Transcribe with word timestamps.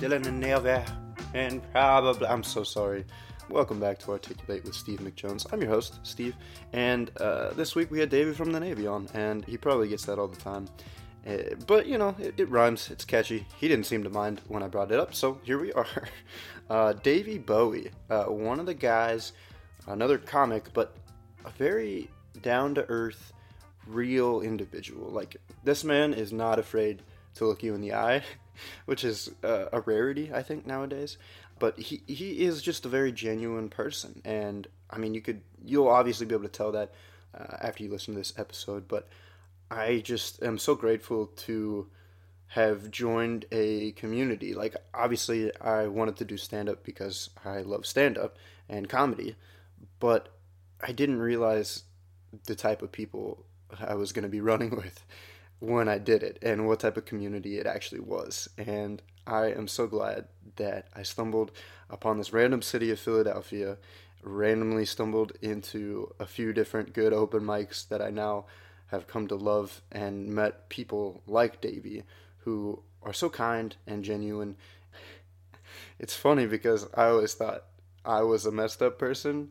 who's 0.00 0.06
still 0.06 0.12
in 0.14 0.22
the 0.22 0.32
Navy 0.32 0.82
and 1.34 1.60
probably. 1.72 2.26
I'm 2.26 2.42
so 2.42 2.62
sorry. 2.62 3.04
Welcome 3.50 3.78
back 3.78 3.98
to 3.98 4.12
Articulate 4.12 4.64
with 4.64 4.74
Steve 4.74 5.00
McJones. 5.00 5.46
I'm 5.52 5.60
your 5.60 5.70
host, 5.70 6.00
Steve, 6.04 6.36
and 6.72 7.10
uh, 7.18 7.50
this 7.52 7.74
week 7.74 7.90
we 7.90 8.00
had 8.00 8.08
David 8.08 8.34
from 8.34 8.50
the 8.50 8.60
Navy 8.60 8.86
on, 8.86 9.08
and 9.12 9.44
he 9.44 9.58
probably 9.58 9.88
gets 9.88 10.06
that 10.06 10.18
all 10.18 10.28
the 10.28 10.40
time. 10.40 10.68
Uh, 11.26 11.54
but 11.66 11.86
you 11.86 11.98
know, 11.98 12.14
it, 12.18 12.34
it, 12.38 12.48
rhymes, 12.48 12.90
it's 12.90 13.04
catchy. 13.04 13.46
He 13.58 13.68
didn't 13.68 13.84
seem 13.84 14.02
to 14.04 14.08
mind 14.08 14.40
when 14.48 14.62
I 14.62 14.68
brought 14.68 14.90
it 14.90 14.98
up, 14.98 15.14
so 15.14 15.38
here 15.42 15.58
we 15.58 15.72
are. 15.72 15.86
Uh, 16.70 16.92
Davy 16.92 17.36
Bowie, 17.36 17.90
uh, 18.10 18.26
one 18.26 18.60
of 18.60 18.66
the 18.66 18.74
guys, 18.74 19.32
another 19.88 20.18
comic, 20.18 20.72
but 20.72 20.94
a 21.44 21.50
very 21.50 22.08
down 22.42 22.76
to 22.76 22.88
earth, 22.88 23.32
real 23.88 24.40
individual. 24.40 25.10
Like, 25.10 25.36
this 25.64 25.82
man 25.82 26.14
is 26.14 26.32
not 26.32 26.60
afraid 26.60 27.02
to 27.34 27.46
look 27.46 27.64
you 27.64 27.74
in 27.74 27.80
the 27.80 27.94
eye, 27.94 28.22
which 28.86 29.04
is 29.04 29.30
uh, 29.42 29.66
a 29.72 29.80
rarity, 29.80 30.30
I 30.32 30.42
think, 30.42 30.66
nowadays. 30.66 31.18
But 31.58 31.78
he, 31.78 32.02
he 32.06 32.44
is 32.44 32.62
just 32.62 32.86
a 32.86 32.88
very 32.88 33.12
genuine 33.12 33.68
person. 33.68 34.22
And, 34.24 34.66
I 34.88 34.98
mean, 34.98 35.14
you 35.14 35.20
could, 35.20 35.42
you'll 35.62 35.88
obviously 35.88 36.26
be 36.26 36.34
able 36.34 36.44
to 36.44 36.50
tell 36.50 36.72
that 36.72 36.92
uh, 37.38 37.56
after 37.60 37.82
you 37.82 37.90
listen 37.90 38.14
to 38.14 38.20
this 38.20 38.32
episode, 38.38 38.88
but 38.88 39.08
I 39.70 39.98
just 39.98 40.42
am 40.42 40.58
so 40.58 40.74
grateful 40.74 41.26
to 41.26 41.88
have 42.48 42.90
joined 42.90 43.44
a 43.52 43.92
community. 43.92 44.54
Like, 44.54 44.74
obviously, 44.92 45.54
I 45.60 45.86
wanted 45.86 46.16
to 46.16 46.24
do 46.24 46.36
stand 46.36 46.68
up 46.68 46.82
because 46.82 47.30
I 47.44 47.60
love 47.60 47.86
stand 47.86 48.18
up 48.18 48.36
and 48.68 48.88
comedy, 48.88 49.36
but 50.00 50.28
I 50.80 50.92
didn't 50.92 51.20
realize 51.20 51.84
the 52.46 52.56
type 52.56 52.82
of 52.82 52.90
people 52.90 53.44
I 53.78 53.94
was 53.94 54.12
going 54.12 54.24
to 54.24 54.28
be 54.28 54.40
running 54.50 54.70
with 54.70 55.04
when 55.60 55.88
I 55.88 55.98
did 55.98 56.22
it 56.22 56.38
and 56.42 56.66
what 56.66 56.80
type 56.80 56.96
of 56.96 57.04
community 57.04 57.58
it 57.58 57.66
actually 57.66 58.00
was. 58.00 58.48
And 58.58 59.00
I 59.26 59.46
am 59.46 59.68
so 59.68 59.86
glad 59.86 60.26
that 60.56 60.88
I 60.94 61.02
stumbled 61.02 61.52
upon 61.88 62.18
this 62.18 62.32
random 62.32 62.62
city 62.62 62.90
of 62.90 62.98
Philadelphia, 62.98 63.76
randomly 64.22 64.84
stumbled 64.84 65.32
into 65.40 66.12
a 66.18 66.26
few 66.26 66.52
different 66.52 66.92
good 66.92 67.12
open 67.12 67.42
mics 67.42 67.86
that 67.88 68.02
I 68.02 68.10
now 68.10 68.46
have 68.88 69.06
come 69.06 69.28
to 69.28 69.36
love 69.36 69.82
and 69.92 70.28
met 70.28 70.68
people 70.68 71.22
like 71.26 71.60
Davey 71.60 72.02
who 72.38 72.82
are 73.02 73.12
so 73.12 73.30
kind 73.30 73.76
and 73.86 74.04
genuine. 74.04 74.56
It's 75.98 76.16
funny 76.16 76.46
because 76.46 76.88
I 76.94 77.04
always 77.04 77.34
thought 77.34 77.64
I 78.04 78.22
was 78.22 78.46
a 78.46 78.50
messed 78.52 78.82
up 78.82 78.98
person, 78.98 79.50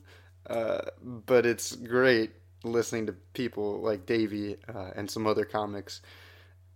uh, 0.49 0.81
but 1.03 1.45
it's 1.45 1.75
great 1.75 2.31
listening 2.63 3.05
to 3.07 3.13
people 3.33 3.79
like 3.81 4.05
Davey 4.05 4.57
uh, 4.73 4.91
and 4.95 5.09
some 5.09 5.25
other 5.25 5.45
comics 5.45 6.01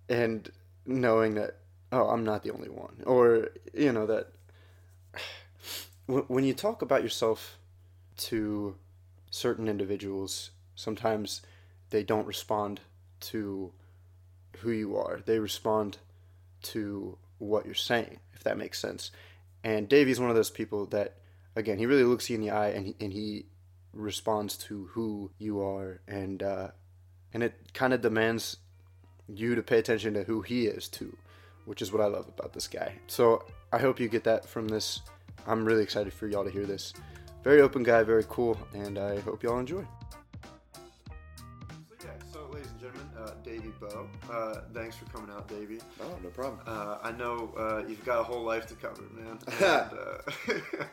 and 0.09 0.49
knowing 0.85 1.35
that, 1.35 1.57
oh, 1.91 2.09
I'm 2.09 2.23
not 2.23 2.43
the 2.43 2.51
only 2.51 2.69
one. 2.69 3.03
Or, 3.05 3.49
you 3.73 3.91
know, 3.91 4.05
that 4.05 4.27
when 6.05 6.43
you 6.43 6.53
talk 6.53 6.81
about 6.81 7.03
yourself 7.03 7.57
to 8.17 8.75
certain 9.29 9.67
individuals, 9.67 10.51
sometimes 10.75 11.41
they 11.89 12.03
don't 12.03 12.27
respond 12.27 12.81
to 13.19 13.71
who 14.59 14.71
you 14.71 14.97
are. 14.97 15.21
They 15.25 15.39
respond 15.39 15.97
to 16.63 17.17
what 17.39 17.65
you're 17.65 17.75
saying, 17.75 18.19
if 18.33 18.43
that 18.43 18.57
makes 18.57 18.79
sense. 18.79 19.11
And 19.63 19.87
Davey's 19.87 20.19
one 20.19 20.29
of 20.29 20.35
those 20.35 20.49
people 20.49 20.85
that, 20.87 21.17
again, 21.55 21.77
he 21.77 21.85
really 21.85 22.03
looks 22.03 22.29
you 22.29 22.35
in 22.35 22.41
the 22.41 22.51
eye 22.51 22.69
and 22.69 22.87
he, 22.87 22.95
and 22.99 23.13
he 23.13 23.45
responds 23.93 24.57
to 24.57 24.89
who 24.91 25.31
you 25.37 25.61
are, 25.61 26.01
and 26.07 26.41
uh, 26.43 26.69
and 27.33 27.43
it 27.43 27.73
kind 27.73 27.93
of 27.93 28.01
demands 28.01 28.57
you 29.27 29.55
to 29.55 29.63
pay 29.63 29.79
attention 29.79 30.13
to 30.15 30.23
who 30.23 30.41
he 30.41 30.65
is 30.65 30.87
too, 30.87 31.15
which 31.65 31.81
is 31.81 31.91
what 31.91 32.01
I 32.01 32.05
love 32.05 32.27
about 32.27 32.53
this 32.53 32.67
guy. 32.67 32.93
So 33.07 33.45
I 33.71 33.77
hope 33.77 33.99
you 33.99 34.07
get 34.07 34.23
that 34.25 34.47
from 34.47 34.67
this. 34.67 35.01
I'm 35.47 35.65
really 35.65 35.83
excited 35.83 36.13
for 36.13 36.27
y'all 36.27 36.43
to 36.43 36.51
hear 36.51 36.65
this. 36.65 36.93
Very 37.43 37.61
open 37.61 37.83
guy, 37.83 38.03
very 38.03 38.25
cool, 38.29 38.57
and 38.73 38.97
I 38.97 39.19
hope 39.19 39.43
y'all 39.43 39.59
enjoy. 39.59 39.85
So, 41.89 41.95
yeah, 42.05 42.11
so 42.31 42.47
ladies 42.53 42.71
and 42.71 42.79
gentlemen, 42.79 43.09
uh, 43.19 43.31
Davey 43.43 43.73
Bow. 43.81 44.07
Uh, 44.31 44.61
thanks 44.73 44.95
for 44.95 45.05
coming 45.05 45.29
out, 45.29 45.49
Davey. 45.49 45.79
Oh, 46.01 46.17
no 46.23 46.29
problem. 46.29 46.61
Uh, 46.65 46.99
I 47.03 47.11
know 47.11 47.53
uh, 47.57 47.83
you've 47.85 48.05
got 48.05 48.21
a 48.21 48.23
whole 48.23 48.43
life 48.43 48.65
to 48.67 48.75
cover, 48.75 49.03
man. 49.13 49.39
And, 49.47 49.65
uh, 49.65 50.85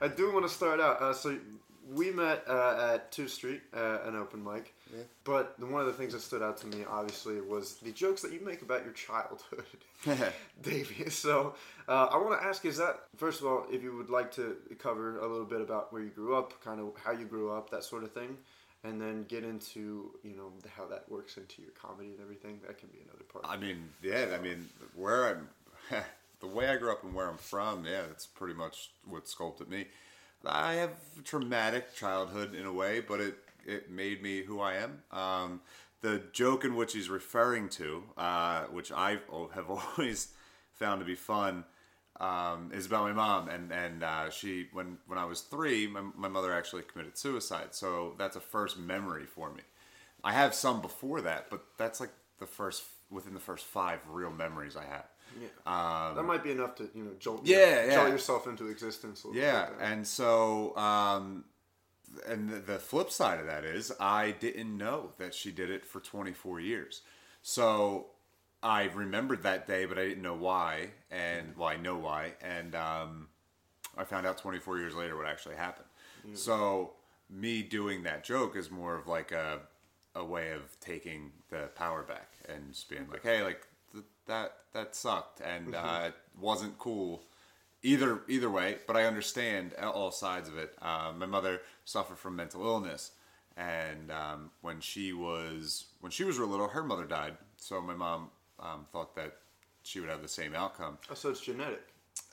I 0.00 0.08
do 0.08 0.32
want 0.32 0.46
to 0.46 0.52
start 0.52 0.80
out. 0.80 1.02
Uh, 1.02 1.12
so 1.12 1.36
we 1.94 2.10
met 2.10 2.44
uh, 2.48 2.94
at 2.94 3.12
Two 3.12 3.28
Street, 3.28 3.62
an 3.72 4.16
open 4.16 4.42
mic. 4.42 4.74
Yeah. 4.94 5.02
But 5.24 5.58
one 5.60 5.80
of 5.80 5.86
the 5.86 5.92
things 5.92 6.12
that 6.12 6.20
stood 6.20 6.42
out 6.42 6.56
to 6.58 6.66
me, 6.66 6.84
obviously, 6.88 7.40
was 7.40 7.74
the 7.76 7.92
jokes 7.92 8.22
that 8.22 8.32
you 8.32 8.40
make 8.44 8.62
about 8.62 8.84
your 8.84 8.94
childhood, 8.94 9.64
Davey. 10.62 11.10
So 11.10 11.54
I 11.86 12.16
want 12.16 12.40
to 12.40 12.46
ask: 12.46 12.64
Is 12.64 12.78
that 12.78 13.00
first 13.16 13.40
of 13.40 13.46
all, 13.46 13.66
if 13.70 13.82
you 13.82 13.96
would 13.96 14.10
like 14.10 14.32
to 14.32 14.56
cover 14.78 15.18
a 15.18 15.26
little 15.26 15.46
bit 15.46 15.60
about 15.60 15.92
where 15.92 16.02
you 16.02 16.10
grew 16.10 16.36
up, 16.36 16.62
kind 16.62 16.80
of 16.80 16.92
how 17.02 17.12
you 17.12 17.26
grew 17.26 17.50
up, 17.52 17.70
that 17.70 17.84
sort 17.84 18.04
of 18.04 18.12
thing? 18.12 18.38
and 18.84 19.00
then 19.00 19.24
get 19.24 19.44
into 19.44 20.10
you 20.22 20.36
know 20.36 20.52
how 20.76 20.86
that 20.86 21.04
works 21.08 21.36
into 21.36 21.62
your 21.62 21.70
comedy 21.72 22.10
and 22.10 22.20
everything. 22.20 22.60
That 22.66 22.78
can 22.78 22.88
be 22.88 22.98
another 23.00 23.24
part. 23.24 23.44
I 23.46 23.56
mean, 23.56 23.88
yeah. 24.02 24.26
I 24.34 24.42
mean, 24.42 24.68
where 24.94 25.28
I'm, 25.28 25.48
the 26.40 26.46
way 26.46 26.68
I 26.68 26.76
grew 26.76 26.92
up 26.92 27.04
and 27.04 27.14
where 27.14 27.28
I'm 27.28 27.38
from, 27.38 27.84
yeah, 27.84 28.02
that's 28.08 28.26
pretty 28.26 28.54
much 28.54 28.90
what 29.08 29.28
sculpted 29.28 29.68
me. 29.68 29.86
I 30.46 30.74
have 30.74 30.90
traumatic 31.24 31.94
childhood 31.94 32.54
in 32.54 32.66
a 32.66 32.72
way, 32.72 33.00
but 33.00 33.20
it 33.20 33.36
it 33.66 33.90
made 33.90 34.22
me 34.22 34.42
who 34.42 34.60
I 34.60 34.74
am. 34.76 35.02
Um, 35.10 35.60
the 36.00 36.22
joke 36.32 36.64
in 36.64 36.74
which 36.74 36.92
he's 36.92 37.10
referring 37.10 37.68
to, 37.70 38.04
uh, 38.16 38.64
which 38.64 38.92
I 38.92 39.18
have 39.54 39.70
always 39.70 40.28
found 40.72 41.00
to 41.00 41.04
be 41.04 41.16
fun 41.16 41.64
um, 42.20 42.70
is 42.72 42.86
about 42.86 43.04
my 43.04 43.12
mom, 43.12 43.48
and 43.48 43.72
and 43.72 44.02
uh, 44.02 44.30
she 44.30 44.68
when 44.72 44.98
when 45.06 45.18
I 45.18 45.24
was 45.24 45.42
three, 45.42 45.86
my, 45.86 46.02
my 46.16 46.28
mother 46.28 46.52
actually 46.52 46.82
committed 46.82 47.16
suicide. 47.18 47.74
So 47.74 48.14
that's 48.18 48.36
a 48.36 48.40
first 48.40 48.78
memory 48.78 49.26
for 49.26 49.52
me. 49.52 49.62
I 50.24 50.32
have 50.32 50.54
some 50.54 50.80
before 50.82 51.20
that, 51.22 51.48
but 51.50 51.64
that's 51.76 52.00
like 52.00 52.10
the 52.38 52.46
first 52.46 52.84
within 53.10 53.34
the 53.34 53.40
first 53.40 53.64
five 53.64 54.00
real 54.08 54.30
memories 54.30 54.76
I 54.76 54.84
have. 54.84 55.06
Yeah, 55.40 55.48
um, 55.66 56.16
that 56.16 56.22
might 56.24 56.42
be 56.42 56.50
enough 56.50 56.74
to 56.76 56.90
you 56.94 57.04
know 57.04 57.12
jolt 57.18 57.42
yeah, 57.44 57.86
yeah. 57.86 57.94
jolt 57.94 58.10
yourself 58.10 58.46
into 58.46 58.68
existence. 58.68 59.24
yeah, 59.32 59.62
like 59.62 59.72
and 59.80 60.06
so 60.06 60.76
um, 60.76 61.44
and 62.26 62.48
the, 62.48 62.56
the 62.56 62.78
flip 62.78 63.10
side 63.10 63.40
of 63.40 63.46
that 63.46 63.64
is 63.64 63.92
I 64.00 64.32
didn't 64.32 64.76
know 64.76 65.12
that 65.18 65.34
she 65.34 65.52
did 65.52 65.70
it 65.70 65.86
for 65.86 66.00
24 66.00 66.60
years. 66.60 67.02
So 67.42 68.06
I 68.62 68.84
remembered 68.84 69.42
that 69.44 69.66
day, 69.66 69.84
but 69.84 69.98
I 69.98 70.06
didn't 70.06 70.22
know 70.22 70.34
why, 70.34 70.90
and 71.10 71.56
well, 71.56 71.68
I 71.68 71.76
know 71.76 71.96
why, 71.96 72.32
and 72.42 72.74
um, 72.74 73.28
I 73.96 74.04
found 74.04 74.26
out 74.26 74.38
24 74.38 74.78
years 74.78 74.94
later 74.94 75.16
what 75.16 75.26
actually 75.26 75.56
happened. 75.56 75.88
Mm. 76.26 76.36
So 76.36 76.94
me 77.30 77.62
doing 77.62 78.02
that 78.04 78.24
joke 78.24 78.56
is 78.56 78.70
more 78.70 78.96
of 78.96 79.06
like 79.06 79.32
a 79.32 79.60
a 80.14 80.24
way 80.24 80.50
of 80.50 80.78
taking 80.80 81.30
the 81.50 81.68
power 81.76 82.02
back 82.02 82.32
and 82.48 82.72
just 82.72 82.88
being 82.88 83.06
like, 83.10 83.22
hey, 83.22 83.42
like 83.42 83.67
that 84.28 84.52
that 84.72 84.94
sucked 84.94 85.40
and 85.40 85.74
uh, 85.74 86.04
it 86.06 86.14
wasn't 86.40 86.78
cool 86.78 87.22
either 87.82 88.20
either 88.28 88.50
way. 88.50 88.76
But 88.86 88.96
I 88.96 89.04
understand 89.04 89.74
all 89.74 90.10
sides 90.10 90.48
of 90.48 90.56
it. 90.56 90.74
Uh, 90.80 91.12
my 91.16 91.26
mother 91.26 91.60
suffered 91.84 92.18
from 92.18 92.36
mental 92.36 92.64
illness, 92.64 93.12
and 93.56 94.10
um, 94.10 94.50
when 94.60 94.80
she 94.80 95.12
was 95.12 95.86
when 96.00 96.12
she 96.12 96.24
was 96.24 96.38
real 96.38 96.48
little, 96.48 96.68
her 96.68 96.82
mother 96.82 97.04
died. 97.04 97.36
So 97.56 97.80
my 97.80 97.94
mom 97.94 98.30
um, 98.60 98.86
thought 98.92 99.14
that 99.16 99.36
she 99.82 100.00
would 100.00 100.08
have 100.08 100.22
the 100.22 100.28
same 100.28 100.54
outcome. 100.54 100.98
Oh, 101.10 101.14
so 101.14 101.30
it's 101.30 101.40
genetic. 101.40 101.82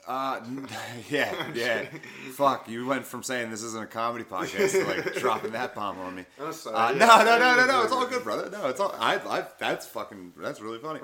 Uh, 0.07 0.39
yeah, 1.09 1.51
yeah. 1.53 1.85
Fuck, 2.33 2.69
you 2.69 2.85
went 2.85 3.05
from 3.05 3.23
saying 3.23 3.51
this 3.51 3.63
isn't 3.63 3.83
a 3.83 3.87
comedy 3.87 4.23
podcast 4.23 4.71
to 4.71 4.85
like 4.85 5.15
dropping 5.19 5.51
that 5.51 5.73
bomb 5.75 5.99
on 5.99 6.15
me. 6.15 6.25
I'm 6.39 6.53
sorry. 6.53 6.75
Uh, 6.75 6.91
no, 6.91 7.23
no, 7.23 7.39
no, 7.39 7.55
no, 7.55 7.65
no. 7.65 7.81
It's 7.83 7.91
all 7.91 8.07
good, 8.07 8.23
brother. 8.23 8.49
No, 8.49 8.67
it's 8.67 8.79
all. 8.79 8.95
I, 8.99 9.15
I. 9.17 9.45
That's 9.59 9.85
fucking. 9.87 10.33
That's 10.37 10.61
really 10.61 10.79
funny. 10.79 10.99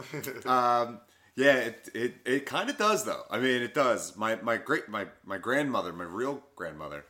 Um, 0.45 0.99
yeah, 1.35 1.55
it, 1.55 1.89
it, 1.95 2.13
it 2.25 2.45
kind 2.45 2.69
of 2.69 2.77
does 2.77 3.05
though. 3.05 3.23
I 3.29 3.39
mean, 3.39 3.61
it 3.61 3.73
does. 3.73 4.15
My, 4.17 4.35
my 4.35 4.57
great, 4.57 4.89
my, 4.89 5.07
my 5.25 5.37
grandmother, 5.37 5.93
my 5.93 6.03
real 6.03 6.43
grandmother, 6.55 7.05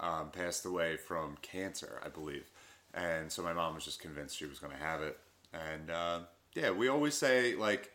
um, 0.00 0.30
passed 0.30 0.64
away 0.64 0.96
from 0.96 1.36
cancer, 1.42 2.00
I 2.04 2.08
believe, 2.08 2.50
and 2.94 3.30
so 3.30 3.42
my 3.42 3.52
mom 3.52 3.74
was 3.74 3.84
just 3.84 4.00
convinced 4.00 4.36
she 4.36 4.46
was 4.46 4.58
going 4.58 4.72
to 4.72 4.82
have 4.82 5.02
it, 5.02 5.18
and. 5.52 5.90
Uh, 5.90 6.20
yeah, 6.56 6.70
we 6.70 6.88
always 6.88 7.14
say 7.14 7.54
like 7.54 7.92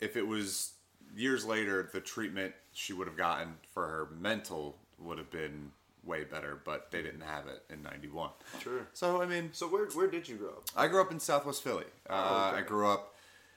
if 0.00 0.16
it 0.16 0.26
was 0.26 0.72
years 1.14 1.44
later, 1.44 1.88
the 1.92 2.00
treatment 2.00 2.54
she 2.72 2.92
would 2.92 3.06
have 3.06 3.16
gotten 3.16 3.54
for 3.72 3.86
her 3.86 4.08
mental 4.20 4.76
would 4.98 5.18
have 5.18 5.30
been 5.30 5.70
way 6.04 6.24
better, 6.24 6.60
but 6.64 6.90
they 6.90 7.02
didn't 7.02 7.22
have 7.22 7.46
it 7.46 7.62
in 7.70 7.82
'91. 7.82 8.30
Sure. 8.62 8.86
So 8.92 9.22
I 9.22 9.26
mean, 9.26 9.50
so 9.52 9.66
where 9.68 9.86
where 9.86 10.06
did 10.06 10.28
you 10.28 10.36
grow 10.36 10.50
up? 10.50 10.64
I 10.76 10.88
grew 10.88 11.00
up 11.00 11.10
in 11.10 11.20
Southwest 11.20 11.62
Philly. 11.62 11.84
Oh, 12.08 12.14
uh, 12.14 12.48
okay. 12.48 12.58
I 12.58 12.62
grew 12.62 12.88
up 12.88 13.14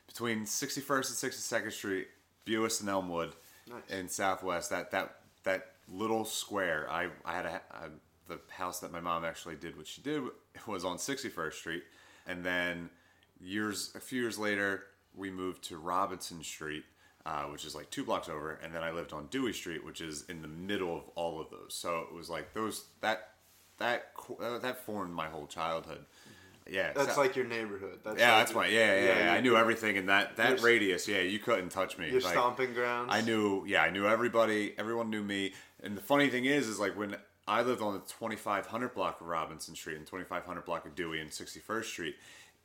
between 0.08 0.46
61st 0.46 1.24
and 1.24 1.34
62nd 1.34 1.72
Street, 1.72 2.08
Buist 2.46 2.82
and 2.82 2.90
Elmwood, 2.90 3.34
nice. 3.70 3.82
in 3.90 4.08
Southwest. 4.08 4.70
That 4.70 4.92
that 4.92 5.18
that 5.44 5.72
little 5.92 6.26
square. 6.26 6.88
I 6.90 7.10
I 7.26 7.34
had 7.34 7.46
a, 7.46 7.62
a 7.72 7.90
the 8.28 8.40
house 8.50 8.82
that 8.82 8.92
my 8.92 9.00
mom 9.00 9.24
actually 9.24 9.56
did 9.56 9.78
what 9.78 9.88
she 9.88 10.02
did 10.02 10.22
was 10.68 10.84
on 10.84 10.98
61st 10.98 11.54
Street, 11.54 11.84
and 12.26 12.44
then 12.44 12.90
years 13.40 13.92
a 13.96 14.00
few 14.00 14.22
years 14.22 14.38
later 14.38 14.84
we 15.16 15.30
moved 15.30 15.64
to 15.64 15.78
robinson 15.78 16.44
street 16.44 16.84
uh, 17.28 17.44
which 17.44 17.66
is 17.66 17.76
like 17.76 17.90
two 17.90 18.06
blocks 18.06 18.30
over, 18.30 18.58
and 18.64 18.74
then 18.74 18.82
I 18.84 18.92
lived 18.92 19.12
on 19.12 19.28
Dewey 19.28 19.52
Street, 19.52 19.84
which 19.84 20.00
is 20.00 20.24
in 20.30 20.42
the 20.42 20.48
middle 20.48 20.96
of 20.96 21.04
all 21.16 21.42
of 21.42 21.50
those. 21.50 21.74
So 21.74 22.06
it 22.10 22.16
was 22.16 22.30
like 22.30 22.54
those 22.54 22.86
that 23.02 23.32
that 23.80 24.12
uh, 24.42 24.60
that 24.60 24.86
formed 24.86 25.14
my 25.14 25.28
whole 25.28 25.46
childhood. 25.46 26.06
Yeah, 26.70 26.94
That's 26.94 27.16
so- 27.16 27.22
like 27.22 27.36
your 27.36 27.46
neighborhood. 27.46 28.00
That's 28.04 28.18
yeah, 28.18 28.32
like 28.36 28.40
that's 28.46 28.56
my 28.56 28.68
yeah 28.68 29.00
yeah. 29.00 29.26
yeah, 29.26 29.34
I 29.34 29.42
knew 29.42 29.58
everything 29.58 29.98
in 29.98 30.06
that 30.06 30.38
that 30.38 30.62
radius. 30.62 31.06
Yeah, 31.08 31.20
you 31.20 31.40
couldn't 31.40 31.70
touch 31.70 31.98
me. 31.98 32.10
Your 32.10 32.22
Like, 32.22 32.32
stomping 32.32 32.74
grounds. 32.74 33.10
I 33.12 33.20
knew, 33.22 33.66
yeah, 33.68 33.82
I 33.82 33.90
knew 33.90 34.08
everybody. 34.08 34.74
Everyone 34.78 35.10
knew 35.10 35.24
me. 35.24 35.54
And 35.84 35.98
the 35.98 36.02
funny 36.02 36.30
thing 36.30 36.46
is, 36.46 36.68
is 36.68 36.80
like 36.80 36.98
when 36.98 37.18
I 37.48 37.62
lived 37.62 37.82
on 37.82 37.94
the 37.94 38.00
2500 38.00 38.94
block 38.94 39.22
of 39.22 39.28
Robinson 39.28 39.76
Street 39.76 39.98
and 39.98 40.06
2500 40.08 40.66
block 40.66 40.86
of 40.86 40.96
Dewey 40.96 41.20
and 41.22 41.30
61st 41.30 41.86
Street, 41.86 42.16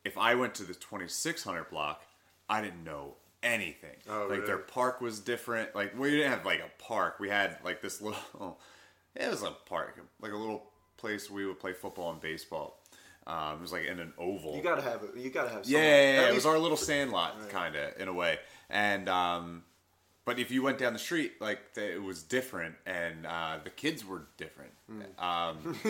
if 0.05 0.17
I 0.19 0.35
went 0.35 0.55
to 0.56 0.65
the 0.65 0.75
2600 0.75 1.69
block, 1.70 2.03
I 2.49 2.61
didn't 2.62 2.82
know 2.85 3.15
anything. 3.43 3.97
Oh, 4.09 4.27
like 4.31 4.47
their 4.47 4.59
park 4.59 5.00
was 5.00 5.21
different. 5.21 5.75
Like 5.75 5.99
we 5.99 6.11
didn't 6.11 6.31
have 6.31 6.44
like 6.47 6.61
a 6.61 6.83
park. 6.83 7.19
We 7.21 7.29
had 7.29 7.59
like 7.65 7.81
this 7.83 8.00
little. 8.00 8.59
It 9.15 9.29
was 9.29 9.43
a 9.43 9.50
park, 9.67 10.00
like 10.23 10.33
a 10.33 10.37
little 10.37 10.71
place 10.97 11.29
we 11.31 11.44
would 11.44 11.61
play 11.61 11.75
football 11.75 12.12
and 12.12 12.21
baseball. 12.21 12.81
Um, 13.27 13.56
it 13.59 13.61
was 13.61 13.71
like 13.71 13.85
in 13.85 14.00
an 14.00 14.15
oval. 14.17 14.56
You 14.56 14.62
gotta 14.62 14.81
have 14.81 15.03
it. 15.03 15.11
You 15.21 15.29
gotta 15.29 15.50
have. 15.50 15.67
Yeah, 15.67 15.79
someone- 15.81 15.85
yeah, 15.91 16.12
yeah, 16.23 16.29
it 16.31 16.35
was 16.35 16.47
our 16.47 16.59
little 16.59 16.79
sandlot, 16.79 17.50
kind 17.50 17.77
of 17.77 18.00
in 18.00 18.09
a 18.09 18.12
way. 18.15 18.39
And 18.71 19.11
um, 19.11 19.65
but 20.25 20.39
if 20.39 20.53
you 20.53 20.63
went 20.63 20.79
down 20.79 20.93
the 20.93 21.01
street, 21.01 21.41
like 21.41 21.59
it 21.77 22.01
was 22.01 22.23
different, 22.23 22.77
and 22.87 23.27
uh, 23.27 23.59
the 23.65 23.71
kids 23.71 24.05
were 24.05 24.27
different. 24.37 24.71
Hmm. 24.89 25.03
Um, 25.19 25.77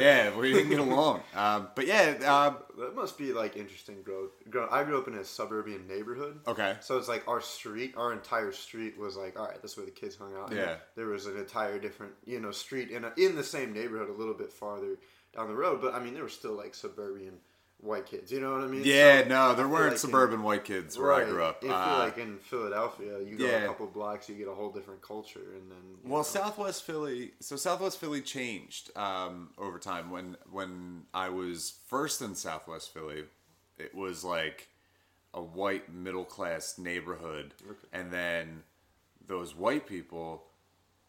yeah, 0.00 0.36
we 0.36 0.52
didn't 0.52 0.70
get 0.70 0.80
along. 0.80 1.22
Um, 1.36 1.68
but 1.76 1.86
yeah, 1.86 2.16
um, 2.26 2.56
That 2.78 2.96
must 2.96 3.16
be 3.16 3.32
like 3.32 3.56
interesting 3.56 4.02
growth. 4.02 4.32
I 4.70 4.82
grew 4.82 4.98
up 4.98 5.06
in 5.06 5.14
a 5.14 5.24
suburban 5.24 5.86
neighborhood. 5.86 6.40
Okay. 6.48 6.76
So 6.80 6.98
it's 6.98 7.08
like 7.08 7.28
our 7.28 7.40
street, 7.40 7.94
our 7.96 8.12
entire 8.12 8.50
street 8.50 8.98
was 8.98 9.16
like, 9.16 9.38
all 9.38 9.46
right, 9.46 9.60
that's 9.62 9.76
where 9.76 9.86
the 9.86 9.92
kids 9.92 10.16
hung 10.16 10.34
out. 10.36 10.52
Yeah. 10.52 10.76
There 10.96 11.06
was 11.06 11.26
an 11.26 11.36
entire 11.36 11.78
different, 11.78 12.12
you 12.24 12.40
know, 12.40 12.50
street 12.50 12.90
in 12.90 13.04
a, 13.04 13.12
in 13.16 13.36
the 13.36 13.44
same 13.44 13.72
neighborhood, 13.72 14.08
a 14.08 14.18
little 14.18 14.34
bit 14.34 14.52
farther 14.52 14.96
down 15.34 15.46
the 15.48 15.54
road. 15.54 15.80
But 15.80 15.94
I 15.94 16.00
mean, 16.00 16.14
there 16.14 16.24
were 16.24 16.28
still 16.28 16.56
like 16.56 16.74
suburban 16.74 17.34
white 17.80 18.06
kids. 18.06 18.32
You 18.32 18.40
know 18.40 18.52
what 18.52 18.62
I 18.62 18.66
mean? 18.66 18.82
yeah, 18.84 19.22
So, 19.22 19.28
no, 19.28 19.54
there 19.54 19.68
weren't 19.68 19.84
like 19.84 19.92
in- 19.92 19.98
suburban 19.98 20.42
white 20.42 20.64
kids 20.64 20.98
where 20.98 21.12
I 21.12 21.24
grew 21.24 21.42
up. 21.44 21.62
If 21.62 21.70
Uh, 21.70 21.98
like 21.98 22.18
in 22.18 22.38
Philadelphia, 22.38 23.20
you 23.20 23.36
go 23.36 23.44
yeah. 23.46 23.64
a 23.64 23.66
couple 23.66 23.86
blocks, 23.86 24.28
you 24.28 24.34
get 24.34 24.48
a 24.48 24.54
whole 24.54 24.70
different 24.70 25.02
culture, 25.02 25.52
and 25.54 25.70
then 25.70 25.98
Well, 26.02 26.20
know. 26.20 26.22
Southwest 26.24 26.82
Philly. 26.84 27.32
So 27.40 27.56
Southwest 27.56 27.98
Philly 27.98 28.22
changed 28.22 28.96
um, 28.96 29.50
over 29.58 29.78
time. 29.78 30.10
When 30.10 30.36
when 30.50 31.04
I 31.12 31.28
was 31.28 31.74
first 31.86 32.22
in 32.22 32.34
Southwest 32.34 32.92
Philly, 32.92 33.24
it 33.78 33.94
was 33.94 34.24
like 34.24 34.68
a 35.34 35.42
white 35.42 35.92
middle 35.92 36.24
class 36.24 36.78
neighborhood, 36.78 37.52
and 37.92 38.10
then 38.10 38.62
those 39.26 39.54
white 39.54 39.86
people 39.86 40.46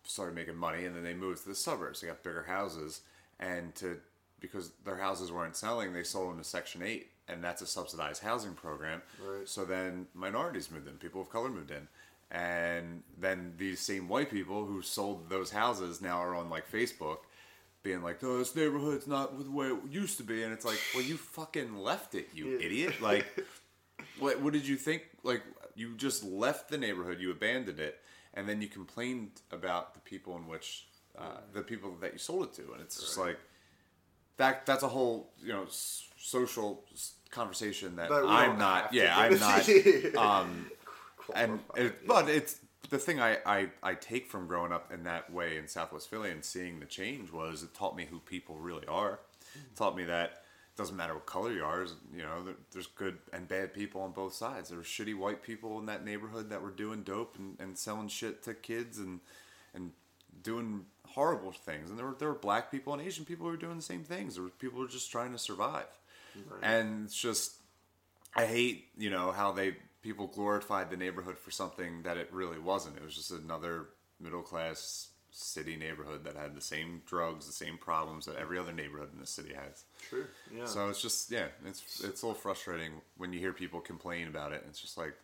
started 0.03 0.35
making 0.35 0.55
money, 0.55 0.85
and 0.85 0.95
then 0.95 1.03
they 1.03 1.13
moved 1.13 1.43
to 1.43 1.49
the 1.49 1.55
suburbs. 1.55 2.01
They 2.01 2.07
got 2.07 2.23
bigger 2.23 2.43
houses, 2.43 3.01
and 3.39 3.73
to 3.75 3.99
because 4.39 4.71
their 4.85 4.97
houses 4.97 5.31
weren't 5.31 5.55
selling, 5.55 5.93
they 5.93 6.03
sold 6.03 6.31
them 6.31 6.37
to 6.37 6.43
Section 6.43 6.81
Eight, 6.83 7.11
and 7.27 7.43
that's 7.43 7.61
a 7.61 7.67
subsidized 7.67 8.21
housing 8.23 8.53
program. 8.53 9.01
Right. 9.25 9.47
So 9.47 9.65
then 9.65 10.07
minorities 10.13 10.69
moved 10.71 10.87
in, 10.87 10.93
people 10.95 11.21
of 11.21 11.29
color 11.29 11.49
moved 11.49 11.71
in. 11.71 11.87
And 12.29 13.03
then 13.17 13.53
these 13.57 13.79
same 13.79 14.09
white 14.09 14.29
people 14.29 14.65
who 14.65 14.81
sold 14.81 15.29
those 15.29 15.49
houses 15.51 16.01
now 16.01 16.17
are 16.17 16.35
on 16.35 16.49
like 16.49 16.69
Facebook 16.69 17.19
being 17.83 18.01
like, 18.03 18.21
oh, 18.21 18.39
this 18.39 18.53
neighborhood's 18.55 19.07
not 19.07 19.41
the 19.41 19.49
way 19.49 19.67
it 19.67 19.77
used 19.89 20.17
to 20.17 20.23
be. 20.23 20.43
And 20.43 20.51
it's 20.51 20.65
like, 20.65 20.79
well, 20.93 21.03
you 21.03 21.15
fucking 21.15 21.77
left 21.77 22.15
it, 22.15 22.27
you 22.33 22.49
Yeah. 22.57 22.65
idiot. 22.65 23.01
Like, 23.01 23.25
what, 24.19 24.41
what 24.41 24.51
did 24.51 24.67
you 24.67 24.75
think? 24.75 25.03
Like, 25.23 25.41
you 25.75 25.95
just 25.95 26.23
left 26.23 26.69
the 26.69 26.77
neighborhood, 26.77 27.19
you 27.21 27.31
abandoned 27.31 27.79
it, 27.79 28.01
and 28.33 28.47
then 28.49 28.61
you 28.61 28.67
complained 28.67 29.31
about 29.51 29.93
the 29.93 29.99
people 30.01 30.35
in 30.35 30.47
which, 30.47 30.87
uh, 31.17 31.37
the 31.53 31.61
people 31.61 31.95
that 32.01 32.11
you 32.13 32.19
sold 32.19 32.43
it 32.43 32.53
to. 32.55 32.73
And 32.73 32.81
it's 32.81 32.99
just 32.99 33.17
like, 33.17 33.37
that 34.37 34.65
that's 34.65 34.83
a 34.83 34.87
whole, 34.87 35.29
you 35.41 35.53
know, 35.53 35.63
s- 35.63 36.07
social 36.17 36.83
s- 36.93 37.13
conversation 37.29 37.95
that, 37.97 38.09
But 38.09 38.23
we 38.23 38.29
I'm 38.29 38.49
don't 38.51 38.59
not, 38.59 38.91
to 38.91 38.97
yeah, 38.97 39.17
I'm 39.17 39.39
not, 39.39 39.69
um, 40.17 40.71
and 41.35 41.59
it, 41.75 41.83
yeah. 41.83 41.89
but 42.07 42.29
it's 42.29 42.59
the 42.89 42.97
thing 42.97 43.19
I, 43.19 43.37
I 43.45 43.69
I 43.83 43.93
take 43.95 44.27
from 44.27 44.47
growing 44.47 44.71
up 44.71 44.91
in 44.93 45.03
that 45.03 45.31
way 45.31 45.57
in 45.57 45.67
Southwest 45.67 46.09
Philly 46.09 46.31
and 46.31 46.43
seeing 46.45 46.79
the 46.79 46.85
change 46.85 47.31
was 47.31 47.63
it 47.63 47.73
taught 47.73 47.95
me 47.95 48.05
who 48.09 48.19
people 48.19 48.55
really 48.57 48.87
are. 48.87 49.19
It 49.55 49.75
taught 49.75 49.95
me 49.95 50.03
that 50.05 50.29
it 50.29 50.77
doesn't 50.77 50.95
matter 50.95 51.13
what 51.15 51.25
color 51.25 51.51
you 51.51 51.63
are. 51.65 51.85
You 52.15 52.21
know, 52.21 52.43
there, 52.45 52.53
there's 52.71 52.87
good 52.87 53.17
and 53.33 53.47
bad 53.47 53.73
people 53.73 54.01
on 54.01 54.11
both 54.11 54.33
sides. 54.33 54.69
There 54.69 54.77
were 54.77 54.83
shitty 54.85 55.17
white 55.17 55.41
people 55.43 55.79
in 55.79 55.85
that 55.87 56.05
neighborhood 56.05 56.49
that 56.49 56.61
were 56.61 56.71
doing 56.71 57.03
dope 57.03 57.35
and, 57.37 57.57
and 57.59 57.77
selling 57.77 58.07
shit 58.07 58.43
to 58.43 58.53
kids 58.53 58.99
and 58.99 59.19
and 59.73 59.91
doing 60.43 60.85
horrible 61.17 61.51
things. 61.51 61.89
And 61.89 61.97
there 61.97 62.05
were 62.05 62.15
there 62.19 62.27
were 62.27 62.35
black 62.35 62.69
people 62.69 62.93
and 62.93 63.01
Asian 63.01 63.25
people 63.25 63.47
who 63.47 63.51
were 63.51 63.57
doing 63.57 63.75
the 63.75 63.81
same 63.81 64.03
things. 64.03 64.35
There 64.35 64.43
were 64.43 64.49
people 64.49 64.77
who 64.77 64.83
were 64.83 64.91
just 64.91 65.11
trying 65.11 65.31
to 65.31 65.39
survive. 65.39 65.87
And 66.61 67.05
it's 67.05 67.19
just 67.19 67.55
I 68.35 68.45
hate, 68.45 68.85
you 68.95 69.09
know, 69.09 69.31
how 69.31 69.51
they 69.51 69.75
people 70.03 70.27
glorified 70.27 70.91
the 70.91 70.95
neighborhood 70.95 71.39
for 71.39 71.49
something 71.49 72.03
that 72.03 72.17
it 72.17 72.29
really 72.31 72.59
wasn't. 72.59 72.97
It 72.97 73.03
was 73.03 73.15
just 73.15 73.31
another 73.31 73.87
middle 74.19 74.43
class 74.43 75.09
city 75.31 75.75
neighborhood 75.75 76.23
that 76.25 76.35
had 76.35 76.55
the 76.55 76.61
same 76.61 77.01
drugs, 77.07 77.47
the 77.47 77.53
same 77.53 77.79
problems 77.79 78.27
that 78.27 78.35
every 78.35 78.59
other 78.59 78.71
neighborhood 78.71 79.09
in 79.11 79.19
the 79.19 79.25
city 79.25 79.55
has. 79.55 79.85
True. 80.07 80.25
Yeah. 80.55 80.65
So 80.65 80.89
it's 80.89 81.01
just 81.01 81.31
yeah, 81.31 81.47
it's 81.65 81.81
it's 82.03 82.21
a 82.21 82.27
little 82.27 82.39
frustrating 82.39 82.91
when 83.17 83.33
you 83.33 83.39
hear 83.39 83.53
people 83.53 83.79
complain 83.79 84.27
about 84.27 84.51
it. 84.51 84.63
It's 84.67 84.79
just 84.79 84.99
like 84.99 85.15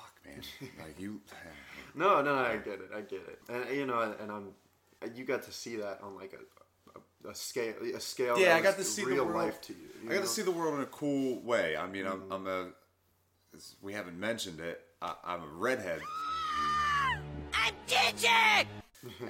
fuck 0.00 0.14
man. 0.24 0.42
Like 0.78 0.98
you 1.00 1.20
No, 1.94 2.22
no, 2.22 2.34
I 2.34 2.56
get 2.56 2.74
it. 2.80 2.90
I 2.94 3.00
get 3.00 3.20
it. 3.28 3.40
And 3.48 3.76
you 3.76 3.86
know, 3.86 4.14
and 4.20 4.30
I'm, 4.30 4.48
you 5.14 5.24
got 5.24 5.42
to 5.44 5.52
see 5.52 5.76
that 5.76 6.00
on 6.02 6.14
like 6.16 6.32
a, 6.34 7.28
a, 7.28 7.30
a 7.30 7.34
scale, 7.34 7.74
a 7.94 8.00
scale. 8.00 8.38
Yeah, 8.38 8.56
I 8.56 8.60
got 8.60 8.76
to 8.76 8.84
see 8.84 9.02
the 9.04 9.10
real 9.10 9.24
world. 9.26 9.36
life 9.36 9.60
to 9.62 9.72
you. 9.72 9.78
you 10.04 10.10
I 10.10 10.12
got 10.14 10.20
know? 10.20 10.22
to 10.22 10.28
see 10.28 10.42
the 10.42 10.50
world 10.52 10.74
in 10.76 10.82
a 10.82 10.86
cool 10.86 11.40
way. 11.42 11.76
I 11.76 11.86
mean, 11.86 12.06
I'm, 12.06 12.20
mm-hmm. 12.20 12.32
I'm 12.32 12.46
a 12.46 12.68
we 13.82 13.92
haven't 13.92 14.18
mentioned 14.18 14.60
it. 14.60 14.80
I, 15.02 15.14
I'm 15.24 15.42
a 15.42 15.46
redhead. 15.48 16.00
I'm 17.54 17.74
digit! 17.86 18.66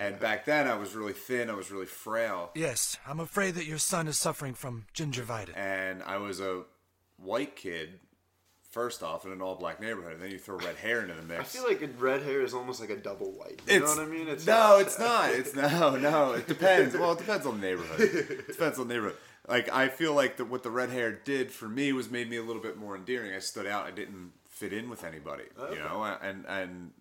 And 0.00 0.18
back 0.18 0.46
then, 0.46 0.66
I 0.66 0.74
was 0.74 0.96
really 0.96 1.12
thin. 1.12 1.48
I 1.48 1.54
was 1.54 1.70
really 1.70 1.86
frail, 1.86 2.50
Yes, 2.56 2.98
I'm 3.06 3.20
afraid 3.20 3.54
that 3.54 3.66
your 3.66 3.78
son 3.78 4.08
is 4.08 4.18
suffering 4.18 4.52
from 4.52 4.86
gingivitis. 4.96 5.56
and 5.56 6.02
I 6.02 6.16
was 6.16 6.40
a 6.40 6.64
white 7.18 7.54
kid. 7.54 8.00
First 8.70 9.02
off, 9.02 9.26
in 9.26 9.32
an 9.32 9.42
all-black 9.42 9.80
neighborhood, 9.80 10.12
and 10.12 10.22
then 10.22 10.30
you 10.30 10.38
throw 10.38 10.56
red 10.56 10.76
hair 10.76 11.02
into 11.02 11.14
the 11.14 11.22
mix. 11.22 11.40
I 11.40 11.42
feel 11.42 11.64
like 11.66 11.82
red 11.98 12.22
hair 12.22 12.40
is 12.42 12.54
almost 12.54 12.80
like 12.80 12.90
a 12.90 12.96
double 12.96 13.32
white. 13.32 13.60
You 13.66 13.80
know 13.80 13.86
what 13.86 13.98
I 13.98 14.06
mean? 14.06 14.28
It's 14.28 14.46
no, 14.46 14.78
it's 14.78 14.96
not. 14.96 15.30
It's 15.30 15.54
no, 15.56 15.96
no. 15.96 16.32
It 16.34 16.46
depends. 16.46 16.96
Well, 16.96 17.12
it 17.12 17.18
depends 17.24 17.46
on 17.46 17.60
the 17.60 17.66
neighborhood. 17.66 18.00
It 18.00 18.46
depends 18.46 18.78
on 18.78 18.86
the 18.86 18.94
neighborhood. 18.94 19.16
Like 19.48 19.72
I 19.72 19.88
feel 19.88 20.14
like 20.14 20.36
the, 20.36 20.44
what 20.44 20.62
the 20.62 20.70
red 20.70 20.90
hair 20.90 21.10
did 21.10 21.50
for 21.50 21.68
me 21.68 21.92
was 21.92 22.10
made 22.10 22.30
me 22.30 22.36
a 22.36 22.42
little 22.44 22.62
bit 22.62 22.76
more 22.76 22.94
endearing. 22.94 23.34
I 23.34 23.40
stood 23.40 23.66
out. 23.66 23.86
I 23.86 23.90
didn't 23.90 24.32
fit 24.48 24.72
in 24.72 24.88
with 24.88 25.02
anybody. 25.02 25.44
Okay. 25.58 25.74
You 25.74 25.80
know, 25.80 26.04
and 26.04 26.44
and 26.46 26.92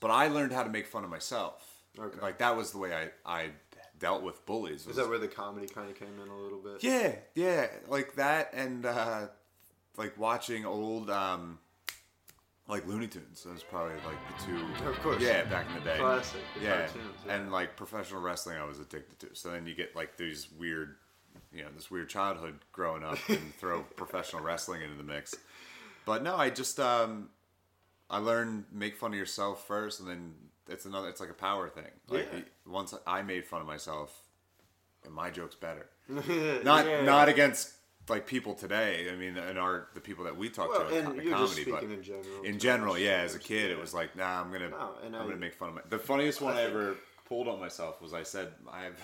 but 0.00 0.10
I 0.10 0.28
learned 0.28 0.52
how 0.52 0.62
to 0.62 0.70
make 0.70 0.86
fun 0.86 1.04
of 1.04 1.10
myself. 1.10 1.66
Okay. 1.98 2.18
Like 2.22 2.38
that 2.38 2.56
was 2.56 2.70
the 2.70 2.78
way 2.78 2.94
I 2.94 3.10
I 3.26 3.50
dealt 3.98 4.22
with 4.22 4.46
bullies. 4.46 4.82
Is 4.82 4.86
was- 4.86 4.96
that 4.96 5.08
where 5.08 5.18
the 5.18 5.28
comedy 5.28 5.66
kind 5.66 5.90
of 5.90 5.98
came 5.98 6.18
in 6.22 6.28
a 6.28 6.38
little 6.38 6.60
bit? 6.60 6.82
yeah, 6.82 7.16
yeah, 7.34 7.66
like 7.88 8.14
that, 8.14 8.50
and 8.54 8.86
uh, 8.86 9.26
like 9.98 10.16
watching 10.18 10.64
old, 10.64 11.10
um, 11.10 11.58
like 12.68 12.86
Looney 12.86 13.06
Tunes. 13.08 13.42
That 13.44 13.52
was 13.54 13.62
probably 13.62 13.94
like 14.06 14.16
the 14.38 14.44
two. 14.46 14.88
Of 14.88 14.98
course. 15.00 15.20
Yeah, 15.22 15.44
back 15.44 15.66
in 15.68 15.74
the 15.74 15.80
day. 15.90 15.98
Classic, 15.98 16.40
the 16.58 16.64
Yeah. 16.64 16.76
cartoons, 16.86 17.04
yeah. 17.26 17.34
and 17.34 17.52
like 17.52 17.76
professional 17.76 18.20
wrestling, 18.22 18.56
I 18.58 18.64
was 18.64 18.78
addicted 18.78 19.18
to. 19.20 19.34
So 19.34 19.50
then 19.50 19.66
you 19.66 19.74
get 19.74 19.94
like 19.96 20.16
these 20.16 20.50
weird, 20.52 20.96
you 21.52 21.62
know, 21.62 21.68
this 21.74 21.90
weird 21.90 22.08
childhood 22.08 22.58
growing 22.72 23.02
up, 23.02 23.18
and 23.28 23.54
throw 23.58 23.82
professional 23.82 24.42
wrestling 24.42 24.82
into 24.82 24.96
the 24.96 25.02
mix. 25.02 25.34
But 26.06 26.22
no, 26.22 26.36
I 26.36 26.50
just 26.50 26.78
um, 26.80 27.28
I 28.08 28.18
learned 28.18 28.64
make 28.72 28.96
fun 28.96 29.12
of 29.12 29.18
yourself 29.18 29.66
first, 29.66 30.00
and 30.00 30.08
then 30.08 30.34
it's 30.68 30.84
another. 30.84 31.08
It's 31.08 31.20
like 31.20 31.30
a 31.30 31.34
power 31.34 31.68
thing. 31.68 31.90
Like 32.08 32.28
Yeah. 32.32 32.40
once 32.66 32.94
I 33.06 33.22
made 33.22 33.46
fun 33.46 33.62
of 33.62 33.66
myself, 33.66 34.14
and 35.04 35.12
my 35.14 35.30
joke's 35.30 35.54
better 35.54 35.86
not 36.08 36.86
Yeah. 36.86 37.02
not 37.02 37.28
against 37.30 37.72
like 38.10 38.26
people 38.26 38.54
today. 38.54 39.08
I 39.12 39.16
mean, 39.16 39.36
and 39.36 39.58
our 39.58 39.88
the 39.94 40.00
people 40.00 40.24
that 40.24 40.36
we 40.36 40.48
talk 40.50 40.68
Well, 40.70 40.88
to 40.88 40.96
in 40.98 41.06
and 41.06 41.22
co- 41.22 41.30
comedy, 41.30 41.64
but 41.70 41.82
in 41.84 42.02
general, 42.02 42.42
in 42.44 42.58
general, 42.58 42.98
yeah. 42.98 43.18
As 43.22 43.34
a 43.34 43.38
kid, 43.38 43.70
it 43.70 43.78
was 43.78 43.92
like, 43.94 44.16
nah, 44.16 44.40
I'm 44.40 44.50
gonna 44.52 44.70
No, 44.70 44.94
and 45.04 45.14
I'm 45.16 45.22
I- 45.22 45.24
gonna 45.26 45.36
make 45.36 45.54
fun 45.54 45.70
of 45.70 45.74
my. 45.76 45.80
The 45.88 45.98
funniest 45.98 46.40
one 46.40 46.54
I, 46.54 46.64
think- 46.64 46.70
ever 46.70 46.96
pulled 47.28 47.48
on 47.48 47.58
myself 47.60 48.00
was 48.02 48.14
I 48.14 48.22
said 48.22 48.52
I 48.72 48.84
have. 48.84 48.94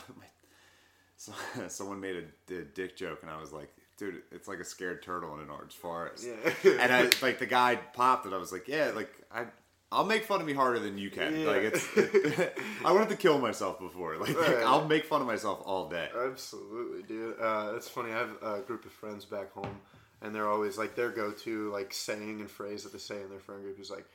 so, 1.16 1.32
someone 1.68 2.00
made 2.00 2.24
a, 2.50 2.54
a 2.54 2.62
dick 2.62 2.96
joke, 2.96 3.20
and 3.22 3.30
I 3.30 3.40
was 3.40 3.52
like. 3.52 3.68
Dude, 3.96 4.22
it's 4.32 4.48
like 4.48 4.58
a 4.58 4.64
scared 4.64 5.04
turtle 5.04 5.32
in 5.36 5.40
an 5.40 5.50
orange 5.50 5.74
forest. 5.74 6.26
Yeah. 6.26 6.72
and 6.80 6.92
I 6.92 7.02
like 7.22 7.38
the 7.38 7.46
guy 7.46 7.76
popped 7.76 8.26
it. 8.26 8.32
I 8.32 8.38
was 8.38 8.50
like, 8.50 8.66
yeah, 8.66 8.90
like 8.92 9.08
I, 9.32 9.44
I'll 9.92 10.04
make 10.04 10.24
fun 10.24 10.40
of 10.40 10.46
me 10.46 10.54
harder 10.54 10.80
than 10.80 10.98
you 10.98 11.10
can. 11.10 11.38
Yeah. 11.38 11.46
Like 11.46 11.62
it's, 11.62 11.86
I 12.84 12.90
wanted 12.92 13.10
to 13.10 13.16
kill 13.16 13.38
myself 13.38 13.78
before. 13.78 14.16
Like 14.16 14.36
Right. 14.36 14.56
I'll 14.64 14.88
make 14.88 15.04
fun 15.04 15.20
of 15.20 15.26
myself 15.26 15.62
all 15.64 15.88
day. 15.88 16.08
Absolutely, 16.16 17.02
dude. 17.02 17.36
Uh, 17.40 17.72
it's 17.76 17.88
funny. 17.88 18.10
I 18.12 18.18
have 18.18 18.30
a 18.42 18.60
group 18.62 18.84
of 18.84 18.92
friends 18.92 19.24
back 19.24 19.52
home 19.52 19.80
and 20.24 20.34
they're 20.34 20.48
always 20.48 20.78
like 20.78 20.96
their 20.96 21.10
go-to 21.10 21.70
like 21.70 21.92
saying 21.92 22.40
and 22.40 22.50
phrase 22.50 22.82
that 22.82 22.92
they 22.92 22.98
say 22.98 23.20
in 23.22 23.28
their 23.28 23.38
friend 23.38 23.62
group 23.62 23.78
is 23.78 23.90
like, 23.90 24.06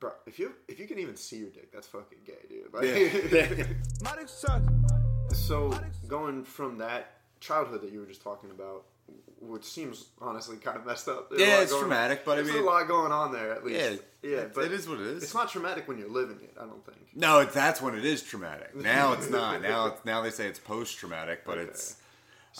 "Bro, 0.00 0.12
if 0.26 0.38
you 0.38 0.52
if 0.68 0.78
you 0.80 0.86
can 0.86 0.98
even 0.98 1.16
see 1.16 1.36
your 1.36 1.50
dick, 1.50 1.72
that's 1.72 1.86
fucking 1.86 2.18
gay, 2.26 2.34
dude." 2.48 2.72
Like, 2.74 3.66
My 4.02 4.16
dick 4.16 4.28
sucks. 4.28 4.66
so 5.32 5.72
going 6.08 6.44
from 6.44 6.78
that 6.78 7.12
childhood 7.40 7.82
that 7.82 7.92
you 7.92 8.00
were 8.00 8.06
just 8.06 8.22
talking 8.22 8.50
about, 8.50 8.84
which 9.40 9.64
seems 9.64 10.06
honestly 10.20 10.56
kind 10.56 10.76
of 10.76 10.86
messed 10.86 11.08
up. 11.08 11.30
There's 11.30 11.42
Yeah, 11.42 11.60
it's 11.60 11.72
going- 11.72 11.82
traumatic, 11.84 12.24
but 12.24 12.38
I 12.38 12.42
mean- 12.42 12.56
a 12.56 12.60
lot 12.60 12.86
going 12.86 13.12
on 13.12 13.32
there 13.32 13.52
at 13.52 13.64
least. 13.64 14.02
Yeah, 14.22 14.30
yeah, 14.30 14.44
but 14.54 14.64
it 14.64 14.72
is 14.72 14.88
what 14.88 15.00
it 15.00 15.06
is. 15.06 15.22
It's 15.22 15.34
not 15.34 15.48
traumatic 15.50 15.88
when 15.88 15.98
you're 15.98 16.08
living 16.08 16.38
it. 16.42 16.54
I 16.58 16.64
don't 16.64 16.84
think. 16.84 16.98
No, 17.14 17.40
it, 17.40 17.52
that's 17.52 17.82
when 17.82 17.94
it 17.94 18.04
is 18.04 18.22
traumatic. 18.22 18.74
Now 18.76 19.12
it's 19.12 19.28
not. 19.28 19.62
Now 19.62 19.86
it's 19.86 20.04
now 20.04 20.22
they 20.22 20.30
say 20.30 20.46
it's 20.46 20.60
post 20.60 20.96
traumatic, 20.98 21.44
but 21.44 21.58
it's 21.58 21.96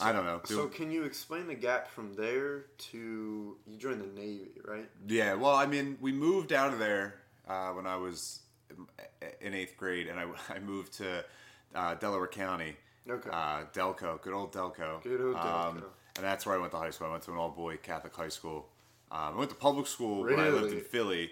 I 0.01 0.13
don't 0.13 0.25
know. 0.25 0.41
So 0.45 0.69
can 0.69 0.91
you 0.91 1.05
explain 1.05 1.47
the 1.47 1.55
gap 1.55 1.89
from 1.89 2.15
there 2.15 2.67
to 2.91 3.57
you 3.67 3.77
joined 3.79 4.01
the 4.01 4.21
Navy, 4.21 4.53
right? 4.65 4.89
Yeah, 5.07 5.35
well, 5.35 5.55
I 5.55 5.67
mean, 5.67 5.99
we 6.01 6.13
moved 6.13 6.53
out 6.53 6.73
of 6.73 6.79
there 6.79 7.21
uh, 7.47 7.71
when 7.71 7.87
I 7.87 7.97
was 7.97 8.41
in 9.41 9.55
eighth 9.55 9.77
grade, 9.77 10.09
and 10.09 10.19
I, 10.19 10.27
I 10.55 10.59
moved 10.61 10.95
to 10.95 11.25
uh, 11.75 11.95
Delaware 11.95 12.27
County. 12.27 12.77
Okay. 13.09 13.31
Uh, 13.31 13.65
Delco, 13.73 14.21
good 14.23 14.33
old 14.33 14.53
Delco. 14.53 15.03
Good 15.03 15.21
old 15.21 15.37
Delco. 15.37 15.83
And 16.16 16.25
that's 16.25 16.47
where 16.47 16.54
I 16.54 16.59
went 16.59 16.73
to 16.73 16.78
high 16.78 16.90
school. 16.90 17.09
I 17.09 17.11
went 17.11 17.23
to 17.25 17.33
an 17.33 17.38
all 17.38 17.50
boy 17.50 17.76
Catholic 17.76 18.14
high 18.14 18.28
school. 18.28 18.69
Um, 19.11 19.35
I 19.35 19.38
went 19.38 19.50
to 19.50 19.57
public 19.57 19.87
school 19.87 20.25
when 20.25 20.40
I 20.40 20.49
lived 20.49 20.73
in 20.73 20.81
Philly, 20.81 21.31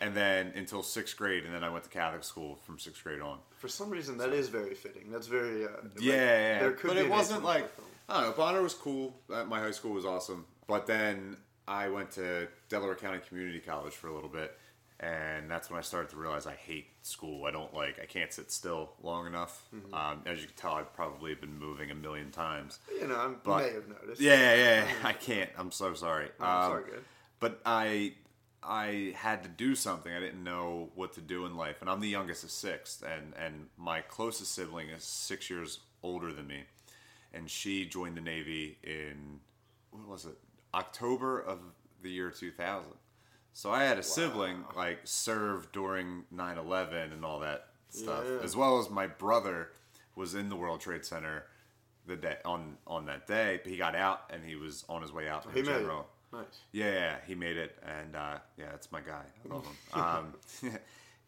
and 0.00 0.14
then 0.14 0.52
until 0.54 0.82
sixth 0.82 1.16
grade, 1.16 1.44
and 1.44 1.54
then 1.54 1.64
I 1.64 1.70
went 1.70 1.84
to 1.84 1.90
Catholic 1.90 2.24
school 2.24 2.56
from 2.64 2.78
sixth 2.78 3.02
grade 3.02 3.20
on. 3.20 3.38
For 3.56 3.68
some 3.68 3.88
reason, 3.90 4.18
that 4.18 4.32
is 4.32 4.48
very 4.48 4.74
fitting. 4.74 5.10
That's 5.10 5.28
very 5.28 5.64
uh, 5.64 5.68
Yeah, 5.98 6.60
yeah, 6.62 6.72
but 6.82 6.96
it 6.96 7.08
wasn't 7.08 7.44
like. 7.44 7.70
I 8.08 8.20
don't 8.20 8.30
know. 8.30 8.36
Bonner 8.36 8.62
was 8.62 8.74
cool. 8.74 9.14
Uh, 9.32 9.44
My 9.44 9.60
high 9.60 9.70
school 9.70 9.92
was 9.92 10.04
awesome, 10.04 10.44
but 10.66 10.86
then 10.86 11.36
I 11.66 11.88
went 11.88 12.10
to 12.12 12.48
Delaware 12.68 12.96
County 12.96 13.20
Community 13.26 13.60
College 13.60 13.94
for 13.94 14.08
a 14.08 14.14
little 14.14 14.28
bit, 14.28 14.54
and 15.02 15.50
that's 15.50 15.68
when 15.68 15.78
I 15.78 15.82
started 15.82 16.10
to 16.10 16.16
realize 16.16 16.46
I 16.46 16.54
hate 16.54 16.86
school. 17.02 17.44
I 17.44 17.50
don't 17.50 17.74
like. 17.74 17.98
I 18.00 18.06
can't 18.06 18.32
sit 18.32 18.52
still 18.52 18.92
long 19.02 19.26
enough. 19.26 19.64
Mm-hmm. 19.74 19.92
Um, 19.92 20.22
as 20.24 20.40
you 20.40 20.46
can 20.46 20.56
tell, 20.56 20.72
I've 20.74 20.94
probably 20.94 21.34
been 21.34 21.58
moving 21.58 21.90
a 21.90 21.94
million 21.94 22.30
times. 22.30 22.78
You 22.98 23.08
know, 23.08 23.16
I 23.16 23.28
But- 23.42 23.58
may 23.66 23.72
have 23.74 23.88
noticed. 23.88 24.20
Yeah, 24.20 24.54
yeah, 24.54 24.84
yeah. 24.84 24.88
I 25.02 25.12
can't. 25.28 25.50
I'm 25.58 25.72
so 25.72 25.92
sorry. 25.94 26.28
No, 26.38 26.46
Um, 26.46 26.82
good. 26.84 27.04
But 27.40 27.60
I 27.66 28.14
I 28.62 29.12
had 29.16 29.42
to 29.42 29.48
do 29.48 29.74
something. 29.74 30.12
I 30.12 30.20
didn't 30.20 30.44
know 30.44 30.92
what 30.94 31.14
to 31.14 31.20
do 31.20 31.46
in 31.46 31.56
life, 31.56 31.80
and 31.80 31.90
I'm 31.90 31.98
the 31.98 32.08
youngest 32.08 32.44
of 32.44 32.52
six, 32.52 33.02
and 33.02 33.34
and 33.36 33.68
my 33.76 34.02
closest 34.02 34.54
sibling 34.54 34.88
is 34.90 35.02
six 35.02 35.50
years 35.50 35.80
older 36.04 36.32
than 36.32 36.46
me, 36.46 36.62
and 37.32 37.50
she 37.50 37.84
joined 37.86 38.16
the 38.16 38.20
Navy 38.20 38.78
in 38.84 39.40
what 39.90 40.06
was 40.06 40.26
it 40.26 40.38
October 40.72 41.40
of 41.40 41.58
the 42.02 42.10
year 42.10 42.30
2000. 42.30 42.92
So 43.52 43.70
I 43.70 43.84
had 43.84 43.98
a 43.98 44.02
sibling 44.02 44.64
like 44.76 45.00
serve 45.04 45.70
during 45.72 46.24
9/11 46.34 47.12
and 47.12 47.24
all 47.24 47.40
that 47.40 47.68
stuff, 47.90 48.24
Yeah. 48.26 48.38
as 48.42 48.56
well 48.56 48.78
as 48.78 48.88
my 48.90 49.06
brother 49.06 49.70
was 50.14 50.34
in 50.34 50.48
the 50.48 50.56
World 50.56 50.80
Trade 50.80 51.04
Center 51.04 51.46
the 52.06 52.16
day 52.16 52.38
on 52.44 52.78
on 52.86 53.06
that 53.06 53.26
day. 53.26 53.60
But 53.62 53.70
he 53.70 53.76
got 53.76 53.94
out 53.94 54.22
and 54.30 54.44
he 54.44 54.56
was 54.56 54.84
on 54.88 55.02
his 55.02 55.12
way 55.12 55.28
out 55.28 55.44
He 55.52 55.60
in 55.60 55.66
made 55.66 55.82
it. 55.82 55.88
Nice. 56.32 56.44
Yeah, 56.72 56.90
yeah, 56.92 57.16
he 57.26 57.34
made 57.34 57.58
it, 57.58 57.78
and 57.82 58.16
uh, 58.16 58.38
yeah, 58.56 58.70
that's 58.70 58.90
my 58.90 59.00
guy. 59.02 59.22
I 59.44 59.54
love 59.54 59.66
him. 59.66 59.76
Um, 59.92 60.34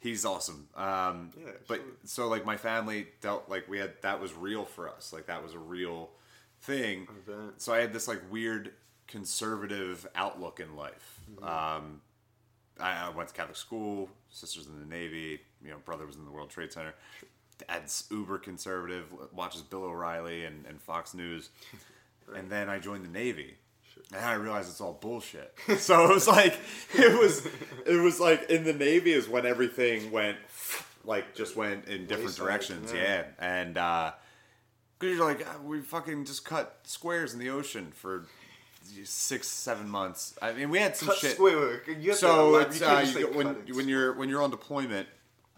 he's 0.00 0.24
awesome. 0.24 0.66
Um, 0.74 1.30
Yeah, 1.38 1.52
but 1.68 1.82
so 2.04 2.28
like 2.28 2.46
my 2.46 2.56
family 2.56 3.08
dealt 3.20 3.48
like 3.50 3.68
we 3.68 3.78
had 3.78 4.00
that 4.00 4.18
was 4.20 4.32
real 4.32 4.64
for 4.64 4.88
us. 4.88 5.12
Like 5.12 5.26
that 5.26 5.42
was 5.42 5.52
a 5.52 5.58
real 5.58 6.10
thing. 6.62 7.06
So 7.58 7.74
I 7.74 7.80
had 7.80 7.92
this 7.92 8.08
like 8.08 8.22
weird 8.30 8.72
conservative 9.06 10.06
outlook 10.14 10.58
in 10.60 10.74
life. 10.76 11.20
Mm-hmm. 11.30 11.44
Um, 11.44 12.00
I, 12.80 13.06
I 13.06 13.10
went 13.10 13.28
to 13.28 13.34
Catholic 13.34 13.56
school. 13.56 14.08
Sisters 14.30 14.66
in 14.66 14.80
the 14.80 14.86
Navy. 14.86 15.40
You 15.64 15.70
know, 15.70 15.76
brother 15.84 16.06
was 16.06 16.16
in 16.16 16.24
the 16.24 16.30
World 16.30 16.50
Trade 16.50 16.72
Center. 16.72 16.94
Dad's 17.68 18.04
uber 18.10 18.38
conservative. 18.38 19.04
Watches 19.32 19.62
Bill 19.62 19.84
O'Reilly 19.84 20.44
and, 20.44 20.66
and 20.66 20.80
Fox 20.80 21.14
News. 21.14 21.50
And 22.34 22.48
then 22.48 22.70
I 22.70 22.78
joined 22.78 23.04
the 23.04 23.10
Navy. 23.10 23.54
And 24.10 24.24
I 24.24 24.32
realized 24.32 24.70
it's 24.70 24.80
all 24.80 24.94
bullshit. 24.94 25.54
So 25.78 26.04
it 26.04 26.14
was 26.14 26.26
like 26.26 26.58
it 26.94 27.18
was 27.18 27.46
it 27.84 28.00
was 28.02 28.18
like 28.18 28.48
in 28.48 28.64
the 28.64 28.72
Navy 28.72 29.12
is 29.12 29.28
when 29.28 29.44
everything 29.44 30.10
went 30.10 30.38
like 31.04 31.34
just 31.34 31.54
went 31.54 31.86
in 31.86 32.06
different 32.06 32.34
directions. 32.34 32.92
yeah. 32.94 33.02
Yeah. 33.02 33.24
And 33.38 33.76
uh 33.76 34.12
because 34.98 35.18
you're 35.18 35.26
like, 35.26 35.46
"Ah, 35.46 35.58
we 35.62 35.82
fucking 35.82 36.24
just 36.24 36.46
cut 36.46 36.78
squares 36.84 37.34
in 37.34 37.40
the 37.40 37.50
ocean 37.50 37.92
for 37.94 38.26
six, 39.04 39.48
seven 39.48 39.88
months. 39.88 40.36
I 40.40 40.52
mean, 40.52 40.70
we 40.70 40.78
had 40.78 40.96
some 40.96 41.08
Cut 41.08 41.18
shit. 41.18 41.32
square 41.32 41.56
work. 41.56 41.88
You 41.88 42.10
have 42.10 42.18
So 42.18 42.64
to, 42.64 42.78
you 42.78 42.86
uh, 42.86 43.00
you 43.00 43.26
when 43.32 43.46
when 43.74 43.88
you're 43.88 44.12
when 44.14 44.28
you're 44.28 44.42
on 44.42 44.50
deployment, 44.50 45.08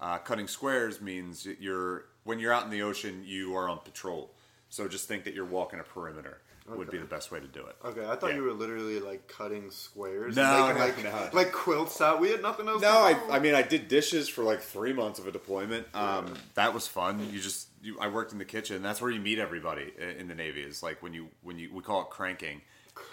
uh, 0.01 0.19
cutting 0.19 0.49
squares 0.49 1.01
means 1.01 1.47
you're 1.61 2.07
when 2.25 2.39
you're 2.39 2.53
out 2.53 2.65
in 2.65 2.71
the 2.71 2.83
ocean, 2.83 3.23
you 3.25 3.57
are 3.57 3.69
on 3.69 3.79
patrol. 3.79 4.33
So 4.69 4.89
just 4.89 5.09
think 5.09 5.25
that 5.25 5.35
you're 5.35 5.45
walking 5.45 5.79
a 5.81 5.85
perimeter 5.85 6.41
would 6.69 6.91
be 6.91 6.99
the 6.99 7.05
best 7.05 7.31
way 7.31 7.39
to 7.39 7.47
do 7.47 7.65
it. 7.65 7.77
Okay, 7.85 8.05
I 8.05 8.17
thought 8.17 8.31
Yeah. 8.31 8.37
you 8.37 8.43
were 8.43 8.53
literally 8.53 8.99
like 8.99 9.29
cutting 9.29 9.71
squares. 9.71 10.35
No, 10.35 10.75
making, 10.75 11.05
like, 11.05 11.05
no. 11.05 11.31
like 11.33 11.53
quilts 11.53 12.01
out. 12.01 12.21
We 12.21 12.31
had 12.31 12.43
nothing 12.43 12.67
else. 12.69 12.83
No, 12.83 12.89
I. 12.91 13.17
I 13.31 13.39
mean 13.39 13.55
I 13.55 13.63
did 13.63 13.87
dishes 13.89 14.29
for 14.29 14.43
like 14.43 14.61
three 14.61 14.93
months 14.93 15.19
of 15.21 15.27
a 15.29 15.31
deployment. 15.33 15.87
Um, 15.95 16.35
that 16.55 16.75
was 16.75 16.89
fun. 16.89 17.21
You 17.33 17.39
just 17.39 17.69
you, 17.83 17.97
I 18.01 18.09
worked 18.09 18.33
in 18.33 18.39
the 18.39 18.45
kitchen. 18.45 18.83
That's 18.83 19.01
where 19.01 19.11
you 19.13 19.21
meet 19.21 19.39
everybody 19.39 19.93
in 20.19 20.27
the 20.27 20.35
Navy. 20.35 20.63
Is 20.63 20.83
like 20.83 21.03
when 21.03 21.15
you 21.15 21.29
when 21.43 21.59
you 21.59 21.73
we 21.73 21.83
call 21.83 22.03
it 22.03 22.11
cranking. 22.11 22.63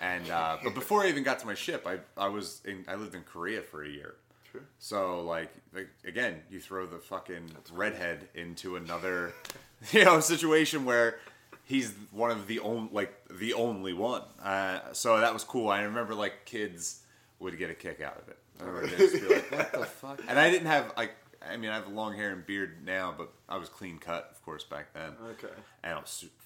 And 0.02 0.30
uh, 0.30 0.58
but 0.64 0.74
before 0.74 1.04
I 1.04 1.10
even 1.10 1.24
got 1.24 1.40
to 1.40 1.46
my 1.46 1.54
ship, 1.54 1.88
I 1.88 2.00
I 2.18 2.28
was 2.28 2.62
in 2.66 2.86
I 2.88 2.96
lived 2.96 3.16
in 3.16 3.24
Korea 3.24 3.62
for 3.62 3.84
a 3.84 3.90
year. 3.90 4.16
Sure. 4.52 4.62
So 4.80 5.22
like, 5.22 5.52
like 5.74 5.90
again, 6.06 6.42
you 6.50 6.60
throw 6.60 6.86
the 6.86 7.00
fucking 7.00 7.52
redhead 7.72 8.28
into 8.36 8.76
another 8.76 9.34
you 9.92 10.06
know 10.06 10.20
situation 10.20 10.86
where 10.86 11.20
he's 11.64 11.94
one 12.12 12.32
of 12.32 12.48
the 12.48 12.60
only 12.60 12.90
like 12.92 13.14
the 13.30 13.54
only 13.54 13.94
one. 13.94 14.24
Uh, 14.42 14.80
so 14.94 15.20
that 15.20 15.34
was 15.34 15.44
cool. 15.44 15.70
I 15.70 15.82
remember 15.82 16.14
like 16.14 16.46
kids 16.46 17.02
would 17.40 17.58
get 17.58 17.70
a 17.70 17.76
kick 17.76 18.02
out 18.02 18.18
of 18.22 18.30
it. 18.30 18.38
I 18.62 18.66
remember 18.66 18.88
they'd 18.88 18.98
just 18.98 19.14
be 19.28 19.34
like, 19.34 19.52
"What 19.52 19.72
the 19.72 19.86
fuck?" 19.86 20.22
And 20.28 20.40
I 20.40 20.50
didn't 20.50 20.68
have 20.68 20.94
like. 20.98 21.12
I 21.46 21.58
mean, 21.58 21.72
I 21.72 21.76
have 21.76 21.90
long 21.90 22.14
hair 22.16 22.32
and 22.32 22.46
beard 22.46 22.86
now, 22.86 23.14
but 23.18 23.30
I 23.50 23.58
was 23.58 23.68
clean 23.68 23.98
cut, 23.98 24.30
of 24.32 24.42
course, 24.46 24.64
back 24.64 24.94
then. 24.94 25.12
Okay. 25.32 25.54
And 25.84 25.96
I 25.96 26.00
was 26.00 26.10
super 26.10 26.43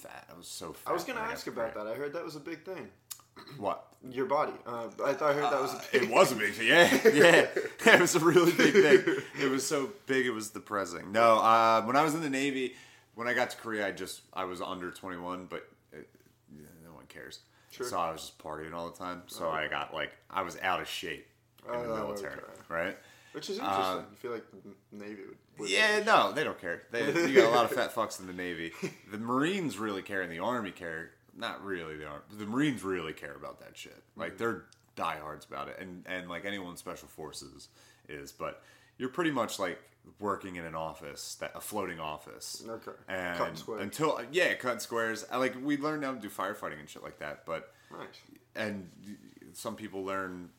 fat. 0.00 0.28
I 0.32 0.36
was 0.36 0.46
so 0.48 0.72
fat. 0.72 0.90
I 0.90 0.92
was 0.92 1.04
gonna 1.04 1.20
ask 1.20 1.46
about 1.46 1.74
that. 1.74 1.86
I 1.86 1.94
heard 1.94 2.12
that 2.14 2.24
was 2.24 2.36
a 2.36 2.40
big 2.40 2.64
thing. 2.64 2.88
What? 3.58 3.86
Your 4.10 4.26
body. 4.26 4.52
Uh, 4.66 4.88
I 5.04 5.12
thought 5.14 5.30
I 5.30 5.32
heard 5.34 5.44
that 5.44 5.60
was 5.60 5.72
a 5.74 5.82
big. 5.92 6.02
It 6.02 6.10
was 6.10 6.32
a 6.32 6.36
big 6.36 6.52
thing. 6.54 6.66
Yeah, 6.68 7.08
yeah. 7.12 7.46
It 7.94 8.00
was 8.00 8.14
a 8.14 8.20
really 8.20 8.52
big 8.52 8.72
thing. 8.74 9.16
It 9.40 9.50
was 9.50 9.66
so 9.66 9.90
big, 10.06 10.26
it 10.26 10.30
was 10.30 10.50
depressing. 10.50 11.12
No, 11.12 11.38
uh, 11.38 11.82
when 11.82 11.96
I 11.96 12.02
was 12.02 12.14
in 12.14 12.20
the 12.22 12.30
Navy, 12.30 12.74
when 13.14 13.28
I 13.28 13.34
got 13.34 13.50
to 13.50 13.56
Korea, 13.56 13.86
I 13.86 13.92
just 13.92 14.22
I 14.32 14.44
was 14.44 14.60
under 14.60 14.90
twenty 14.90 15.18
one, 15.18 15.46
but 15.48 15.68
it, 15.92 16.08
yeah, 16.54 16.66
no 16.84 16.94
one 16.94 17.06
cares. 17.06 17.40
Sure. 17.70 17.86
So 17.86 17.98
I 17.98 18.10
was 18.10 18.20
just 18.22 18.38
partying 18.38 18.74
all 18.74 18.90
the 18.90 18.96
time. 18.98 19.22
So 19.26 19.48
I 19.48 19.68
got 19.68 19.94
like 19.94 20.12
I 20.30 20.42
was 20.42 20.58
out 20.62 20.80
of 20.80 20.88
shape 20.88 21.26
in 21.66 21.72
the 21.72 21.78
Oh, 21.92 21.96
military, 21.96 22.34
okay. 22.34 22.44
right? 22.68 22.98
Which 23.32 23.48
is 23.48 23.58
uh, 23.58 23.62
interesting. 23.62 24.04
I 24.12 24.14
feel 24.16 24.32
like 24.32 24.44
the 24.50 24.96
Navy 24.96 25.22
would. 25.58 25.70
Yeah, 25.70 26.02
no, 26.04 26.32
they 26.32 26.42
don't 26.42 26.60
care. 26.60 26.82
They, 26.90 27.06
you 27.28 27.34
got 27.34 27.52
a 27.52 27.54
lot 27.54 27.64
of 27.64 27.72
fat 27.72 27.94
fucks 27.94 28.20
in 28.20 28.26
the 28.26 28.32
Navy. 28.32 28.72
The 29.10 29.18
Marines 29.18 29.78
really 29.78 30.02
care, 30.02 30.22
and 30.22 30.32
the 30.32 30.40
Army 30.40 30.72
care. 30.72 31.10
Not 31.36 31.64
really 31.64 31.96
the 31.96 32.06
Army. 32.06 32.22
The 32.36 32.46
Marines 32.46 32.82
really 32.82 33.12
care 33.12 33.34
about 33.34 33.60
that 33.60 33.76
shit. 33.76 34.02
Like 34.16 34.30
mm-hmm. 34.30 34.38
they're 34.38 34.64
diehards 34.96 35.46
about 35.46 35.68
it, 35.68 35.78
and 35.80 36.04
and 36.06 36.28
like 36.28 36.44
anyone 36.44 36.72
in 36.72 36.76
Special 36.76 37.08
Forces 37.08 37.68
is. 38.08 38.32
But 38.32 38.62
you're 38.98 39.08
pretty 39.08 39.30
much 39.30 39.58
like 39.58 39.80
working 40.18 40.56
in 40.56 40.64
an 40.64 40.74
office, 40.74 41.36
that 41.36 41.52
a 41.54 41.60
floating 41.60 42.00
office. 42.00 42.62
Okay. 42.68 42.90
And 43.08 43.62
until 43.78 44.20
yeah, 44.32 44.54
cut 44.54 44.82
squares. 44.82 45.26
I, 45.30 45.36
like 45.38 45.54
we 45.62 45.76
learned 45.76 46.04
how 46.04 46.12
to 46.12 46.20
do 46.20 46.28
firefighting 46.28 46.80
and 46.80 46.88
shit 46.88 47.02
like 47.02 47.18
that, 47.18 47.46
but 47.46 47.72
Nice. 47.90 48.20
and 48.54 48.88
some 49.52 49.76
people 49.76 50.04
learn 50.04 50.50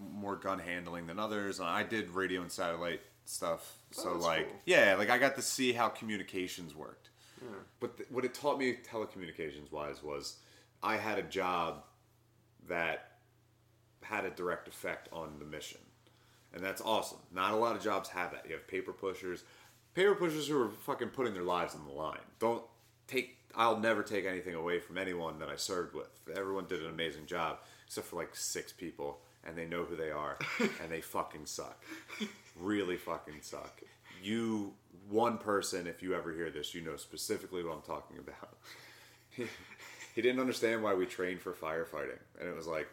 more 0.00 0.36
gun 0.36 0.58
handling 0.58 1.06
than 1.06 1.18
others. 1.18 1.58
And 1.60 1.68
I 1.68 1.82
did 1.82 2.10
radio 2.10 2.40
and 2.42 2.50
satellite 2.50 3.00
stuff, 3.24 3.76
oh, 3.98 4.02
so 4.02 4.08
Oh, 4.08 4.12
that's 4.14 4.24
like 4.24 4.48
cool. 4.48 4.58
yeah, 4.66 4.94
like 4.98 5.10
I 5.10 5.18
got 5.18 5.36
to 5.36 5.42
see 5.42 5.72
how 5.72 5.88
communications 5.88 6.74
worked. 6.74 7.08
But 7.80 7.96
th- 7.96 8.10
what 8.10 8.24
it 8.26 8.34
taught 8.34 8.58
me 8.58 8.76
telecommunications 8.90 9.72
wise 9.72 10.02
was 10.02 10.36
I 10.82 10.96
had 10.98 11.18
a 11.18 11.22
job 11.22 11.84
that 12.68 13.12
had 14.02 14.24
a 14.26 14.30
direct 14.30 14.68
effect 14.68 15.08
on 15.12 15.38
the 15.38 15.44
mission. 15.46 15.80
And 16.52 16.62
that's 16.62 16.82
awesome. 16.82 17.18
Not 17.32 17.52
a 17.52 17.56
lot 17.56 17.76
of 17.76 17.82
jobs 17.82 18.08
have 18.10 18.32
that. 18.32 18.44
You 18.46 18.52
have 18.54 18.66
paper 18.68 18.92
pushers, 18.92 19.44
paper 19.94 20.14
pushers 20.14 20.48
who 20.48 20.60
are 20.60 20.68
fucking 20.68 21.08
putting 21.10 21.32
their 21.32 21.42
lives 21.44 21.74
on 21.74 21.86
the 21.86 21.92
line. 21.92 22.18
Don't 22.40 22.62
take. 23.06 23.36
I'll 23.54 23.78
never 23.78 24.02
take 24.02 24.26
anything 24.26 24.54
away 24.54 24.78
from 24.78 24.98
anyone 24.98 25.38
that 25.38 25.48
I 25.48 25.56
served 25.56 25.94
with. 25.94 26.08
Everyone 26.36 26.66
did 26.68 26.82
an 26.82 26.90
amazing 26.90 27.26
job, 27.26 27.58
except 27.86 28.08
for 28.08 28.16
like 28.16 28.34
six 28.36 28.70
people, 28.72 29.20
and 29.46 29.56
they 29.56 29.66
know 29.66 29.84
who 29.84 29.96
they 29.96 30.10
are, 30.10 30.38
and 30.60 30.90
they 30.90 31.00
fucking 31.00 31.46
suck. 31.46 31.84
Really 32.58 32.96
fucking 32.96 33.40
suck. 33.42 33.80
You, 34.22 34.74
one 35.08 35.38
person, 35.38 35.86
if 35.86 36.02
you 36.02 36.14
ever 36.14 36.32
hear 36.32 36.50
this, 36.50 36.74
you 36.74 36.82
know 36.82 36.96
specifically 36.96 37.64
what 37.64 37.74
I'm 37.74 37.82
talking 37.82 38.18
about. 38.18 38.56
he 40.14 40.22
didn't 40.22 40.40
understand 40.40 40.82
why 40.82 40.94
we 40.94 41.06
trained 41.06 41.40
for 41.40 41.52
firefighting, 41.52 42.18
and 42.38 42.48
it 42.48 42.54
was 42.54 42.66
like 42.66 42.88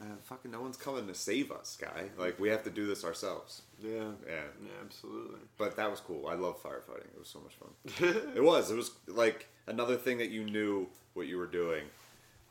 uh, 0.00 0.04
fucking 0.22 0.50
no 0.50 0.60
one's 0.60 0.76
coming 0.76 1.06
to 1.06 1.14
save 1.14 1.50
us, 1.50 1.76
guy. 1.80 2.04
Like 2.16 2.38
we 2.38 2.48
have 2.50 2.62
to 2.64 2.70
do 2.70 2.86
this 2.86 3.04
ourselves. 3.04 3.62
Yeah. 3.82 4.12
Yeah. 4.26 4.42
Yeah, 4.62 4.70
absolutely. 4.84 5.40
But 5.56 5.76
that 5.76 5.90
was 5.90 6.00
cool. 6.00 6.28
I 6.28 6.34
love 6.34 6.62
firefighting. 6.62 7.08
It 7.14 7.18
was 7.18 7.28
so 7.28 7.40
much 7.40 7.54
fun. 7.54 8.14
it 8.34 8.42
was. 8.42 8.70
It 8.70 8.76
was 8.76 8.92
like 9.06 9.48
another 9.66 9.96
thing 9.96 10.18
that 10.18 10.30
you 10.30 10.44
knew 10.44 10.88
what 11.14 11.26
you 11.26 11.36
were 11.36 11.46
doing 11.46 11.84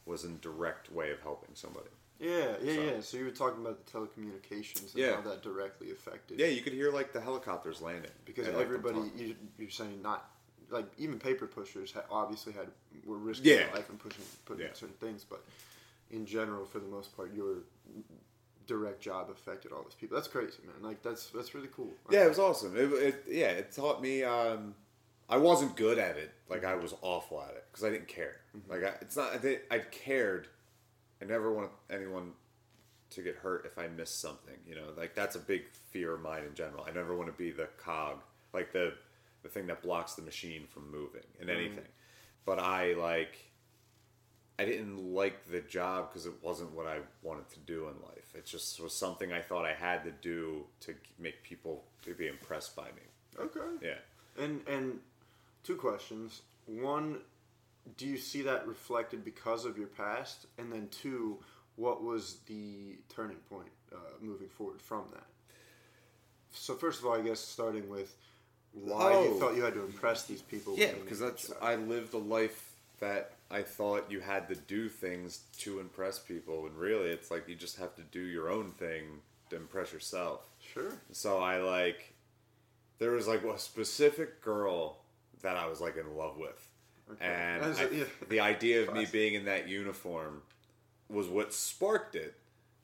was 0.05 0.23
in 0.23 0.39
direct 0.39 0.91
way 0.91 1.11
of 1.11 1.21
helping 1.21 1.53
somebody. 1.53 1.89
Yeah, 2.19 2.55
yeah, 2.61 2.73
So- 2.73 2.81
yeah. 2.81 3.01
So 3.01 3.17
you 3.17 3.25
were 3.25 3.31
talking 3.31 3.61
about 3.61 3.85
the 3.85 3.91
telecommunications 3.91 4.93
and 4.93 5.03
Yeah. 5.03 5.15
how 5.15 5.21
that 5.21 5.43
directly 5.43 5.91
affected. 5.91 6.39
Yeah, 6.39 6.47
you 6.47 6.61
could 6.61 6.73
hear 6.73 6.91
like 6.91 7.13
the 7.13 7.21
helicopters 7.21 7.81
landing 7.81 8.11
because 8.25 8.47
like, 8.47 8.57
everybody, 8.57 8.95
talk. 8.95 9.11
you, 9.17 9.35
you're 9.57 9.69
saying 9.69 10.01
not 10.01 10.31
like 10.69 10.85
even 10.97 11.17
paper 11.19 11.47
pushers 11.47 11.91
ha- 11.93 12.03
obviously 12.11 12.51
had 12.53 12.67
were 13.05 13.17
risking 13.17 13.51
Yeah. 13.51 13.57
their 13.67 13.75
life 13.75 13.89
and 13.89 13.99
pushing 13.99 14.23
putting 14.45 14.65
Yeah. 14.65 14.73
certain 14.73 14.95
things, 14.97 15.23
but 15.23 15.43
in 16.09 16.25
general, 16.25 16.65
for 16.65 16.79
the 16.79 16.87
most 16.87 17.15
part, 17.15 17.33
your 17.33 17.59
direct 18.65 18.99
job 18.99 19.29
affected 19.29 19.71
all 19.71 19.83
those 19.83 19.93
people. 19.95 20.15
That's 20.15 20.27
crazy, 20.27 20.57
man. 20.65 20.81
Like 20.81 21.01
that's 21.01 21.29
that's 21.29 21.53
really 21.53 21.69
cool. 21.75 21.93
Yeah, 22.09 22.25
it 22.25 22.29
was 22.29 22.39
awesome. 22.39 22.75
It, 22.75 22.91
it 22.93 23.23
yeah, 23.27 23.49
it 23.51 23.71
taught 23.71 24.01
me. 24.01 24.23
Um, 24.23 24.75
I 25.29 25.37
wasn't 25.37 25.75
good 25.75 25.97
at 25.99 26.17
it. 26.17 26.31
Like 26.49 26.63
I 26.63 26.75
was 26.75 26.93
awful 27.01 27.41
at 27.41 27.51
it 27.51 27.65
because 27.71 27.83
I 27.83 27.89
didn't 27.89 28.07
care. 28.07 28.41
Like 28.67 28.83
I, 28.83 28.93
it's 29.01 29.15
not. 29.15 29.33
I, 29.45 29.59
I 29.71 29.79
cared. 29.79 30.47
I 31.21 31.25
never 31.25 31.51
want 31.51 31.69
anyone 31.89 32.33
to 33.11 33.21
get 33.21 33.35
hurt 33.35 33.65
if 33.65 33.77
I 33.77 33.87
miss 33.87 34.11
something. 34.11 34.55
You 34.67 34.75
know, 34.75 34.87
like 34.97 35.15
that's 35.15 35.35
a 35.35 35.39
big 35.39 35.63
fear 35.91 36.13
of 36.13 36.21
mine 36.21 36.43
in 36.43 36.53
general. 36.53 36.85
I 36.87 36.91
never 36.91 37.15
want 37.15 37.29
to 37.29 37.37
be 37.37 37.51
the 37.51 37.67
cog, 37.77 38.17
like 38.53 38.71
the 38.71 38.93
the 39.43 39.49
thing 39.49 39.67
that 39.67 39.81
blocks 39.81 40.13
the 40.13 40.21
machine 40.21 40.65
from 40.67 40.91
moving 40.91 41.23
in 41.39 41.47
mm. 41.47 41.55
anything. 41.55 41.87
But 42.45 42.59
I 42.59 42.93
like. 42.93 43.43
I 44.59 44.65
didn't 44.65 45.13
like 45.13 45.51
the 45.51 45.59
job 45.59 46.09
because 46.09 46.25
it 46.25 46.33
wasn't 46.41 46.71
what 46.71 46.87
I 46.87 46.97
wanted 47.21 47.47
to 47.51 47.59
do 47.59 47.89
in 47.89 47.93
life. 48.03 48.33
It 48.33 48.47
just 48.47 48.81
was 48.81 48.91
something 48.91 49.31
I 49.31 49.39
thought 49.39 49.65
I 49.65 49.73
had 49.73 50.03
to 50.05 50.11
do 50.11 50.65
to 50.79 50.95
make 51.19 51.43
people 51.43 51.83
to 52.05 52.15
be 52.15 52.27
impressed 52.27 52.75
by 52.75 52.85
me. 52.85 53.03
Okay. 53.39 53.59
Yeah. 53.83 54.43
And 54.43 54.67
and 54.67 54.99
two 55.63 55.75
questions. 55.75 56.41
One, 56.65 57.19
do 57.95 58.05
you 58.05 58.17
see 58.17 58.41
that 58.43 58.67
reflected 58.67 59.23
because 59.23 59.65
of 59.65 59.77
your 59.77 59.87
past? 59.87 60.45
And 60.57 60.71
then 60.71 60.87
two, 60.89 61.37
what 61.75 62.03
was 62.03 62.37
the 62.47 62.97
turning 63.09 63.37
point 63.49 63.69
uh, 63.93 63.97
moving 64.21 64.49
forward 64.49 64.81
from 64.81 65.03
that? 65.13 65.23
So 66.51 66.75
first 66.75 66.99
of 66.99 67.05
all, 67.05 67.13
I 67.13 67.21
guess 67.21 67.39
starting 67.39 67.89
with 67.89 68.15
why 68.73 69.13
Oh. 69.13 69.23
you 69.33 69.39
felt 69.39 69.55
you 69.55 69.63
had 69.63 69.73
to 69.75 69.83
impress 69.85 70.23
these 70.25 70.41
people. 70.41 70.75
Yeah, 70.77 70.93
because 71.01 71.19
that's. 71.19 71.51
I 71.61 71.75
lived 71.75 72.13
a 72.13 72.17
life 72.17 72.73
that 72.99 73.33
I 73.49 73.61
thought 73.61 74.05
you 74.09 74.19
had 74.19 74.47
to 74.49 74.55
do 74.55 74.89
things 74.89 75.41
to 75.59 75.79
impress 75.79 76.19
people, 76.19 76.65
and 76.65 76.75
really, 76.77 77.09
it's 77.09 77.31
like 77.31 77.47
you 77.47 77.55
just 77.55 77.77
have 77.77 77.95
to 77.95 78.01
do 78.11 78.19
your 78.19 78.49
own 78.49 78.71
thing 78.71 79.03
to 79.49 79.55
impress 79.55 79.93
yourself. 79.93 80.41
sure. 80.73 80.91
So 81.11 81.37
I 81.39 81.57
like 81.59 82.13
there 82.99 83.11
was 83.11 83.27
like 83.27 83.43
a 83.43 83.57
specific 83.59 84.41
girl 84.41 84.97
that 85.41 85.55
I 85.55 85.67
was 85.67 85.79
like 85.79 85.95
in 85.97 86.17
love 86.17 86.37
with, 86.37 86.67
and 87.21 87.63
I- 87.63 87.89
yeah. 87.89 88.03
the 88.29 88.39
idea 88.39 88.83
of 88.83 88.93
me 88.93 89.05
being 89.11 89.33
in 89.33 89.45
that 89.45 89.67
uniform 89.67 90.41
was 91.09 91.27
what 91.27 91.53
sparked 91.53 92.15
it. 92.15 92.35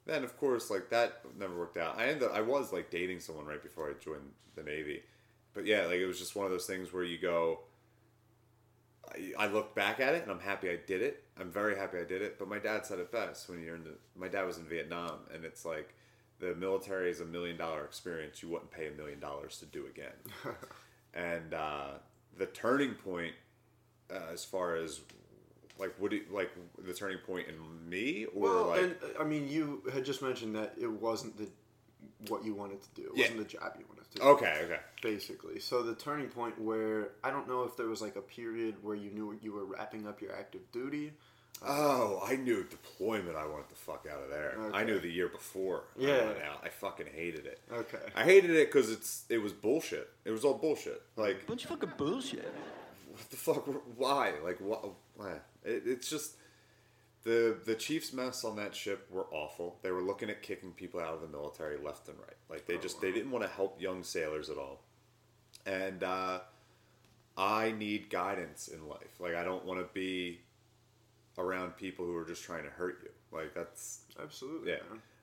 Then 0.06 0.24
of 0.24 0.38
course 0.38 0.70
like 0.70 0.90
that 0.90 1.22
never 1.38 1.58
worked 1.58 1.78
out. 1.78 1.98
I 1.98 2.08
ended 2.08 2.24
up, 2.24 2.36
I 2.36 2.42
was 2.42 2.74
like 2.74 2.90
dating 2.90 3.20
someone 3.20 3.46
right 3.46 3.62
before 3.62 3.90
I 3.90 3.94
joined 4.04 4.32
the 4.56 4.64
Navy, 4.64 5.04
but 5.54 5.66
yeah, 5.66 5.86
like 5.86 5.98
it 5.98 6.06
was 6.06 6.20
just 6.20 6.36
one 6.36 6.46
of 6.46 6.52
those 6.52 6.66
things 6.66 6.92
where 6.94 7.04
you 7.04 7.18
go. 7.18 7.60
I, 9.10 9.46
I 9.46 9.48
look 9.48 9.76
back 9.76 10.00
at 10.00 10.16
it 10.16 10.24
and 10.24 10.32
I'm 10.32 10.40
happy 10.40 10.70
I 10.70 10.78
did 10.88 11.02
it. 11.02 11.24
I'm 11.40 11.52
very 11.52 11.76
happy 11.78 11.98
I 11.98 12.04
did 12.04 12.22
it. 12.22 12.38
But 12.40 12.48
my 12.48 12.60
dad 12.60 12.86
said 12.86 13.00
it 13.00 13.12
best 13.12 13.50
when 13.50 13.62
you're 13.62 13.76
in 13.76 13.84
the. 13.84 13.96
My 14.16 14.28
dad 14.28 14.46
was 14.46 14.58
in 14.58 14.66
Vietnam, 14.66 15.20
and 15.34 15.44
it's 15.44 15.66
like 15.66 15.94
the 16.40 16.56
military 16.56 17.10
is 17.10 17.20
a 17.22 17.26
million 17.26 17.58
dollar 17.58 17.84
experience 17.86 18.44
you 18.44 18.50
wouldn't 18.50 18.72
pay 18.72 18.88
a 18.88 18.92
million 18.92 19.20
dollars 19.20 19.58
to 19.60 19.66
do 19.66 19.86
again. 19.88 20.14
and 21.14 21.54
uh, 21.54 21.92
the 22.38 22.46
turning 22.48 22.94
point, 22.94 23.34
uh, 24.12 24.20
as 24.34 24.44
far 24.46 24.76
as 24.76 25.02
like 25.80 25.94
what 26.00 26.12
do 26.12 26.18
you, 26.18 26.24
like 26.32 26.52
the 26.86 26.94
turning 26.94 27.18
point 27.20 27.48
in 27.48 27.90
me 27.90 28.26
or 28.36 28.42
Well, 28.42 28.68
like 28.68 28.82
and 28.84 28.96
uh, 29.18 29.22
I 29.22 29.24
mean, 29.26 29.48
you 29.48 29.84
had 29.94 30.06
just 30.06 30.22
mentioned 30.22 30.56
that 30.56 30.74
it 30.80 30.90
wasn't 30.92 31.38
the 31.38 31.48
what 32.30 32.46
you 32.46 32.54
wanted 32.54 32.82
to 32.82 32.88
do. 32.96 33.08
It 33.08 33.18
Yeah. 33.18 33.24
wasn't 33.24 33.40
the 33.40 33.58
job 33.58 33.74
you 33.80 33.86
wanted 33.88 34.10
to 34.12 34.18
do. 34.20 34.24
okay 34.24 34.62
okay 34.66 34.80
basically. 35.02 35.60
So 35.60 35.82
the 35.84 35.96
turning 35.96 36.28
point 36.30 36.60
where 36.60 37.10
I 37.24 37.32
don't 37.32 37.48
know 37.48 37.64
if 37.64 37.76
there 37.76 37.88
was 37.88 38.02
like 38.02 38.16
a 38.16 38.22
period 38.22 38.76
where 38.82 38.96
you 38.96 39.10
knew 39.12 39.38
you 39.42 39.52
were 39.54 39.66
wrapping 39.66 40.08
up 40.08 40.22
your 40.22 40.34
active 40.36 40.62
duty. 40.72 41.14
Oh, 41.66 42.22
I 42.26 42.36
knew 42.36 42.64
deployment. 42.64 43.38
I 43.38 43.46
wanted 43.46 43.70
the 43.70 43.76
fuck 43.76 44.06
out 44.12 44.22
of 44.22 44.30
there. 44.30 44.58
I 44.74 44.84
knew 44.84 45.00
the 45.00 45.10
year 45.10 45.30
before. 45.30 45.86
I 45.98 46.02
Yeah. 46.02 46.26
went 46.26 46.42
out. 46.42 46.60
I 46.64 46.70
fucking 46.70 47.06
hated 47.14 47.46
it. 47.46 47.60
Okay. 47.72 48.00
I 48.16 48.24
hated 48.24 48.52
it 48.52 48.68
because 48.72 48.92
it's 48.92 49.24
it 49.30 49.38
was 49.40 49.54
bullshit. 49.54 50.10
It 50.26 50.32
was 50.32 50.44
all 50.44 50.56
bullshit. 50.56 51.02
Like 51.16 51.46
Bunch 51.48 51.64
of 51.64 51.70
fucking 51.72 51.94
bullshit. 51.98 52.54
What 53.14 53.30
the 53.30 53.38
fuck? 53.38 53.68
Why? 53.98 54.34
Like 54.44 54.60
what? 54.60 54.86
Why? 55.16 55.34
It, 55.64 55.84
it's 55.86 56.10
just 56.10 56.36
the 57.24 57.58
the 57.66 57.76
Chiefs' 57.76 58.12
mess 58.12 58.44
on 58.44 58.56
that 58.56 58.76
ship 58.76 59.08
were 59.12 59.28
awful. 59.32 59.78
They 59.84 59.92
were 59.92 60.02
looking 60.02 60.30
at 60.30 60.42
kicking 60.42 60.72
people 60.72 61.00
out 61.00 61.14
of 61.14 61.22
the 61.22 61.28
military 61.28 61.78
left 61.78 62.08
and 62.10 62.18
right. 62.18 62.36
Like 62.50 62.66
they 62.66 62.78
just 62.78 63.02
they 63.02 63.12
didn't 63.12 63.32
want 63.32 63.44
to 63.46 63.50
help 63.52 63.80
young 63.80 64.04
sailors 64.04 64.50
at 64.50 64.58
all. 64.58 64.82
And 65.66 66.04
uh, 66.04 66.40
I 67.38 67.72
need 67.72 68.10
guidance 68.10 68.68
in 68.68 68.88
life. 68.90 69.20
Like 69.20 69.36
I 69.36 69.44
don't 69.44 69.64
want 69.64 69.80
to 69.80 69.88
be 69.94 70.42
around 71.38 71.78
people 71.78 72.06
who 72.06 72.16
are 72.16 72.26
just 72.26 72.44
trying 72.44 72.64
to 72.64 72.70
hurt 72.72 73.00
you. 73.04 73.38
Like 73.38 73.54
that's 73.54 74.02
Absolutely. 74.22 74.72
yeah. 74.72 74.78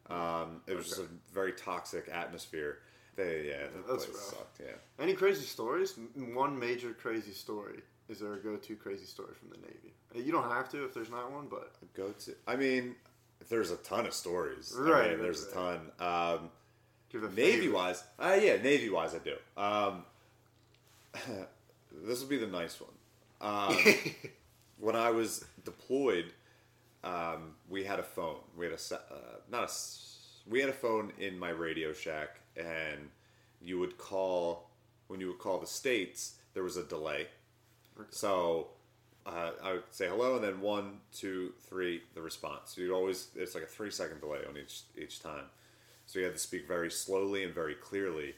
Um, 0.09 0.63
it 0.67 0.77
was 0.77 0.89
just 0.89 1.01
a 1.01 1.07
very 1.33 1.53
toxic 1.53 2.09
atmosphere. 2.13 2.79
They 3.17 3.49
yeah, 3.49 3.59
that 3.65 3.87
That's 3.89 4.07
place 4.07 4.17
rough. 4.17 4.39
sucked. 4.39 4.61
Yeah. 4.61 5.03
Any 5.05 5.15
crazy 5.15 5.45
stories? 5.45 5.95
M- 6.17 6.35
One 6.35 6.59
major 6.59 6.93
crazy 6.93 7.33
story. 7.33 7.81
Is 8.09 8.19
there 8.19 8.35
a 8.35 8.39
go-to 8.39 8.75
crazy 8.77 9.05
story 9.05 9.35
from 9.39 9.51
the 9.51 9.57
Navy? 9.59 9.93
Uh, 10.15 10.19
You 10.19 10.33
don't 10.33 10.49
have 10.51 10.69
to 10.71 10.85
if 10.85 10.95
there's 10.95 11.11
not 11.11 11.31
one, 11.31 11.47
but 11.49 11.73
Go 11.95 12.11
to. 12.11 12.35
I 12.47 12.57
mean, 12.57 12.95
there's 13.49 13.71
a 13.71 13.77
ton 13.79 14.07
of 14.07 14.15
stories. 14.15 14.75
I 14.77 14.81
Right, 14.83 15.11
mean, 15.11 15.21
there's 15.23 15.47
a 15.47 15.53
ton. 15.53 15.93
Um, 16.01 16.51
give 17.11 17.23
a 17.25 17.29
Navy 17.29 17.53
favorite. 17.63 17.73
wise, 17.75 18.05
uh, 18.19 18.39
yeah, 18.41 18.57
Navy 18.63 18.89
wise, 18.91 19.15
I 19.15 19.19
do. 19.19 19.37
Um, 19.57 20.05
this 22.05 22.21
will 22.21 22.29
be 22.29 22.39
the 22.39 22.47
nice 22.47 22.81
one. 22.81 22.91
Um, 23.41 23.77
when 24.79 24.97
I 24.97 25.11
was 25.11 25.45
deployed, 25.65 26.33
um, 27.05 27.55
we 27.69 27.85
had 27.85 27.99
a 27.99 28.03
phone. 28.05 28.37
We 28.57 28.67
had 28.67 28.75
a 28.75 28.79
se- 28.79 28.97
uh, 29.11 29.39
not 29.51 29.63
a. 29.63 29.65
s- 29.65 30.07
We 30.49 30.61
had 30.61 30.69
a 30.69 30.73
phone 30.75 31.13
in 31.19 31.39
my 31.39 31.51
Radio 31.51 31.93
Shack, 31.93 32.40
and 32.61 33.09
you 33.61 33.79
would 33.79 33.99
call 33.99 34.71
when 35.09 35.21
you 35.21 35.29
would 35.29 35.39
call 35.39 35.59
the 35.59 35.67
states. 35.67 36.35
There 36.55 36.63
was 36.63 36.77
a 36.77 36.85
delay, 36.85 37.29
so 38.11 38.69
uh, 39.27 39.51
I 39.63 39.73
would 39.73 39.83
say 39.91 40.09
hello, 40.09 40.37
and 40.37 40.45
then 40.45 40.61
one, 40.61 40.99
two, 41.13 41.53
three, 41.69 42.03
the 42.15 42.23
response. 42.23 42.77
You'd 42.77 42.93
always 42.93 43.29
it's 43.35 43.55
like 43.55 43.65
a 43.65 43.69
three 43.69 43.91
second 43.91 44.21
delay 44.21 44.41
on 44.49 44.57
each 44.57 44.83
each 44.97 45.21
time. 45.23 45.45
So 46.07 46.19
you 46.19 46.25
had 46.25 46.35
to 46.35 46.41
speak 46.41 46.67
very 46.67 46.91
slowly 46.91 47.45
and 47.45 47.55
very 47.55 47.75
clearly. 47.75 48.35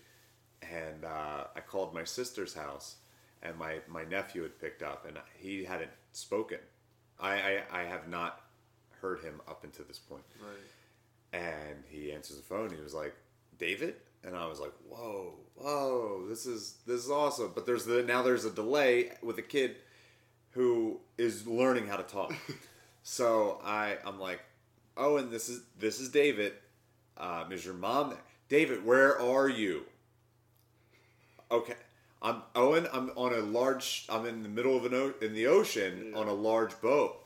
And 0.60 1.04
uh, 1.04 1.44
I 1.56 1.60
called 1.60 1.94
my 1.94 2.04
sister's 2.04 2.52
house, 2.54 2.96
and 3.42 3.56
my, 3.56 3.78
my 3.88 4.04
nephew 4.04 4.42
had 4.42 4.60
picked 4.60 4.82
up, 4.82 5.06
and 5.06 5.16
he 5.38 5.64
hadn't 5.64 5.90
spoken. 6.12 6.58
I, 7.18 7.32
I, 7.32 7.80
I 7.80 7.82
have 7.84 8.08
not 8.08 8.42
heard 9.00 9.20
him 9.20 9.40
up 9.48 9.64
until 9.64 9.86
this 9.86 9.98
point. 9.98 10.22
Right. 10.40 11.40
And 11.42 11.82
he 11.88 12.12
answers 12.12 12.36
the 12.36 12.42
phone. 12.42 12.70
He 12.70 12.82
was 12.82 12.94
like, 12.94 13.14
"David," 13.58 13.96
and 14.24 14.36
I 14.36 14.46
was 14.46 14.60
like, 14.60 14.72
"Whoa, 14.88 15.34
whoa, 15.54 16.26
this 16.28 16.46
is 16.46 16.76
this 16.86 17.04
is 17.04 17.10
awesome." 17.10 17.52
But 17.54 17.66
there's 17.66 17.84
the 17.84 18.02
now 18.02 18.22
there's 18.22 18.44
a 18.44 18.50
delay 18.50 19.12
with 19.22 19.38
a 19.38 19.42
kid 19.42 19.76
who 20.52 21.00
is 21.18 21.46
learning 21.46 21.86
how 21.86 21.96
to 21.96 22.02
talk. 22.02 22.34
so 23.02 23.60
I 23.64 23.96
I'm 24.04 24.20
like, 24.20 24.40
"Oh, 24.96 25.16
and 25.16 25.30
this 25.30 25.48
is 25.48 25.62
this 25.78 26.00
is 26.00 26.08
David. 26.08 26.54
Um, 27.16 27.52
is 27.52 27.64
your 27.64 27.74
mom 27.74 28.10
there? 28.10 28.18
David, 28.48 28.84
where 28.84 29.20
are 29.20 29.48
you?" 29.48 29.84
Okay. 31.50 31.76
I'm 32.24 32.42
Owen. 32.54 32.86
I'm 32.92 33.10
on 33.16 33.34
a 33.34 33.38
large. 33.38 34.06
I'm 34.08 34.26
in 34.26 34.44
the 34.44 34.48
middle 34.48 34.76
of 34.76 34.84
an 34.84 34.94
o- 34.94 35.14
in 35.20 35.34
the 35.34 35.48
ocean 35.48 36.12
on 36.14 36.28
a 36.28 36.32
large 36.32 36.80
boat. 36.80 37.16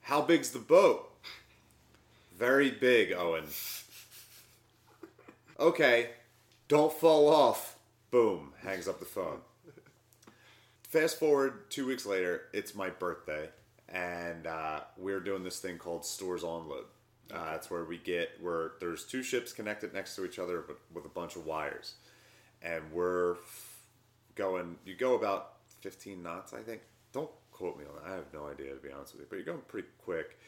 How 0.00 0.22
big's 0.22 0.50
the 0.50 0.58
boat? 0.58 1.10
Very 2.36 2.70
big, 2.70 3.12
Owen. 3.12 3.44
Okay, 5.58 6.10
don't 6.66 6.92
fall 6.92 7.28
off. 7.28 7.76
Boom, 8.10 8.52
hangs 8.62 8.88
up 8.88 8.98
the 8.98 9.04
phone. 9.04 9.38
Fast 10.82 11.18
forward 11.18 11.70
two 11.70 11.86
weeks 11.86 12.06
later, 12.06 12.42
it's 12.52 12.74
my 12.74 12.90
birthday, 12.90 13.48
and 13.88 14.46
uh, 14.46 14.80
we're 14.96 15.20
doing 15.20 15.44
this 15.44 15.60
thing 15.60 15.78
called 15.78 16.04
Stores 16.04 16.44
on 16.44 16.68
Load. 16.68 16.84
Uh, 17.32 17.52
that's 17.52 17.70
where 17.70 17.84
we 17.84 17.98
get 17.98 18.30
where 18.40 18.72
there's 18.80 19.04
two 19.04 19.22
ships 19.22 19.52
connected 19.52 19.94
next 19.94 20.14
to 20.16 20.24
each 20.24 20.38
other, 20.38 20.62
but 20.66 20.78
with 20.92 21.04
a 21.04 21.08
bunch 21.08 21.36
of 21.36 21.46
wires, 21.46 21.94
and 22.62 22.82
we're 22.92 23.32
f- 23.34 23.78
going. 24.34 24.76
You 24.84 24.94
go 24.94 25.14
about 25.14 25.52
15 25.80 26.22
knots, 26.22 26.52
I 26.52 26.60
think. 26.60 26.82
Don't 27.12 27.30
quote 27.50 27.78
me 27.78 27.84
on 27.84 27.94
that. 28.02 28.12
I 28.12 28.14
have 28.16 28.32
no 28.32 28.46
idea 28.48 28.70
to 28.70 28.80
be 28.80 28.90
honest 28.92 29.14
with 29.14 29.22
you, 29.22 29.26
but 29.30 29.36
you're 29.36 29.44
going 29.44 29.62
pretty 29.68 29.88
quick, 30.04 30.38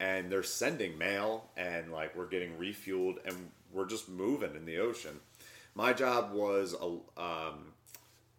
and 0.00 0.30
they're 0.30 0.42
sending 0.42 0.98
mail, 0.98 1.44
and 1.56 1.92
like 1.92 2.14
we're 2.16 2.26
getting 2.26 2.52
refueled, 2.58 3.16
and 3.24 3.50
we're 3.72 3.86
just 3.86 4.08
moving 4.08 4.54
in 4.54 4.64
the 4.66 4.78
ocean. 4.78 5.20
My 5.74 5.92
job 5.92 6.32
was 6.32 6.74
a, 6.74 6.86
um, 7.20 7.72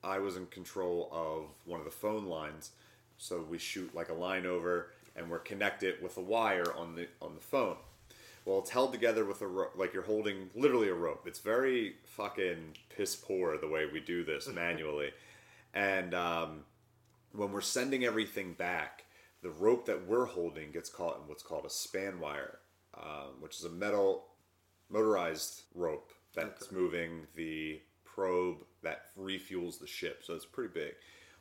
I 0.04 0.20
was 0.20 0.36
in 0.38 0.48
control 0.48 1.10
of 1.12 1.46
one 1.66 1.80
of 1.80 1.86
the 1.86 1.92
phone 1.92 2.26
lines, 2.26 2.72
so 3.18 3.42
we 3.42 3.58
shoot 3.58 3.94
like 3.96 4.10
a 4.10 4.14
line 4.14 4.46
over, 4.46 4.92
and 5.16 5.30
we're 5.30 5.40
connected 5.40 6.02
with 6.02 6.18
a 6.18 6.22
wire 6.22 6.72
on 6.76 6.96
the 6.96 7.08
on 7.22 7.36
the 7.36 7.42
phone. 7.42 7.78
Well, 8.46 8.60
it's 8.60 8.70
held 8.70 8.94
together 8.94 9.26
with 9.26 9.42
a 9.42 9.48
rope, 9.48 9.74
like 9.76 9.94
you're 9.94 10.04
holding 10.04 10.50
literally 10.56 10.88
a 10.88 10.94
rope. 10.94 11.24
It's 11.28 11.40
very 11.40 11.96
fucking 12.06 12.78
piss 12.96 13.16
poor 13.16 13.58
the 13.58 13.68
way 13.68 13.86
we 13.92 14.00
do 14.00 14.24
this 14.24 14.48
manually. 14.54 15.12
and 15.74 16.14
um, 16.14 16.64
when 17.34 17.52
we're 17.52 17.62
sending 17.62 18.06
everything 18.06 18.54
back, 18.54 19.04
the 19.42 19.50
rope 19.50 19.86
that 19.86 20.08
we're 20.08 20.26
holding 20.26 20.72
gets 20.72 20.90
caught 20.90 21.18
in 21.22 21.28
what's 21.28 21.44
called 21.44 21.66
a 21.66 21.70
span 21.70 22.20
wire, 22.20 22.60
um, 22.98 23.40
which 23.40 23.58
is 23.58 23.66
a 23.66 23.70
metal 23.70 24.26
motorized 24.90 25.64
rope 25.76 26.12
that's 26.34 26.72
moving 26.72 27.28
the 27.36 27.82
probe 28.06 28.58
that 28.84 29.16
refuels 29.20 29.80
the 29.80 29.88
ship. 29.88 30.22
So 30.24 30.34
it's 30.34 30.46
pretty 30.46 30.74
big. 30.74 30.94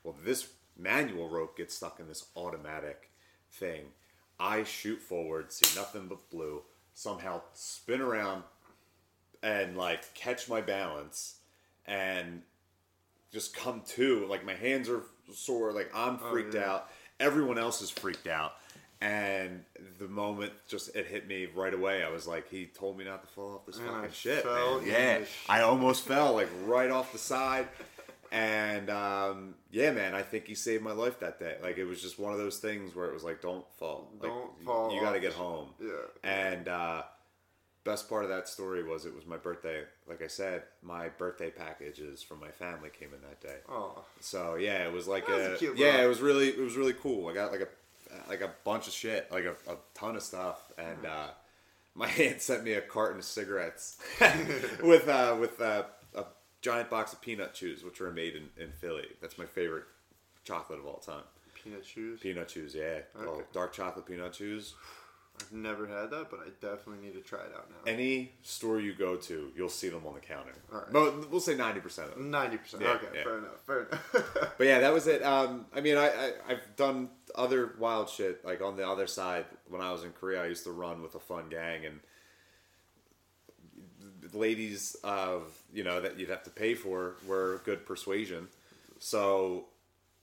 Well, 0.03 0.15
this 0.25 0.49
manual 0.77 1.29
rope 1.29 1.57
gets 1.57 1.75
stuck 1.75 2.01
in 2.01 2.09
this 2.09 2.27
automatic 2.37 3.11
thing. 3.53 3.87
I 4.39 4.65
shoot 4.65 5.01
forward, 5.01 5.53
see 5.53 5.79
nothing 5.79 6.07
but 6.09 6.29
blue, 6.31 6.63
somehow 6.93 7.43
spin 7.55 8.01
around 8.01 8.43
and 9.43 9.77
like 9.77 10.13
catch 10.15 10.49
my 10.49 10.61
balance 10.61 11.37
and 11.87 12.43
just 13.33 13.57
come 13.57 13.83
to. 13.89 14.27
Like 14.27 14.45
my 14.45 14.55
hands 14.55 14.89
are 14.89 15.03
sore, 15.33 15.73
like 15.73 15.91
I'm 15.95 16.19
freaked 16.19 16.55
out. 16.55 16.91
Everyone 17.21 17.59
else 17.59 17.83
is 17.83 17.91
freaked 17.91 18.27
out. 18.27 18.55
And 19.01 19.63
the 19.99 20.09
moment 20.09 20.53
just 20.69 20.95
it 20.97 21.07
hit 21.07 21.29
me 21.29 21.47
right 21.55 21.75
away, 21.75 22.03
I 22.03 22.09
was 22.09 22.27
like, 22.27 22.49
he 22.49 22.65
told 22.67 22.97
me 22.97 23.05
not 23.05 23.23
to 23.23 23.29
fall 23.29 23.55
off 23.57 23.67
this 23.67 23.77
And 23.77 23.87
fucking 23.87 24.05
I 24.05 24.13
shit. 24.13 24.43
fell 24.43 24.81
Man. 24.81 24.87
Yeah, 24.89 25.19
I 25.49 25.61
almost 25.61 26.05
fell 26.07 26.33
like 26.33 26.49
right 26.65 26.91
off 26.91 27.13
the 27.13 27.19
side. 27.19 27.69
And 28.33 28.89
um, 28.91 29.55
yeah, 29.71 29.93
man, 29.93 30.15
I 30.15 30.23
think 30.23 30.47
he 30.47 30.55
saved 30.55 30.83
my 30.83 30.93
life 30.93 31.21
that 31.21 31.39
day. 31.39 31.57
Like 31.63 31.77
it 31.79 31.85
was 31.85 32.01
just 32.01 32.19
one 32.19 32.33
of 32.33 32.39
those 32.39 32.57
things 32.59 32.95
where 32.95 33.07
it 33.07 33.13
was 33.13 33.23
like, 33.23 33.43
don't 33.43 33.65
fall. 33.79 34.09
Like, 34.15 34.31
Don't 34.31 34.65
fall 34.65 34.95
You 34.95 35.01
got 35.01 35.13
to 35.13 35.21
get 35.21 35.33
home. 35.35 35.69
Yeah. 35.81 35.91
And 36.25 36.67
uh, 36.69 37.03
best 37.87 38.09
part 38.09 38.25
of 38.25 38.29
that 38.31 38.49
story 38.49 38.83
was 38.83 39.07
it 39.07 39.15
was 39.15 39.25
my 39.25 39.37
birthday. 39.37 39.85
Like 40.09 40.21
I 40.23 40.27
said, 40.27 40.65
my 40.83 41.09
birthday 41.09 41.51
packages 41.51 42.23
from 42.23 42.41
my 42.41 42.51
family 42.51 42.91
came 42.91 43.11
in 43.15 43.21
that 43.23 43.41
day. 43.41 43.59
Oh, 43.69 44.05
So 44.21 44.57
yeah, 44.57 44.85
it 44.87 44.93
was 44.93 45.07
like 45.09 45.29
a, 45.29 45.55
a 45.55 45.57
cute 45.57 45.79
yeah, 45.79 46.03
it 46.03 46.09
was 46.09 46.21
really 46.21 46.49
it 46.49 46.59
was 46.61 46.77
really 46.77 46.93
cool. 46.95 47.29
I 47.29 47.35
got 47.35 47.53
like 47.53 47.63
a 47.63 47.69
like 48.29 48.41
a 48.41 48.51
bunch 48.65 48.87
of 48.89 48.93
shit, 48.93 49.31
like 49.31 49.45
a, 49.45 49.55
a 49.71 49.77
ton 49.95 50.17
of 50.17 50.23
stuff, 50.23 50.73
and 50.77 51.07
uh, 51.07 51.29
my 51.95 52.09
aunt 52.19 52.43
sent 52.43 52.65
me 52.65 52.73
a 52.75 52.81
carton 52.81 53.19
of 53.19 53.25
cigarettes 53.25 53.99
with 54.83 55.09
uh, 55.09 55.37
with 55.41 55.61
uh, 55.61 55.85
a 56.15 56.25
giant 56.63 56.91
box 56.91 57.13
of 57.13 57.21
peanut 57.21 57.55
chews, 57.55 57.85
which 57.85 58.01
were 58.01 58.13
made 58.13 58.35
in, 58.35 58.49
in 58.63 58.73
Philly. 58.73 59.07
That's 59.21 59.39
my 59.39 59.47
favorite 59.47 59.85
chocolate 60.45 60.79
of 60.79 60.87
all 60.87 60.99
time. 60.99 61.25
peanut 61.63 61.85
shoes. 61.87 62.21
Peanut 62.21 62.49
chews, 62.49 62.75
yeah, 62.75 63.01
oh, 63.21 63.43
dark 63.53 63.73
chocolate 63.73 64.07
peanut 64.07 64.33
chews. 64.33 64.75
I've 65.41 65.53
never 65.53 65.87
had 65.87 66.11
that, 66.11 66.31
but 66.31 66.41
I 66.41 66.49
definitely 66.61 67.07
need 67.07 67.15
to 67.15 67.21
try 67.21 67.41
it 67.41 67.53
out 67.55 67.69
now. 67.71 67.91
Any 67.91 68.33
store 68.43 68.81
you 68.81 68.95
go 68.95 69.17
to, 69.17 69.53
you'll 69.57 69.69
see 69.69 69.89
them 69.89 70.03
on 70.07 70.15
the 70.15 70.21
counter. 70.21 70.53
All 70.73 70.81
right. 70.81 70.93
But 70.93 71.31
we'll 71.31 71.41
say 71.41 71.55
ninety 71.55 71.81
percent 71.81 72.09
of 72.09 72.15
them. 72.15 72.31
Ninety 72.31 72.57
percent. 72.57 72.83
Yeah, 72.83 72.93
okay, 72.93 73.07
yeah. 73.15 73.25
fair 73.25 73.39
enough. 73.39 73.61
Fair 73.67 73.81
enough. 73.83 74.53
But 74.59 74.67
yeah, 74.67 74.81
that 74.81 74.93
was 74.93 75.07
it. 75.07 75.23
Um, 75.23 75.67
I 75.75 75.81
mean, 75.81 75.97
I, 75.97 76.09
I 76.09 76.33
I've 76.49 76.77
done 76.77 77.11
other 77.35 77.75
wild 77.79 78.09
shit. 78.09 78.45
Like 78.45 78.63
on 78.63 78.77
the 78.77 78.89
other 78.89 79.07
side, 79.07 79.45
when 79.69 79.81
I 79.81 79.93
was 79.93 80.05
in 80.05 80.13
Korea, 80.13 80.43
I 80.43 80.47
used 80.47 80.65
to 80.65 80.73
run 80.73 81.03
with 81.03 81.15
a 81.15 81.21
fun 81.21 81.49
gang, 81.51 81.85
and 81.85 82.01
ladies 84.33 84.97
of 85.05 85.43
you 85.73 85.85
know 85.85 86.01
that 86.01 86.19
you'd 86.19 86.31
have 86.31 86.45
to 86.45 86.51
pay 86.51 86.75
for 86.75 87.17
were 87.27 87.61
good 87.65 87.85
persuasion. 87.87 88.49
So, 88.99 89.67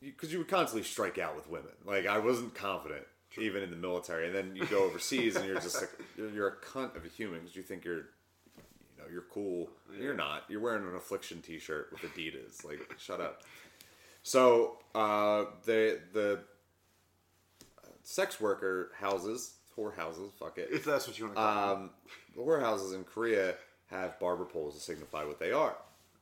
because 0.02 0.32
you 0.32 0.40
would 0.40 0.48
constantly 0.48 0.84
strike 0.84 1.20
out 1.20 1.36
with 1.36 1.48
women. 1.48 1.72
Like 1.86 2.08
I 2.08 2.18
wasn't 2.18 2.56
confident 2.56 3.06
even 3.38 3.64
in 3.64 3.70
the 3.70 3.76
military, 3.76 4.28
and 4.28 4.36
then 4.36 4.56
you 4.56 4.66
go 4.66 4.84
overseas 4.84 5.36
and 5.36 5.46
you're 5.46 5.60
just 5.60 5.80
like 5.82 5.90
you're, 6.18 6.30
you're 6.30 6.48
a 6.48 6.56
cunt 6.66 6.96
of 6.96 7.06
a 7.06 7.10
human 7.10 7.40
because 7.40 7.56
you 7.56 7.64
think 7.64 7.86
you're 7.86 7.98
you 7.98 9.00
know 9.00 9.06
you're 9.12 9.26
cool. 9.32 9.70
You're 10.00 10.14
not. 10.14 10.44
You're 10.50 10.62
wearing 10.62 10.88
an 10.88 10.96
affliction 10.96 11.42
T-shirt 11.42 11.90
with 11.92 12.02
Adidas. 12.02 12.64
Like 12.66 12.80
shut 12.98 13.22
up. 13.22 13.42
So 14.24 14.78
uh, 14.96 15.46
the 15.66 16.00
the 16.14 16.40
sex 18.04 18.40
worker 18.40 18.92
houses, 18.98 19.56
whorehouses, 19.78 20.32
fuck 20.40 20.58
it. 20.58 20.70
if 20.72 20.86
that's 20.86 21.08
what 21.08 21.18
you 21.18 21.26
want 21.26 21.36
to 21.36 21.42
call 21.42 21.72
it. 21.72 21.76
Um, 21.78 21.90
the 22.36 22.42
whorehouses 22.42 22.94
in 22.94 23.04
Korea 23.04 23.56
have 23.90 24.20
barber 24.20 24.46
poles 24.46 24.76
to 24.76 24.82
signify 24.82 25.24
what 25.24 25.40
they 25.40 25.52
are. 25.52 25.76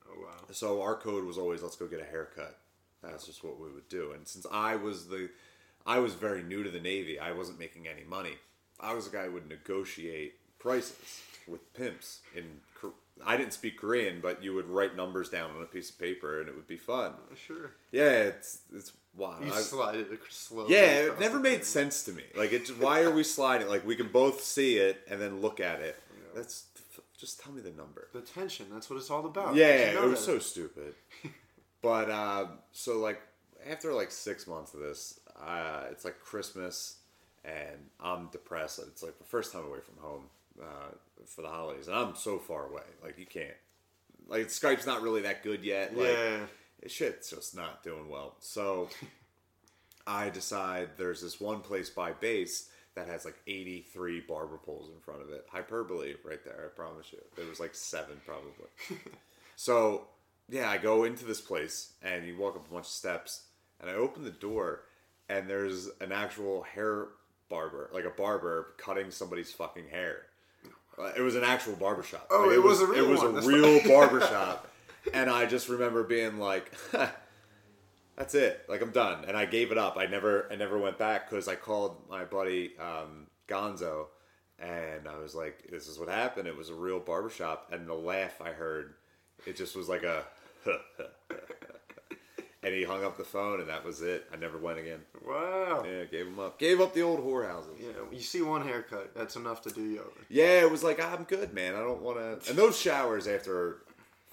Oh 0.10 0.22
wow. 0.22 0.46
So 0.52 0.82
our 0.82 0.96
code 0.96 1.24
was 1.26 1.38
always 1.38 1.62
let's 1.62 1.76
go 1.76 1.88
get 1.88 2.02
a 2.02 2.06
haircut. 2.06 2.58
That's 3.04 3.26
just 3.26 3.44
what 3.44 3.60
we 3.60 3.72
would 3.72 3.90
do. 3.90 4.12
And 4.12 4.28
since 4.28 4.46
I 4.52 4.76
was 4.76 5.08
the, 5.08 5.30
I 5.86 6.00
was 6.00 6.14
very 6.14 6.44
new 6.44 6.64
to 6.64 6.70
the 6.70 6.80
Navy. 6.80 7.20
I 7.20 7.32
wasn't 7.32 7.60
making 7.60 7.88
any 7.88 8.04
money. 8.04 8.36
I 8.80 8.94
was 8.94 9.08
a 9.08 9.10
guy 9.10 9.26
who 9.26 9.34
would 9.34 9.50
negotiate 9.50 10.34
prices 10.60 11.22
with 11.48 11.74
pimps. 11.74 12.20
In 12.36 12.46
I 13.24 13.38
didn't 13.38 13.54
speak 13.54 13.78
Korean, 13.80 14.20
but 14.20 14.44
you 14.44 14.56
would 14.56 14.68
write 14.68 14.96
numbers 14.96 15.30
down 15.30 15.52
on 15.56 15.62
a 15.62 15.66
piece 15.66 15.92
of 15.92 16.00
paper, 16.00 16.40
and 16.40 16.50
it 16.50 16.56
would 16.56 16.66
be 16.68 16.78
fun. 16.78 17.14
Sure. 17.36 17.72
Yeah, 17.92 18.10
it's 18.24 18.60
it's 18.74 18.94
wild. 19.16 19.46
You 19.46 19.54
I- 19.54 19.62
slide 19.62 19.96
it 19.96 20.08
slowly. 20.30 20.74
yeah, 20.74 21.02
it 21.08 21.20
never 21.20 21.40
made 21.40 21.58
thing. 21.58 21.64
sense 21.64 22.04
to 22.06 22.14
me. 22.14 22.24
Like, 22.36 22.52
it, 22.52 22.68
why 22.80 23.02
are 23.04 23.12
we 23.12 23.24
sliding? 23.24 23.68
Like, 23.68 23.86
we 23.86 23.96
can 23.96 24.08
both 24.08 24.42
see 24.44 24.78
it 24.78 25.02
and 25.08 25.22
then 25.22 25.40
look 25.42 25.60
at 25.60 25.82
it. 25.82 26.02
That's 26.34 26.66
just 27.20 27.40
tell 27.42 27.54
me 27.54 27.62
the 27.62 27.72
number. 27.72 28.08
The 28.14 28.22
tension. 28.22 28.66
That's 28.74 28.90
what 28.90 28.98
it's 28.98 29.12
all 29.12 29.26
about. 29.28 29.54
Yeah, 29.54 29.90
You 29.90 29.96
know 29.96 30.04
it 30.06 30.10
was 30.12 30.26
that. 30.26 30.32
so 30.34 30.40
stupid. 30.40 30.96
but 31.84 32.10
um, 32.10 32.50
so 32.72 32.98
like 32.98 33.22
after 33.70 33.94
like 33.94 34.12
six 34.12 34.48
months 34.48 34.74
of 34.74 34.80
this, 34.80 35.20
uh, 35.42 35.84
it's 35.92 36.06
like 36.06 36.20
Christmas, 36.20 36.98
and 37.44 37.90
I'm 38.00 38.28
depressed. 38.32 38.80
It's 38.80 39.04
like 39.04 39.18
the 39.18 39.26
first 39.26 39.52
time 39.54 39.66
away 39.66 39.80
from 39.80 39.96
home 40.02 40.24
uh, 40.62 40.92
for 41.26 41.42
the 41.42 41.50
holidays, 41.50 41.88
and 41.88 41.96
I'm 41.96 42.16
so 42.16 42.38
far 42.40 42.68
away. 42.68 42.84
Like 43.04 43.18
you 43.20 43.26
can't. 43.26 43.54
Like 44.28 44.48
Skype's 44.48 44.86
not 44.86 45.02
really 45.02 45.22
that 45.24 45.44
good 45.44 45.64
yet. 45.64 45.96
Like, 45.98 46.08
Yeah. 46.10 46.40
shit's 46.88 47.30
just 47.32 47.56
not 47.56 47.84
doing 47.84 48.10
well. 48.10 48.36
So 48.40 48.90
I 50.08 50.30
decide 50.30 50.90
there's 50.98 51.22
this 51.22 51.40
one 51.40 51.60
place 51.62 51.90
by 51.90 52.12
base 52.14 52.70
that 52.96 53.08
has 53.08 53.24
like 53.26 53.36
83 53.48 54.22
barber 54.22 54.58
poles 54.58 54.90
in 54.94 55.00
front 55.02 55.22
of 55.22 55.30
it. 55.32 55.46
Hyperbole 55.50 56.16
right 56.26 56.44
there, 56.44 56.66
I 56.72 56.76
promise 56.76 57.08
you. 57.12 57.20
There 57.36 57.48
was 57.48 57.60
like 57.60 57.74
seven 57.76 58.20
probably. 58.26 58.68
so 59.56 60.08
yeah, 60.50 60.70
I 60.70 60.78
go 60.78 61.04
into 61.06 61.24
this 61.26 61.40
place 61.42 61.94
and 62.02 62.26
you 62.28 62.38
walk 62.38 62.56
up 62.56 62.68
a 62.70 62.74
bunch 62.74 62.86
of 62.88 62.92
steps 62.92 63.44
and 63.82 63.90
I 63.90 63.94
open 63.96 64.24
the 64.24 64.30
door 64.32 64.84
and 65.28 65.50
there's 65.50 65.90
an 66.00 66.12
actual 66.12 66.62
hair 66.64 67.08
barber, 67.50 67.90
like 67.94 68.06
a 68.06 68.10
barber 68.12 68.74
cutting 68.78 69.12
somebody's 69.12 69.52
fucking 69.52 69.88
hair. 69.90 70.24
Uh, 70.98 71.12
It 71.18 71.22
was 71.22 71.36
an 71.36 71.44
actual 71.44 71.76
barbershop. 71.76 72.28
Oh, 72.32 72.46
Like, 72.48 72.56
it 72.56 72.64
was 72.64 72.82
a 72.82 72.86
real 72.88 73.06
It 73.06 73.08
was 73.10 73.20
one. 73.22 73.30
a 73.30 73.34
That's 73.34 73.48
real 73.48 73.82
barber 73.88 74.22
shop. 74.22 74.68
And 75.14 75.30
I 75.30 75.46
just 75.48 75.68
remember 75.68 76.04
being 76.04 76.38
like, 76.38 76.72
that's 78.16 78.36
it. 78.36 78.66
Like 78.70 78.82
I'm 78.82 78.92
done, 78.92 79.26
and 79.26 79.36
I 79.36 79.46
gave 79.46 79.72
it 79.72 79.78
up. 79.78 79.98
I 79.98 80.06
never, 80.06 80.48
I 80.52 80.56
never 80.56 80.78
went 80.78 80.98
back 81.00 81.30
because 81.30 81.48
I 81.48 81.56
called 81.56 81.98
my 82.10 82.24
buddy 82.24 82.74
um, 82.80 83.28
Gonzo, 83.48 84.08
and 84.60 85.08
I 85.08 85.18
was 85.18 85.34
like, 85.34 85.68
"This 85.72 85.88
is 85.88 85.98
what 85.98 86.08
happened." 86.08 86.48
It 86.48 86.56
was 86.56 86.70
a 86.70 86.76
real 86.76 87.00
barbershop, 87.00 87.70
and 87.72 87.88
the 87.88 87.96
laugh 87.96 88.40
I 88.42 88.50
heard, 88.52 88.94
it 89.48 89.56
just 89.56 89.76
was 89.76 89.90
like 89.90 90.04
a, 90.04 90.24
and 92.64 92.74
he 92.74 92.84
hung 92.84 93.04
up 93.04 93.18
the 93.18 93.24
phone, 93.24 93.60
and 93.60 93.70
that 93.70 93.84
was 93.84 94.02
it. 94.02 94.26
I 94.32 94.36
never 94.38 94.58
went 94.58 94.80
again. 94.80 95.00
Wow. 95.26 95.84
Yeah, 95.86 96.06
gave 96.06 96.28
him 96.28 96.40
up. 96.40 96.60
Gave 96.60 96.80
up 96.80 96.94
the 96.94 97.02
old 97.02 97.20
whorehouses. 97.20 97.80
Yeah, 97.80 97.88
you 98.12 98.20
see 98.20 98.42
one 98.42 98.62
haircut, 98.64 99.16
that's 99.16 99.36
enough 99.36 99.62
to 99.64 99.70
do 99.70 99.82
you 99.84 100.00
over. 100.00 100.10
Yeah, 100.30 100.62
it 100.62 100.72
was 100.72 100.84
like 100.84 101.04
I'm 101.04 101.24
good, 101.24 101.54
man. 101.54 101.76
I 101.76 101.80
don't 101.80 102.02
want 102.02 102.18
to. 102.18 102.50
And 102.50 102.58
those 102.58 102.80
showers 102.80 103.28
after 103.28 103.78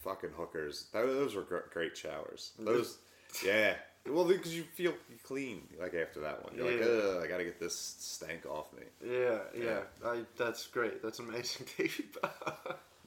fucking 0.02 0.30
hookers, 0.36 0.86
that, 0.92 1.06
those 1.06 1.34
were 1.34 1.46
great 1.72 1.96
showers. 1.96 2.52
Those, 2.58 2.98
yeah. 3.44 3.74
Well, 4.08 4.24
because 4.24 4.56
you 4.56 4.62
feel 4.62 4.94
clean 5.22 5.62
like 5.80 5.94
after 5.94 6.20
that 6.20 6.42
one. 6.42 6.54
You're 6.56 6.70
like, 6.70 6.80
Yeah. 6.80 6.86
Ugh, 6.86 7.22
I 7.22 7.26
gotta 7.26 7.44
get 7.44 7.60
this 7.60 7.76
stank 7.98 8.46
off 8.46 8.72
me. 8.72 8.84
Yeah, 9.06 9.38
yeah. 9.54 9.80
I, 10.04 10.20
that's 10.36 10.66
great. 10.66 11.02
That's 11.02 11.18
amazing, 11.18 11.66
Davey. 11.78 12.04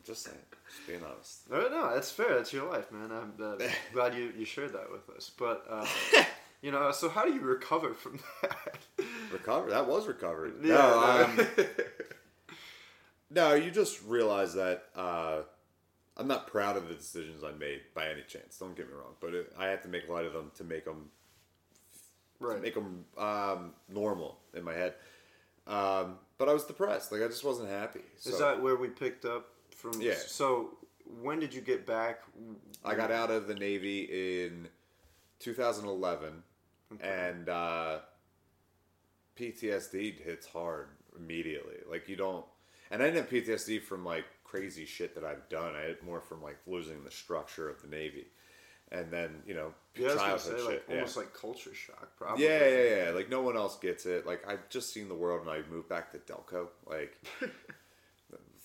Just 0.05 0.23
saying, 0.25 0.37
just 0.71 0.87
being 0.87 1.01
honest. 1.03 1.49
no, 1.49 1.69
no, 1.69 1.93
that's 1.93 2.11
fair. 2.11 2.35
That's 2.35 2.53
your 2.53 2.69
life, 2.69 2.91
man. 2.91 3.11
I'm 3.11 3.33
uh, 3.43 3.55
glad 3.93 4.15
you, 4.15 4.33
you 4.37 4.45
shared 4.45 4.73
that 4.73 4.91
with 4.91 5.09
us. 5.15 5.31
But, 5.37 5.65
uh, 5.69 5.85
you 6.61 6.71
know, 6.71 6.91
so 6.91 7.09
how 7.09 7.25
do 7.25 7.33
you 7.33 7.41
recover 7.41 7.93
from 7.93 8.19
that? 8.41 8.77
Recover. 9.31 9.69
That 9.69 9.87
was 9.87 10.07
recovered. 10.07 10.55
Yeah, 10.61 10.75
no, 10.75 11.27
no. 11.37 11.43
um, 11.43 11.67
no, 13.29 13.53
you 13.53 13.71
just 13.71 14.03
realize 14.03 14.53
that 14.55 14.83
uh, 14.95 15.41
I'm 16.17 16.27
not 16.27 16.47
proud 16.47 16.75
of 16.75 16.89
the 16.89 16.93
decisions 16.93 17.43
I 17.43 17.51
made 17.51 17.81
by 17.95 18.09
any 18.09 18.23
chance. 18.27 18.57
Don't 18.57 18.75
get 18.75 18.87
me 18.87 18.93
wrong, 18.93 19.13
but 19.21 19.33
it, 19.33 19.53
I 19.57 19.67
had 19.67 19.81
to 19.83 19.87
make 19.87 20.09
light 20.09 20.25
of 20.25 20.33
them 20.33 20.51
to 20.57 20.63
make 20.65 20.83
them 20.83 21.09
right. 22.41 22.61
make 22.61 22.73
them 22.73 23.05
um, 23.17 23.71
normal 23.87 24.37
in 24.53 24.63
my 24.63 24.73
head. 24.73 24.95
Um, 25.65 26.17
but 26.37 26.49
I 26.49 26.53
was 26.53 26.65
depressed. 26.65 27.11
Like 27.11 27.21
I 27.21 27.27
just 27.27 27.45
wasn't 27.45 27.69
happy. 27.69 28.01
Is 28.25 28.37
that 28.39 28.61
where 28.61 28.75
we 28.75 28.89
picked 28.89 29.23
up 29.23 29.47
from? 29.75 29.99
Yeah. 30.01 30.13
So 30.25 30.77
when 31.21 31.39
did 31.39 31.53
you 31.53 31.61
get 31.61 31.85
back? 31.85 32.21
I 32.83 32.95
got 32.95 33.11
out 33.11 33.29
of 33.31 33.47
the 33.47 33.55
Navy 33.55 34.43
in 34.45 34.67
2011, 35.39 36.43
and 37.01 37.49
uh, 37.49 37.99
PTSD 39.37 40.21
hits 40.21 40.45
hard 40.47 40.87
immediately. 41.17 41.75
Like 41.89 42.07
you 42.09 42.15
don't, 42.15 42.45
and 42.89 43.01
I 43.01 43.05
didn't 43.09 43.17
have 43.25 43.29
PTSD 43.29 43.81
from 43.81 44.05
like 44.05 44.25
crazy 44.43 44.85
shit 44.85 45.15
that 45.15 45.23
I've 45.23 45.47
done. 45.49 45.75
I 45.75 45.81
had 45.87 46.03
more 46.03 46.21
from 46.21 46.41
like 46.41 46.57
losing 46.67 47.03
the 47.03 47.11
structure 47.11 47.69
of 47.69 47.81
the 47.81 47.87
Navy, 47.87 48.27
and 48.91 49.11
then 49.11 49.41
you 49.45 49.53
know 49.53 49.73
Yeah, 49.95 50.07
I 50.09 50.13
was 50.13 50.15
gonna 50.15 50.27
childhood 50.29 50.59
say 50.59 50.63
like 50.65 50.73
shit. 50.73 50.83
yeah. 50.89 50.95
almost 50.95 51.17
like 51.17 51.33
culture 51.33 51.73
shock. 51.73 52.09
Probably. 52.17 52.43
Yeah, 52.45 52.67
yeah, 52.67 53.05
yeah. 53.05 53.11
Like 53.11 53.29
no 53.29 53.41
one 53.41 53.55
else 53.57 53.77
gets 53.79 54.05
it. 54.05 54.25
Like 54.25 54.47
I've 54.47 54.67
just 54.69 54.93
seen 54.93 55.07
the 55.07 55.15
world, 55.15 55.41
and 55.41 55.49
I 55.49 55.61
moved 55.71 55.89
back 55.89 56.11
to 56.11 56.17
Delco, 56.19 56.67
like 56.87 57.17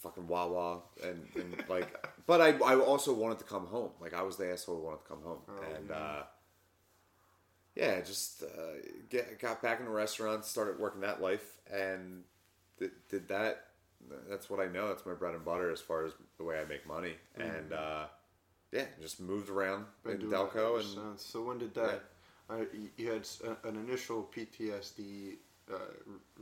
fucking 0.03 0.27
Wawa, 0.29 0.81
and, 1.03 1.27
and 1.35 1.65
like. 1.69 2.07
But 2.27 2.41
I, 2.41 2.51
I 2.59 2.77
also 2.77 3.15
wanted 3.15 3.39
to 3.39 3.45
come 3.45 3.67
home. 3.67 3.91
Like 4.01 4.15
I 4.15 4.23
was 4.23 4.37
the 4.37 4.51
asshole 4.51 4.77
who 4.77 4.83
wanted 4.83 5.03
to 5.03 5.09
come 5.09 5.23
home, 5.23 5.39
and 5.77 5.91
uh, 5.91 6.23
yeah, 7.75 8.01
just 8.01 8.43
uh, 8.43 8.81
get 9.11 9.39
got 9.39 9.63
back 9.63 9.81
in 9.81 9.87
the 9.87 9.93
restaurant, 9.93 10.45
started 10.45 10.79
working 10.79 11.03
that 11.03 11.21
life, 11.21 11.53
and 11.73 12.23
did, 12.79 12.91
did 13.09 13.29
that. 13.29 13.65
That's 14.29 14.49
what 14.51 14.61
I 14.61 14.67
know. 14.67 14.89
That's 14.89 15.07
my 15.07 15.15
bread 15.15 15.35
and 15.35 15.45
butter 15.45 15.71
as 15.71 15.81
far 15.81 16.05
as 16.05 16.13
the 16.39 16.45
way 16.45 16.61
I 16.61 16.65
make 16.65 16.87
money, 16.87 17.15
and 17.37 17.73
uh, 17.73 18.05
yeah, 18.73 18.85
just 19.01 19.21
moved 19.21 19.49
around 19.49 19.87
Been 20.05 20.21
in 20.21 20.31
Delco, 20.31 20.81
and 20.81 20.89
since. 20.89 21.23
so 21.23 21.43
when 21.43 21.59
did 21.59 21.75
that? 21.75 22.03
I, 22.49 22.65
you 22.97 23.11
had 23.11 23.27
an 23.65 23.77
initial 23.77 24.29
PTSD 24.35 25.35
uh, 25.73 25.79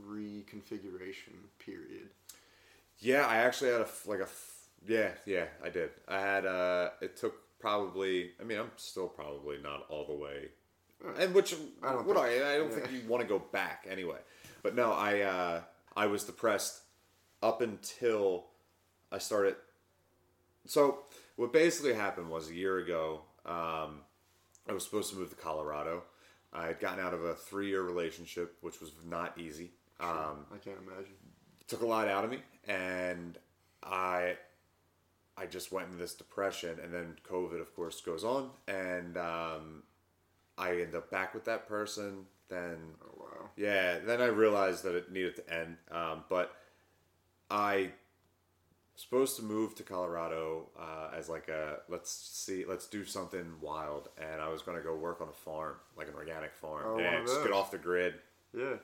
reconfiguration 0.07 1.33
period. 1.59 2.09
Yeah, 2.99 3.25
I 3.25 3.37
actually 3.37 3.71
had 3.71 3.81
a 3.81 3.87
like 4.05 4.19
a 4.19 4.27
yeah 4.87 5.11
yeah 5.25 5.45
I 5.63 5.69
did. 5.69 5.89
I 6.07 6.19
had 6.19 6.45
uh 6.45 6.89
it 7.01 7.17
took 7.17 7.35
probably 7.59 8.31
I 8.39 8.43
mean 8.43 8.59
I'm 8.59 8.71
still 8.77 9.07
probably 9.07 9.57
not 9.61 9.85
all 9.89 10.05
the 10.05 10.13
way, 10.13 10.49
and 11.19 11.33
which 11.33 11.53
I 11.83 11.91
don't 11.93 12.05
what 12.07 12.15
think- 12.17 12.41
I 12.43 12.53
I 12.53 12.57
don't 12.57 12.71
yeah. 12.71 12.79
think 12.79 12.91
you 12.91 13.07
want 13.09 13.21
to 13.21 13.27
go 13.27 13.39
back 13.39 13.85
anyway. 13.89 14.19
But 14.63 14.75
no, 14.75 14.91
I 14.91 15.21
uh 15.21 15.61
I 15.95 16.07
was 16.07 16.23
depressed 16.23 16.81
up 17.43 17.61
until 17.61 18.47
I 19.11 19.17
started. 19.19 19.55
So 20.65 20.99
what 21.35 21.53
basically 21.53 21.93
happened 21.93 22.29
was 22.29 22.49
a 22.49 22.53
year 22.55 22.77
ago. 22.79 23.21
Um, 23.45 24.01
I 24.67 24.73
was 24.73 24.83
supposed 24.83 25.11
to 25.11 25.17
move 25.17 25.29
to 25.29 25.35
Colorado. 25.35 26.03
I 26.51 26.65
had 26.67 26.79
gotten 26.79 26.99
out 27.05 27.13
of 27.13 27.23
a 27.23 27.35
three-year 27.35 27.83
relationship, 27.83 28.57
which 28.61 28.79
was 28.81 28.91
not 29.07 29.37
easy. 29.37 29.71
Um, 29.99 30.45
I 30.51 30.57
can't 30.63 30.77
imagine. 30.85 31.13
Took 31.67 31.81
a 31.81 31.85
lot 31.85 32.07
out 32.07 32.23
of 32.23 32.29
me 32.31 32.39
and 32.67 33.37
i 33.83 34.35
i 35.37 35.45
just 35.45 35.71
went 35.71 35.87
into 35.87 35.97
this 35.97 36.13
depression 36.13 36.77
and 36.83 36.93
then 36.93 37.15
covid 37.27 37.59
of 37.61 37.75
course 37.75 38.01
goes 38.01 38.23
on 38.23 38.49
and 38.67 39.17
um, 39.17 39.83
i 40.57 40.71
end 40.81 40.95
up 40.95 41.09
back 41.11 41.33
with 41.33 41.45
that 41.45 41.67
person 41.67 42.25
then 42.49 42.77
Oh 43.03 43.17
wow. 43.19 43.49
yeah 43.55 43.97
then 43.99 44.21
i 44.21 44.25
realized 44.27 44.83
that 44.83 44.95
it 44.95 45.11
needed 45.11 45.35
to 45.37 45.53
end 45.53 45.77
um, 45.91 46.23
but 46.29 46.55
i 47.49 47.91
supposed 48.97 49.35
to 49.35 49.43
move 49.43 49.75
to 49.75 49.83
colorado 49.83 50.69
uh, 50.79 51.09
as 51.17 51.27
like 51.27 51.49
a 51.49 51.79
let's 51.89 52.09
see 52.11 52.63
let's 52.65 52.87
do 52.87 53.03
something 53.03 53.45
wild 53.59 54.07
and 54.17 54.39
i 54.41 54.47
was 54.47 54.61
going 54.61 54.77
to 54.77 54.83
go 54.83 54.95
work 54.95 55.19
on 55.21 55.27
a 55.27 55.33
farm 55.33 55.75
like 55.97 56.07
an 56.07 56.13
organic 56.15 56.53
farm 56.55 56.83
Oh, 56.85 56.99
yeah 56.99 57.19
just 57.21 57.43
get 57.43 57.51
off 57.51 57.71
the 57.71 57.77
grid 57.77 58.13
Yeah. 58.57 58.75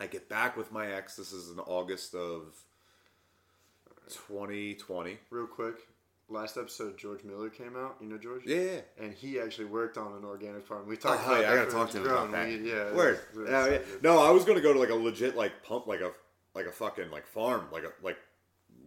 I 0.00 0.06
get 0.06 0.28
back 0.28 0.56
with 0.56 0.72
my 0.72 0.86
ex. 0.92 1.14
This 1.16 1.32
is 1.32 1.50
in 1.50 1.58
August 1.60 2.14
of 2.14 2.54
2020. 4.08 5.18
Real 5.30 5.46
quick. 5.46 5.74
Last 6.28 6.56
episode, 6.56 6.96
George 6.96 7.24
Miller 7.24 7.50
came 7.50 7.76
out. 7.76 7.96
You 8.00 8.08
know 8.08 8.16
George? 8.16 8.42
Yeah, 8.46 8.56
yeah. 8.60 8.80
And 9.00 9.12
he 9.12 9.40
actually 9.40 9.64
worked 9.64 9.98
on 9.98 10.12
an 10.12 10.24
organic 10.24 10.64
farm. 10.64 10.86
We 10.86 10.96
Oh, 10.96 10.98
talked 11.00 11.22
hell 11.24 11.32
about 11.34 11.42
yeah, 11.42 11.52
I 11.52 11.56
gotta 11.56 11.70
talk 11.72 11.90
to 11.90 11.98
him 11.98 12.06
about 12.06 12.30
that. 12.30 12.46
We- 12.48 12.70
yeah. 12.70 12.92
Word. 12.92 13.18
that's- 13.34 13.36
Yeah, 13.36 13.42
that's 13.50 13.70
yeah. 13.72 13.78
so 13.78 13.92
good. 13.94 14.02
No, 14.04 14.18
I 14.20 14.30
was 14.30 14.44
gonna 14.44 14.60
go 14.60 14.72
to 14.72 14.78
like 14.78 14.90
a 14.90 14.94
legit 14.94 15.36
like 15.36 15.62
pump, 15.64 15.86
like 15.88 16.00
a 16.00 16.12
like 16.54 16.66
a 16.66 16.72
fucking 16.72 17.10
like 17.10 17.26
farm, 17.26 17.66
like 17.72 17.82
a 17.84 17.92
like 18.02 18.16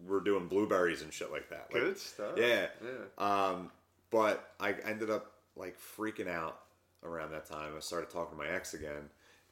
we're 0.06 0.20
doing 0.20 0.48
blueberries 0.48 1.02
and 1.02 1.12
shit 1.12 1.30
like 1.30 1.50
that. 1.50 1.68
Like, 1.72 1.82
Good 1.82 1.98
stuff. 1.98 2.32
Yeah. 2.38 2.68
Yeah. 2.82 2.98
Um, 3.18 3.70
but 4.10 4.52
I 4.58 4.72
ended 4.84 5.10
up 5.10 5.32
like 5.54 5.76
freaking 5.78 6.28
out 6.28 6.60
around 7.02 7.30
that 7.32 7.44
time. 7.46 7.72
I 7.76 7.80
started 7.80 8.08
talking 8.08 8.38
to 8.38 8.42
my 8.42 8.48
ex 8.50 8.72
again, 8.72 9.10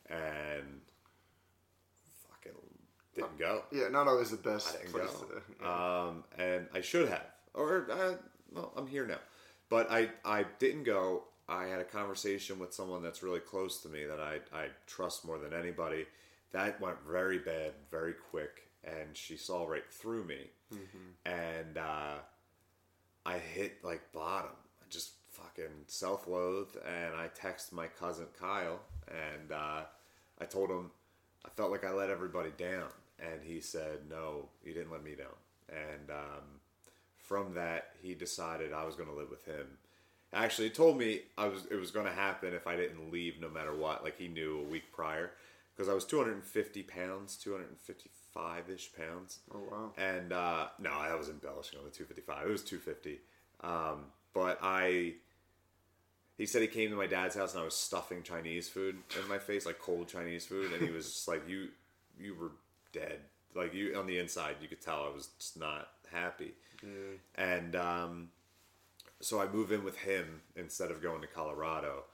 and 0.08 0.80
fucking 2.44 2.58
didn't 3.14 3.38
go. 3.38 3.62
Yeah, 3.72 3.88
not 3.88 4.08
always 4.08 4.30
the 4.30 4.36
best 4.36 4.74
I 4.74 4.78
didn't 4.82 4.92
place 4.92 5.10
go. 5.10 5.26
to. 5.26 5.42
yeah. 5.60 6.06
Um, 6.06 6.24
and 6.38 6.66
I 6.74 6.80
should 6.80 7.08
have, 7.08 7.26
or 7.54 7.86
uh, 7.90 8.14
well, 8.52 8.72
I'm 8.76 8.86
here 8.86 9.06
now, 9.06 9.18
but 9.68 9.90
I 9.90 10.10
I 10.24 10.44
didn't 10.58 10.84
go. 10.84 11.24
I 11.48 11.66
had 11.66 11.80
a 11.80 11.84
conversation 11.84 12.58
with 12.58 12.72
someone 12.72 13.02
that's 13.02 13.22
really 13.22 13.40
close 13.40 13.82
to 13.82 13.88
me 13.88 14.04
that 14.04 14.20
I 14.20 14.38
I 14.56 14.66
trust 14.86 15.24
more 15.24 15.38
than 15.38 15.52
anybody. 15.52 16.06
That 16.52 16.80
went 16.80 16.96
very 17.08 17.38
bad, 17.38 17.72
very 17.90 18.12
quick, 18.30 18.68
and 18.84 19.14
she 19.14 19.36
saw 19.36 19.66
right 19.66 19.84
through 19.90 20.24
me, 20.24 20.50
and 21.26 21.78
uh, 21.78 22.14
I 23.24 23.38
hit 23.38 23.82
like 23.84 24.12
bottom. 24.12 24.50
I 24.82 24.84
just 24.90 25.12
fucking 25.30 25.84
self-loathed, 25.86 26.76
and 26.76 27.14
I 27.14 27.28
text 27.28 27.72
my 27.72 27.86
cousin 27.86 28.26
Kyle, 28.38 28.80
and 29.08 29.50
uh, 29.50 29.80
I 30.40 30.44
told 30.44 30.70
him 30.70 30.90
I 31.44 31.50
felt 31.50 31.70
like 31.70 31.84
I 31.84 31.92
let 31.92 32.10
everybody 32.10 32.50
down, 32.56 32.88
and 33.18 33.40
he 33.42 33.60
said, 33.60 34.00
"No, 34.08 34.48
you 34.64 34.72
didn't 34.72 34.90
let 34.92 35.04
me 35.04 35.14
down." 35.14 35.34
And 35.68 36.10
um, 36.10 36.60
from 37.18 37.54
that, 37.54 37.90
he 38.00 38.14
decided 38.14 38.72
I 38.72 38.84
was 38.84 38.94
going 38.94 39.08
to 39.08 39.14
live 39.14 39.30
with 39.30 39.44
him. 39.44 39.66
Actually, 40.32 40.68
he 40.68 40.74
told 40.74 40.98
me 40.98 41.22
I 41.36 41.46
was 41.48 41.66
it 41.70 41.76
was 41.76 41.90
going 41.90 42.06
to 42.06 42.12
happen 42.12 42.54
if 42.54 42.66
I 42.66 42.76
didn't 42.76 43.12
leave, 43.12 43.40
no 43.40 43.48
matter 43.48 43.74
what. 43.74 44.04
Like 44.04 44.18
he 44.18 44.28
knew 44.28 44.60
a 44.60 44.64
week 44.64 44.92
prior, 44.92 45.32
because 45.74 45.88
I 45.88 45.94
was 45.94 46.04
250 46.04 46.82
pounds, 46.84 47.36
255 47.36 48.70
ish 48.70 48.90
pounds. 48.94 49.40
Oh 49.54 49.60
wow. 49.70 49.92
And 49.96 50.32
uh, 50.32 50.68
no, 50.78 50.90
I 50.90 51.14
was 51.14 51.28
embellishing 51.28 51.78
on 51.78 51.84
the 51.84 51.90
255. 51.90 52.46
It 52.46 52.50
was 52.50 52.62
250. 52.62 53.20
Um, 53.62 54.06
but 54.34 54.58
I, 54.62 55.14
he 56.38 56.46
said 56.46 56.62
he 56.62 56.68
came 56.68 56.90
to 56.90 56.96
my 56.96 57.06
dad's 57.06 57.34
house 57.34 57.52
and 57.52 57.62
I 57.62 57.64
was 57.64 57.74
stuffing 57.74 58.22
Chinese 58.22 58.68
food 58.68 58.96
in 59.20 59.28
my 59.28 59.38
face, 59.38 59.66
like 59.66 59.78
cold 59.78 60.08
Chinese 60.08 60.46
food, 60.46 60.72
and 60.72 60.82
he 60.82 60.90
was 60.90 61.06
just 61.06 61.28
like, 61.28 61.48
"You, 61.48 61.68
you 62.18 62.34
were 62.34 62.52
dead. 62.92 63.20
Like 63.54 63.74
you 63.74 63.94
on 63.96 64.06
the 64.06 64.18
inside, 64.18 64.56
you 64.60 64.68
could 64.68 64.80
tell 64.80 65.04
I 65.04 65.14
was 65.14 65.28
just 65.38 65.58
not 65.58 65.88
happy." 66.10 66.52
And 67.36 67.76
um, 67.76 68.28
so 69.20 69.40
I 69.40 69.46
move 69.46 69.72
in 69.72 69.84
with 69.84 69.98
him 69.98 70.40
instead 70.56 70.90
of 70.90 71.02
going 71.02 71.20
to 71.20 71.26
Colorado, 71.26 72.04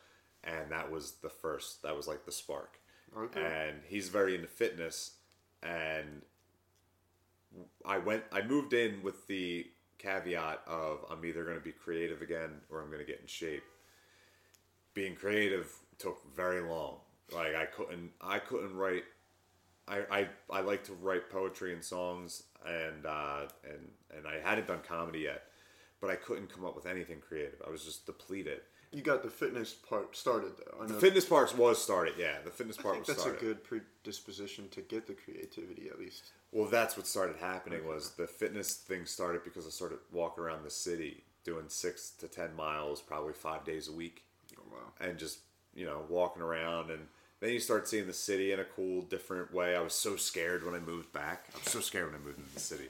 and 0.45 0.71
that 0.71 0.91
was 0.91 1.13
the 1.23 1.31
first. 1.31 1.83
That 1.83 1.97
was 1.97 2.07
like 2.07 2.25
the 2.25 2.33
spark. 2.33 2.79
Okay. 3.17 3.41
And 3.41 3.81
he's 3.87 4.09
very 4.09 4.35
into 4.35 4.49
fitness, 4.49 5.13
and 5.63 6.23
I 7.85 7.99
went. 7.99 8.25
I 8.33 8.43
moved 8.43 8.73
in 8.73 9.03
with 9.03 9.27
the 9.27 9.67
caveat 9.99 10.63
of 10.67 11.05
I'm 11.11 11.25
either 11.25 11.45
going 11.45 11.57
to 11.57 11.65
be 11.65 11.73
creative 11.73 12.23
again 12.23 12.61
or 12.71 12.81
I'm 12.81 12.87
going 12.89 13.01
to 13.01 13.07
get 13.07 13.21
in 13.21 13.27
shape. 13.27 13.65
Being 14.99 15.15
creative 15.15 15.73
took 15.97 16.19
very 16.35 16.61
long. 16.61 16.97
Like 17.33 17.55
I 17.55 17.67
couldn't. 17.67 18.11
I 18.21 18.41
couldn't 18.41 18.75
write. 18.75 19.05
I, 19.87 19.99
I, 20.11 20.29
I 20.51 20.61
like 20.61 20.83
to 20.87 20.93
write 20.95 21.31
poetry 21.31 21.73
and 21.73 21.85
songs 21.85 22.43
and 22.67 23.07
uh, 23.07 23.43
and 23.63 23.89
and 24.17 24.27
I 24.27 24.41
hadn't 24.43 24.67
done 24.67 24.81
comedy 24.83 25.21
yet, 25.21 25.45
but 26.01 26.11
I 26.11 26.17
couldn't 26.17 26.53
come 26.53 26.65
up 26.65 26.75
with 26.75 26.87
anything 26.87 27.21
creative. 27.21 27.63
I 27.65 27.71
was 27.71 27.85
just 27.85 28.07
depleted. 28.07 28.63
You 28.91 29.03
got 29.03 29.23
the 29.23 29.31
fitness 29.31 29.73
part 29.73 30.17
started 30.17 30.55
though. 30.59 30.83
I. 30.83 30.87
The 30.87 30.95
fitness 30.95 31.27
part 31.27 31.57
was 31.57 31.81
started, 31.81 32.15
yeah. 32.19 32.39
The 32.45 32.51
fitness 32.51 32.77
I 32.81 32.83
part 32.83 32.95
think 32.97 33.07
was 33.07 33.17
that's 33.19 33.21
started. 33.21 33.41
a 33.41 33.45
good 33.47 33.63
predisposition 33.63 34.69
to 34.71 34.81
get 34.81 35.07
the 35.07 35.15
creativity 35.15 35.89
at 35.93 36.01
least. 36.01 36.33
Well, 36.51 36.69
that's 36.69 36.97
what 36.97 37.07
started 37.07 37.37
happening 37.37 37.87
was 37.87 38.11
the 38.17 38.27
fitness 38.27 38.75
thing 38.75 39.07
started 39.07 39.45
because 39.45 39.65
I 39.65 39.71
started 39.71 39.99
walking 40.11 40.43
around 40.43 40.65
the 40.65 40.71
city 40.71 41.23
doing 41.45 41.67
six 41.69 42.11
to 42.19 42.27
ten 42.27 42.57
miles, 42.57 43.01
probably 43.01 43.33
five 43.33 43.65
days 43.65 43.87
a 43.87 43.93
week, 43.93 44.25
wow. 44.71 45.07
and 45.07 45.19
just 45.19 45.41
you 45.75 45.85
know 45.85 46.03
walking 46.09 46.43
around 46.43 46.91
and 46.91 47.07
then 47.41 47.51
you 47.51 47.61
start 47.61 47.87
seeing 47.87 48.07
the 48.07 48.13
city 48.13 48.53
in 48.53 48.59
a 48.59 48.65
cool, 48.65 49.03
different 49.03 49.55
way. 49.55 49.77
I 49.77 49.81
was 49.81 49.93
so 49.93 50.17
scared 50.17 50.67
when 50.67 50.75
I 50.75 50.81
moved 50.81 51.13
back. 51.13 51.45
I 51.55 51.59
was 51.59 51.73
so 51.73 51.81
scared 51.81 52.07
when 52.07 52.21
I 52.21 52.25
moved 52.25 52.39
into 52.39 52.53
the 52.53 52.61
city. 52.61 52.89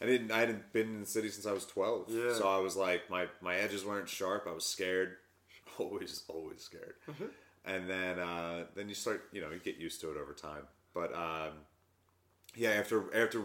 I 0.00 0.06
didn't. 0.06 0.30
I 0.30 0.40
hadn't 0.40 0.72
been 0.72 0.88
in 0.88 1.00
the 1.00 1.06
city 1.06 1.30
since 1.30 1.46
I 1.46 1.52
was 1.52 1.64
twelve. 1.64 2.06
Yeah. 2.08 2.34
So 2.34 2.46
I 2.48 2.58
was 2.58 2.76
like, 2.76 3.08
my 3.10 3.26
my 3.40 3.56
edges 3.56 3.84
weren't 3.84 4.08
sharp. 4.08 4.46
I 4.48 4.52
was 4.52 4.64
scared. 4.64 5.16
Always, 5.78 6.24
always 6.28 6.60
scared. 6.60 6.94
And 7.64 7.88
then 7.88 8.18
uh, 8.18 8.64
then 8.74 8.88
you 8.88 8.96
start. 8.96 9.28
You 9.32 9.40
know, 9.40 9.50
you 9.50 9.60
get 9.60 9.76
used 9.76 10.00
to 10.00 10.10
it 10.10 10.16
over 10.16 10.32
time. 10.32 10.62
But 10.92 11.14
um, 11.14 11.52
yeah, 12.56 12.70
after 12.70 13.14
after 13.14 13.42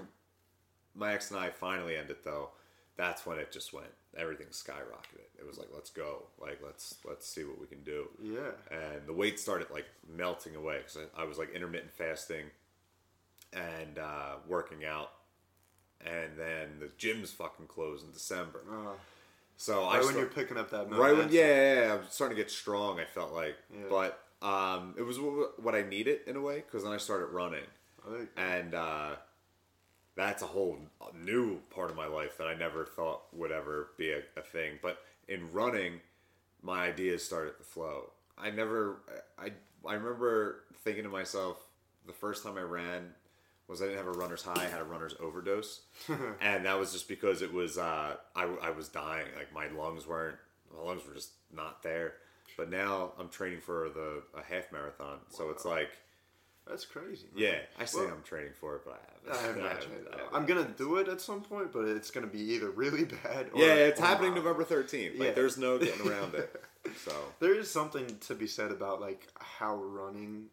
my 0.95 1.13
ex 1.13 1.29
and 1.29 1.39
I 1.39 1.51
finally 1.51 1.95
ended 1.95 2.17
though, 2.23 2.49
that's 2.97 3.25
when 3.25 3.37
it 3.37 3.51
just 3.51 3.71
went. 3.71 3.91
Everything 4.17 4.47
skyrocketed. 4.51 5.27
It 5.39 5.45
was 5.47 5.57
like, 5.57 5.69
let's 5.73 5.89
go. 5.89 6.23
Like 6.39 6.59
let's 6.63 6.95
let's 7.05 7.27
see 7.27 7.43
what 7.43 7.59
we 7.59 7.65
can 7.67 7.83
do 7.83 8.09
Yeah. 8.21 8.51
and 8.71 9.07
the 9.07 9.13
weight 9.13 9.39
started 9.39 9.69
like 9.71 9.85
melting 10.15 10.55
away 10.55 10.77
because 10.77 10.97
I, 11.17 11.21
I 11.23 11.25
was 11.25 11.37
like 11.39 11.51
intermittent 11.53 11.91
fasting 11.93 12.45
and 13.51 13.97
uh, 13.99 14.35
working 14.47 14.85
out, 14.85 15.11
and 16.05 16.31
then 16.37 16.79
the 16.79 16.89
gym's 16.97 17.31
fucking 17.31 17.67
closed 17.67 18.05
in 18.05 18.11
December. 18.11 18.61
so 19.57 19.83
I 19.83 19.97
Right 19.97 20.05
when 20.05 20.15
you're 20.17 20.25
picking 20.25 20.57
up 20.57 20.69
that 20.71 20.89
right 20.91 21.15
when 21.15 21.29
yeah, 21.31 21.45
yeah, 21.45 21.73
yeah, 21.87 21.93
I'm 21.93 22.01
starting 22.09 22.35
to 22.37 22.43
get 22.43 22.51
strong. 22.51 22.99
I 22.99 23.05
felt 23.05 23.31
like, 23.33 23.55
Yeah. 23.73 23.85
but 23.89 24.19
um, 24.41 24.95
it 24.97 25.03
was 25.03 25.17
what 25.19 25.75
I 25.75 25.83
needed 25.83 26.21
in 26.27 26.35
a 26.35 26.41
way 26.41 26.57
because 26.57 26.83
then 26.83 26.91
I 26.93 26.97
started 26.97 27.27
running, 27.27 27.63
and 28.37 28.73
uh, 28.75 29.15
that's 30.15 30.43
a 30.43 30.47
whole 30.47 30.77
new 31.13 31.59
part 31.69 31.89
of 31.89 31.95
my 31.95 32.07
life 32.07 32.37
that 32.37 32.47
I 32.47 32.53
never 32.53 32.85
thought 32.85 33.23
would 33.33 33.51
ever 33.51 33.89
be 33.97 34.11
a, 34.11 34.21
a 34.37 34.41
thing. 34.41 34.79
But 34.81 34.99
in 35.27 35.51
running, 35.51 36.01
my 36.61 36.85
ideas 36.85 37.23
started 37.23 37.57
to 37.57 37.63
flow. 37.63 38.11
I 38.37 38.51
never, 38.51 38.97
I, 39.37 39.51
I 39.87 39.93
remember 39.93 40.63
thinking 40.83 41.03
to 41.03 41.09
myself 41.09 41.57
the 42.05 42.13
first 42.13 42.43
time 42.43 42.57
I 42.57 42.61
ran 42.61 43.13
was 43.67 43.81
I 43.81 43.85
didn't 43.85 43.97
have 43.97 44.07
a 44.07 44.11
runner's 44.19 44.43
high, 44.43 44.65
I 44.65 44.67
had 44.67 44.81
a 44.81 44.85
runner's 44.85 45.15
overdose, 45.19 45.81
and 46.41 46.65
that 46.65 46.77
was 46.77 46.91
just 46.91 47.07
because 47.07 47.41
it 47.41 47.51
was 47.51 47.77
uh, 47.77 48.15
I, 48.35 48.43
I 48.61 48.71
was 48.71 48.89
dying. 48.89 49.27
Like 49.37 49.53
my 49.53 49.67
lungs 49.67 50.05
weren't, 50.05 50.37
my 50.75 50.83
lungs 50.83 51.03
were 51.07 51.13
just 51.13 51.31
not 51.53 51.81
there. 51.81 52.15
But 52.57 52.69
now 52.69 53.13
I'm 53.17 53.29
training 53.29 53.61
for 53.61 53.89
the 53.89 54.21
a 54.37 54.43
half 54.43 54.71
marathon, 54.71 55.19
so 55.29 55.49
it's 55.49 55.65
like, 55.65 55.89
That's 56.67 56.85
crazy. 56.85 57.27
man. 57.33 57.43
yeah, 57.43 57.55
I 57.77 57.85
say 57.85 57.99
Well, 58.05 58.13
I'm 58.13 58.23
training 58.23 58.53
for 58.59 58.75
it, 58.77 58.83
but 58.85 59.01
I 59.27 59.31
I 59.33 59.37
haven't. 59.41 59.47
have 59.47 59.57
not 59.73 59.83
haven't- 59.83 60.07
I 60.07 60.17
haven't, 60.17 60.33
I 60.33 60.37
am 60.37 60.45
gonna 60.45 60.73
do 60.77 60.97
it 60.97 61.07
at 61.09 61.19
some 61.21 61.41
point, 61.41 61.71
but 61.73 61.85
it's 61.85 62.09
gonna 62.09 62.27
be 62.27 62.39
either 62.53 62.69
really 62.69 63.03
bad. 63.23 63.49
Or, 63.53 63.59
Yeah, 63.61 63.73
it's 63.75 63.99
or 63.99 64.05
happening 64.05 64.31
mild. 64.31 64.45
November 64.45 64.63
13th. 64.63 65.19
Like, 65.19 65.27
Yeah. 65.29 65.33
there's 65.33 65.57
no 65.57 65.77
getting 65.77 66.07
around 66.09 66.35
it. 66.35 66.63
So, 66.97 67.11
There 67.39 67.53
is 67.53 67.69
something 67.69 68.17
to 68.19 68.35
be 68.35 68.47
said 68.47 68.71
about 68.71 69.01
like 69.01 69.27
how 69.39 69.75
running. 69.75 70.49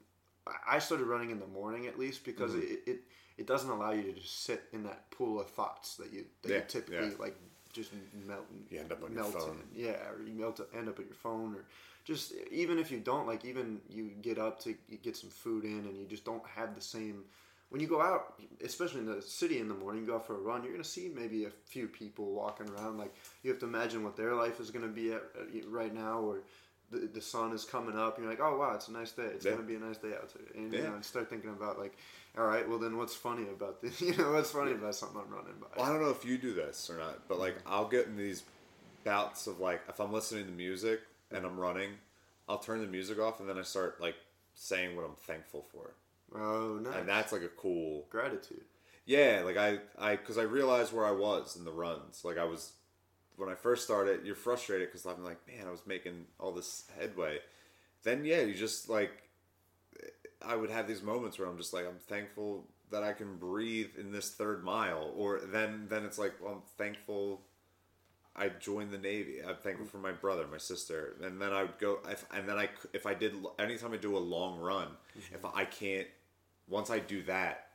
I- 0.47 0.77
I 0.77 0.79
started 0.81 1.05
running 1.07 1.31
in 1.31 1.39
the 1.39 1.47
morning 1.47 1.87
at 1.87 1.99
least 1.99 2.25
because 2.25 2.53
Mm-hmm. 2.53 2.73
it, 2.73 2.83
it 2.87 3.01
it 3.39 3.47
doesn't 3.47 3.71
allow 3.71 3.93
you 3.93 4.03
to 4.03 4.13
just 4.13 4.43
sit 4.45 4.65
in 4.73 4.83
that 4.83 5.11
pool 5.13 5.41
of 5.41 5.49
thoughts 5.49 5.97
that 5.97 6.13
you 6.13 6.27
that 6.43 6.49
Yeah, 6.51 6.57
you 6.57 6.65
typically 6.69 7.09
yeah. 7.09 7.15
like 7.19 7.37
just 7.73 7.93
melt. 8.27 8.47
You 8.69 8.81
end 8.81 8.91
up 8.93 9.03
on 9.05 9.15
your 9.15 9.25
phone. 9.25 9.63
in. 9.75 9.85
Yeah, 9.85 10.11
or 10.11 10.21
you 10.27 10.35
melt 10.35 10.61
end 10.75 10.89
up 10.89 10.99
at 10.99 11.07
your 11.07 11.15
phone 11.15 11.55
or. 11.55 11.65
Just 12.11 12.33
even 12.51 12.81
if 12.81 12.91
you 12.91 12.99
don't 12.99 13.29
like, 13.29 13.45
even 13.45 13.81
you 13.89 14.11
get 14.21 14.37
up 14.37 14.59
to 14.65 14.75
get 15.01 15.17
some 15.17 15.31
food 15.31 15.63
in, 15.65 15.87
and 15.87 15.97
you 15.97 16.07
just 16.07 16.25
don't 16.25 16.43
have 16.57 16.75
the 16.75 16.81
same. 16.81 17.23
When 17.69 17.81
you 17.81 17.87
go 17.87 18.03
out, 18.03 18.35
especially 18.65 18.99
in 18.99 19.07
the 19.07 19.23
city 19.23 19.61
in 19.61 19.69
the 19.69 19.75
morning, 19.75 20.01
you 20.01 20.09
go 20.09 20.17
out 20.17 20.27
for 20.27 20.35
a 20.35 20.41
run. 20.41 20.65
You're 20.65 20.73
gonna 20.73 20.83
see 20.83 21.09
maybe 21.15 21.45
a 21.45 21.51
few 21.67 21.87
people 21.87 22.33
walking 22.33 22.69
around. 22.69 22.99
Like 22.99 23.15
you 23.45 23.51
have 23.53 23.61
to 23.61 23.67
imagine 23.67 24.03
what 24.03 24.17
their 24.17 24.35
life 24.35 24.59
is 24.59 24.73
gonna 24.73 24.89
be 24.89 25.13
at 25.13 25.23
right 25.69 25.95
now, 25.95 26.19
or 26.19 26.41
the, 26.91 27.09
the 27.15 27.21
sun 27.21 27.53
is 27.53 27.65
coming 27.65 27.97
up. 27.97 28.17
And 28.17 28.25
you're 28.25 28.33
like, 28.33 28.43
oh 28.43 28.59
wow, 28.59 28.73
it's 28.75 28.89
a 28.89 28.93
nice 28.93 29.13
day. 29.13 29.31
It's 29.33 29.45
Yeah. 29.45 29.53
gonna 29.53 29.63
be 29.63 29.77
a 29.77 29.79
nice 29.79 29.99
day 29.99 30.13
out 30.21 30.31
today. 30.31 30.51
And 30.57 30.73
you 30.75 30.83
know, 30.83 30.95
and 30.95 31.05
start 31.05 31.31
thinking 31.31 31.51
about 31.51 31.79
like, 31.79 31.97
all 32.37 32.45
right, 32.45 32.69
well 32.69 32.81
then 32.81 32.97
what's 32.97 33.15
funny 33.15 33.45
about 33.45 33.81
this? 33.83 34.01
You 34.09 34.17
know, 34.17 34.33
what's 34.33 34.51
funny 34.51 34.73
about 34.73 34.97
something 34.97 35.21
I'm 35.25 35.33
running 35.33 35.55
by? 35.61 35.69
well, 35.77 35.87
I 35.87 35.91
don't 35.93 36.03
know 36.03 36.11
if 36.11 36.25
you 36.25 36.39
do 36.39 36.55
this 36.55 36.91
or 36.91 36.97
not, 36.97 37.29
but 37.29 37.39
like, 37.39 37.55
I'll 37.67 37.87
get 37.89 38.07
in 38.07 38.17
these 38.17 38.43
bouts 39.05 39.47
of 39.47 39.61
like, 39.61 39.83
if 39.89 40.01
I'm 40.01 40.13
listening 40.13 40.47
to 40.47 40.53
music 40.53 41.03
and 41.31 41.45
I'm 41.45 41.59
running, 41.59 41.91
I'll 42.49 42.59
turn 42.59 42.81
the 42.81 42.87
music 42.87 43.19
off 43.19 43.41
and 43.41 43.49
then 43.49 43.59
I 43.59 43.63
start 43.63 44.01
like 44.01 44.17
saying 44.55 44.97
what 44.97 45.05
I'm 45.05 45.15
thankful 45.15 45.65
for. 45.73 45.95
Oh, 46.35 46.79
nice. 46.83 46.95
And 46.97 47.09
that's 47.09 47.33
like 47.33 47.43
a 47.43 47.49
cool, 47.49 48.07
gratitude. 48.11 48.65
yeah, 49.07 49.43
like 49.45 49.57
I, 49.57 49.79
I, 49.99 50.17
cause 50.17 50.39
I 50.39 50.43
realized 50.43 50.93
where 50.93 51.07
I 51.07 51.13
was 51.13 51.57
in 51.57 51.65
the 51.65 51.73
runs. 51.73 52.25
Like 52.25 52.39
I 52.39 52.45
was, 52.45 52.73
when 53.37 53.49
I 53.49 53.55
first 53.55 53.85
started, 53.85 54.21
you're 54.25 54.35
frustrated 54.35 54.89
because 54.89 55.07
I'm 55.07 55.25
like, 55.25 55.39
man, 55.49 55.67
I 55.67 55.71
was 55.71 55.87
making 55.87 56.27
all 56.39 56.53
this 56.53 56.85
headway. 56.99 57.39
Then 58.03 58.25
yeah, 58.25 58.43
you 58.43 58.55
just 58.55 58.89
like, 58.89 59.11
I 60.43 60.57
would 60.57 60.71
have 60.71 60.87
these 60.87 61.03
moments 61.03 61.39
where 61.39 61.49
I'm 61.49 61.59
just 61.59 61.73
like, 61.75 61.87
I'm 61.87 61.99
thankful 61.99 62.67
that 62.91 63.03
I 63.03 63.13
can 63.13 63.37
breathe 63.37 63.91
in 63.99 64.11
this 64.11 64.31
third 64.31 64.65
mile, 64.65 65.13
or 65.17 65.41
then 65.41 65.87
then 65.89 66.05
it's 66.05 66.19
like, 66.19 66.35
well, 66.43 66.55
I'm 66.55 66.63
thankful 66.77 67.43
I 68.37 68.49
joined 68.49 68.91
the 68.91 68.99
Navy. 68.99 69.39
I'm 69.47 69.57
thankful 69.57 69.87
for 69.87 69.99
my 69.99 70.13
brother, 70.13 70.47
my 70.51 70.59
sister, 70.59 71.17
and 71.23 71.41
then 71.41 71.53
I 71.53 71.63
would 71.63 71.79
go. 71.79 71.99
If, 72.09 72.25
and 72.35 72.49
then 72.49 72.57
I, 72.57 72.69
if 72.93 73.07
I 73.07 73.15
did, 73.15 73.35
anytime 73.59 73.93
I 73.93 73.97
do 73.97 74.17
a 74.17 74.19
long 74.19 74.59
run, 74.61 74.89
if 75.33 75.45
I 75.45 75.65
can't, 75.65 76.07
once 76.69 76.91
I 76.91 77.01
do 77.01 77.23
that, 77.25 77.67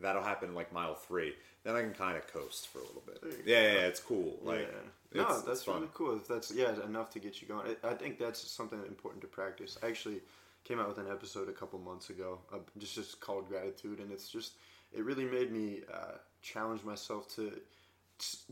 that'll 0.00 0.22
happen 0.22 0.54
like 0.54 0.72
mile 0.72 0.94
three. 0.94 1.34
Then 1.62 1.76
I 1.76 1.82
can 1.82 1.92
kind 1.92 2.16
of 2.16 2.26
coast 2.32 2.68
for 2.68 2.78
a 2.78 2.82
little 2.82 3.02
bit. 3.04 3.22
Yeah, 3.44 3.60
yeah, 3.60 3.72
yeah, 3.72 3.80
it's 3.80 4.00
cool. 4.00 4.38
Like, 4.42 4.68
yeah. 5.12 5.22
No, 5.22 5.40
that's 5.40 5.64
fun. 5.64 5.76
really 5.76 5.88
cool. 5.94 6.16
If 6.16 6.28
that's 6.28 6.52
yeah 6.52 6.72
enough 6.84 7.10
to 7.10 7.18
get 7.18 7.40
you 7.42 7.48
going, 7.48 7.76
I 7.82 7.88
I 7.88 7.94
think 7.94 8.18
that's 8.18 8.40
something 8.50 8.78
important 8.86 9.22
to 9.22 9.28
practice. 9.28 9.78
I 9.82 9.88
actually 9.88 10.20
came 10.64 10.80
out 10.80 10.88
with 10.88 10.98
an 10.98 11.10
episode 11.10 11.48
a 11.48 11.52
couple 11.52 11.78
months 11.78 12.10
ago, 12.10 12.38
uh, 12.52 12.58
just 12.78 12.94
just 12.94 13.20
called 13.20 13.48
gratitude, 13.48 14.00
and 14.00 14.10
it's 14.10 14.28
just 14.28 14.52
it 14.92 15.04
really 15.04 15.24
made 15.24 15.52
me 15.52 15.80
uh, 15.92 16.18
challenge 16.42 16.82
myself 16.84 17.34
to 17.36 17.52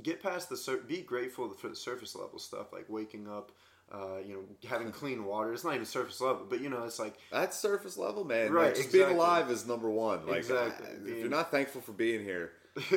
get 0.02 0.22
past 0.22 0.48
the 0.48 0.56
sur- 0.56 0.78
be 0.78 1.02
grateful 1.02 1.48
for 1.50 1.68
the 1.68 1.76
surface 1.76 2.14
level 2.14 2.38
stuff 2.38 2.72
like 2.72 2.86
waking 2.88 3.28
up. 3.28 3.52
Uh, 3.92 4.16
you 4.26 4.32
know, 4.32 4.40
having 4.68 4.90
clean 4.90 5.24
water. 5.26 5.52
It's 5.52 5.62
not 5.62 5.74
even 5.74 5.84
surface 5.84 6.18
level, 6.20 6.46
but 6.48 6.60
you 6.62 6.70
know, 6.70 6.84
it's 6.84 6.98
like 6.98 7.14
That's 7.30 7.56
surface 7.58 7.98
level, 7.98 8.24
man. 8.24 8.50
Right, 8.50 8.68
Like, 8.68 8.76
just 8.76 8.90
being 8.92 9.10
alive 9.10 9.50
is 9.50 9.66
number 9.66 9.90
one. 9.90 10.26
Like, 10.26 10.38
Exactly. 10.38 10.86
uh, 10.86 10.90
if 10.92 11.04
Being- 11.04 11.18
you're 11.20 11.28
not 11.28 11.50
thankful 11.50 11.82
for 11.82 11.92
being 11.92 12.24
here, 12.24 12.52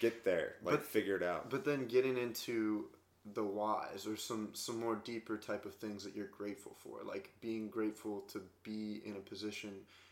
get 0.00 0.24
there. 0.24 0.56
Like, 0.62 0.76
But- 0.76 0.84
figure 0.84 1.16
it 1.16 1.22
out. 1.22 1.50
but 1.50 1.64
then 1.64 1.86
getting 1.86 2.16
into 2.18 2.90
the 3.32 3.42
whys 3.42 4.06
or 4.06 4.16
some 4.16 4.50
some 4.52 4.78
more 4.78 4.96
deeper 4.96 5.38
type 5.38 5.64
of 5.64 5.74
things 5.74 6.04
that 6.04 6.14
you're 6.14 6.26
grateful 6.26 6.76
for 6.82 6.98
like 7.04 7.30
being 7.40 7.70
grateful 7.70 8.20
to 8.30 8.42
be 8.62 9.00
in 9.06 9.16
a 9.16 9.20
position 9.20 9.70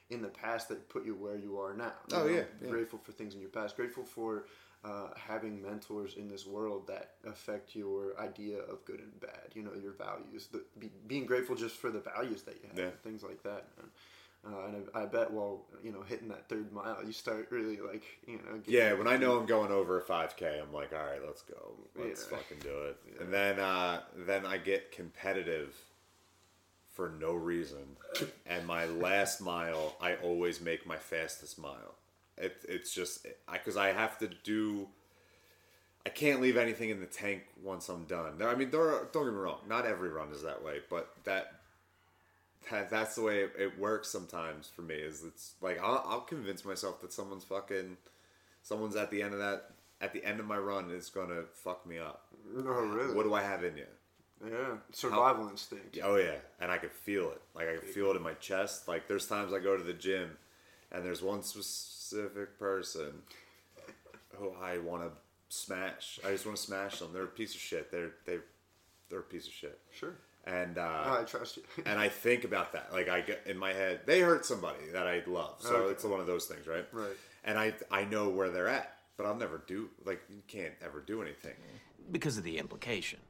in 0.09 0.23
the 0.23 0.29
past 0.29 0.71
that 0.71 0.89
put 0.89 1.05
you 1.05 1.15
where 1.15 1.37
you 1.37 1.59
are 1.61 1.75
now 1.77 1.93
you 2.11 2.17
Oh, 2.17 2.21
know? 2.25 2.33
yeah, 2.33 2.45
yeah. 2.63 2.71
grateful 2.71 2.99
for 2.99 3.13
things 3.13 3.35
in 3.35 3.41
your 3.43 3.51
past 3.51 3.77
grateful 3.77 4.03
for 4.03 4.47
uh, 4.85 5.09
having 5.16 5.62
mentors 5.62 6.16
in 6.16 6.29
this 6.29 6.47
world 6.47 6.87
that 6.88 7.14
affect 7.27 7.77
your 7.77 8.18
idea 8.18 8.59
of 8.59 8.85
good 8.85 8.99
and 8.99 9.21
bad 9.21 9.49
you 9.55 9.62
know 9.62 9.71
your 9.81 9.92
values 9.92 10.49
the, 10.51 10.62
be, 10.79 10.90
being 11.07 11.25
grateful 11.25 11.55
just 11.55 11.77
for 11.77 11.90
the 11.90 12.01
values 12.01 12.42
that 12.42 12.55
you 12.55 12.68
have 12.68 12.79
Yeah. 12.79 12.90
things 13.03 13.23
like 13.23 13.42
that. 13.45 13.68
Uh, 14.45 14.66
and 14.66 14.85
I, 14.95 15.03
I 15.03 15.07
bet 15.07 15.31
while 15.31 15.66
you 15.85 15.92
know 15.92 16.03
hitting 16.03 16.29
that 16.29 16.49
third 16.49 16.73
mile, 16.73 16.99
you 17.07 17.12
start 17.12 17.47
really 17.51 17.77
like 17.77 18.03
you 18.27 18.38
know. 18.38 18.59
getting 18.59 18.75
Yeah, 18.75 18.92
when 18.95 19.07
I 19.07 19.16
know 19.16 19.38
I'm 19.38 19.47
going 19.47 19.71
over 19.71 20.01
a 20.01 20.03
5K, 20.03 20.61
I'm 20.61 20.73
like, 20.73 20.92
all 20.92 21.05
right, 21.05 21.21
let's 21.25 21.42
go, 21.42 21.75
let's 21.97 22.27
Yeah. 22.29 22.37
fucking 22.38 22.59
do 22.61 22.83
it. 22.87 22.97
And 23.21 23.33
then, 23.33 23.61
uh, 23.61 24.01
then 24.16 24.45
I 24.45 24.57
get 24.59 24.90
competitive 24.90 25.77
for 26.90 27.09
no 27.21 27.35
reason. 27.35 27.97
and 28.47 28.66
my 28.66 28.87
last 28.87 29.40
mile, 29.40 29.95
I 30.01 30.16
always 30.16 30.61
make 30.61 30.87
my 30.87 30.97
fastest 30.97 31.57
mile. 31.59 31.95
It, 32.38 32.57
it's 32.68 32.92
just 32.95 33.27
because 33.53 33.77
I, 33.77 33.92
have 33.92 34.18
to 34.18 34.29
do. 34.42 34.88
I 36.05 36.09
can't 36.09 36.40
leave 36.40 36.57
anything 36.57 36.90
in 36.90 37.01
the 37.01 37.07
tank 37.07 37.42
once 37.62 37.88
I'm 37.88 38.05
done. 38.05 38.38
There- 38.38 38.49
I 38.49 38.55
mean, 38.55 38.71
there 38.71 38.81
are, 38.81 39.09
don't 39.12 39.25
get 39.25 39.33
me 39.33 39.38
wrong, 39.38 39.61
not 39.68 39.87
every 39.87 40.09
run 40.09 40.31
is 40.33 40.42
that 40.42 40.62
way, 40.64 40.81
but 40.90 41.14
that 41.25 41.55
that, 42.71 42.90
that's 42.90 43.16
the 43.16 43.23
way 43.23 43.40
it, 43.40 43.53
it 43.59 43.79
works 43.79 44.09
sometimes 44.09 44.68
for 44.68 44.83
me. 44.83 44.95
Is 44.95 45.25
it's 45.25 45.55
like 45.61 45.81
I'll, 45.83 46.05
I'll 46.07 46.21
convince 46.21 46.64
myself 46.64 47.01
that 47.03 47.12
someone's 47.12 47.45
fucking, 47.45 47.97
someone's 48.62 48.97
at 48.97 49.11
the 49.11 49.23
end 49.23 49.35
of 49.35 49.40
that 49.40 49.71
at 50.01 50.12
the 50.12 50.25
end 50.25 50.40
of 50.40 50.47
my 50.47 50.59
run 50.59 50.90
is 50.90 51.09
gonna 51.11 51.42
fuck 51.55 51.87
me 51.87 51.99
up. 51.99 52.27
No, 52.55 52.62
really. 52.62 53.12
Uh, 53.12 53.14
what 53.14 53.23
do 53.25 53.35
I 53.35 53.42
have 53.42 53.64
in 53.64 53.77
you? 53.77 53.87
Yeah, 54.45 54.77
survival 54.90 55.49
instinct. 55.49 55.99
Oh 56.03 56.16
yeah, 56.16 56.37
and 56.61 56.70
I 56.70 56.78
can 56.78 56.89
feel 56.91 57.30
it. 57.30 57.41
Like 57.55 57.68
I 57.68 57.76
can 57.76 57.89
feel 57.89 58.11
it 58.11 58.16
in 58.16 58.22
my 58.22 58.35
chest. 58.35 58.89
Like 58.89 59.07
there's 59.07 59.26
times 59.26 59.53
I 59.53 59.61
go 59.61 59.76
to 59.76 59.83
the 59.85 59.93
gym, 59.93 60.37
and 60.91 61.05
there's 61.05 61.22
one 61.22 61.43
specific 62.17 62.59
person 62.59 63.13
who 64.37 64.53
I 64.63 64.79
want 64.79 65.03
to 65.03 65.11
smash. 65.49 66.21
I 66.27 66.31
just 66.31 66.45
want 66.47 66.57
to 66.59 66.63
smash 66.63 66.99
them. 66.99 67.11
They're 67.13 67.25
a 67.25 67.29
piece 67.29 67.55
of 67.55 67.61
shit. 67.61 67.91
They're 67.91 68.13
they 68.27 68.39
they're 69.09 69.21
a 69.21 69.25
piece 69.25 69.47
of 69.47 69.53
shit. 69.53 69.79
Sure. 69.93 70.15
And 70.45 70.77
uh, 70.77 71.19
I 71.21 71.25
trust 71.25 71.57
you. 71.59 71.63
and 71.87 71.99
I 72.01 72.09
think 72.09 72.45
about 72.45 72.73
that. 72.73 72.93
Like 72.93 73.09
I 73.09 73.21
get 73.21 73.43
in 73.47 73.57
my 73.57 73.73
head, 73.73 74.01
they 74.07 74.21
hurt 74.21 74.45
somebody 74.45 74.91
that 74.93 75.07
I 75.07 75.23
love, 75.27 75.57
so 75.61 75.75
Okay. 75.77 75.93
it's 75.93 76.05
one 76.05 76.21
of 76.21 76.27
those 76.27 76.47
things, 76.47 76.67
right? 76.67 76.87
Right. 76.93 77.17
And 77.45 77.59
I 77.59 77.73
I 77.91 78.05
know 78.05 78.29
where 78.29 78.51
they're 78.51 78.69
at, 78.69 78.97
but 79.17 79.25
I'll 79.27 79.37
never 79.37 79.63
do 79.67 79.89
like 80.05 80.21
you 80.29 80.43
can't 80.49 80.75
ever 80.85 81.01
do 81.01 81.23
anything. 81.23 81.55
because 82.11 82.37
of 82.37 82.45
the 82.45 82.59
implication. 82.59 83.21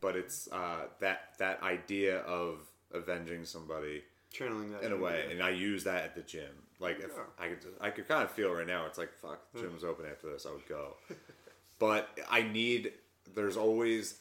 But 0.00 0.16
it's 0.16 0.48
uh, 0.50 0.86
that 1.00 1.34
that 1.38 1.62
idea 1.62 2.18
of 2.20 2.58
avenging 2.92 3.44
somebody 3.44 4.02
Channeling 4.32 4.72
that 4.72 4.82
in 4.82 4.92
a 4.92 4.96
way, 4.96 5.24
you. 5.26 5.32
and 5.32 5.42
I 5.42 5.50
use 5.50 5.84
that 5.84 6.04
at 6.04 6.14
the 6.14 6.22
gym. 6.22 6.54
Like 6.82 6.98
if 6.98 7.12
Yeah. 7.16 7.22
I 7.38 7.48
could, 7.48 7.58
I 7.80 7.90
could 7.90 8.08
kind 8.08 8.24
of 8.24 8.30
feel 8.32 8.52
right 8.52 8.66
now. 8.66 8.86
It's 8.86 8.98
like 8.98 9.12
fuck, 9.14 9.40
hmm. 9.52 9.60
gym's 9.60 9.84
open 9.84 10.04
after 10.10 10.30
this. 10.30 10.46
I 10.46 10.52
would 10.52 10.66
go, 10.68 10.96
but 11.78 12.08
I 12.30 12.42
need. 12.42 12.92
There's 13.34 13.56
always. 13.56 14.18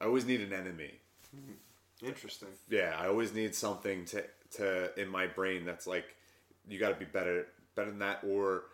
I 0.00 0.06
always 0.06 0.26
need 0.26 0.40
an 0.40 0.52
enemy. 0.52 0.94
Hmm. 1.34 2.06
Interesting. 2.06 2.48
Yeah, 2.68 2.96
I 2.98 3.06
always 3.06 3.32
need 3.32 3.54
something 3.54 4.04
to 4.06 4.24
to 4.56 5.00
in 5.00 5.08
my 5.08 5.26
brain 5.28 5.64
that's 5.64 5.86
like 5.86 6.16
you 6.68 6.78
got 6.78 6.88
to 6.90 6.96
be 6.96 7.04
better 7.04 7.46
better 7.76 7.90
than 7.90 8.00
that, 8.00 8.24
or 8.28 8.64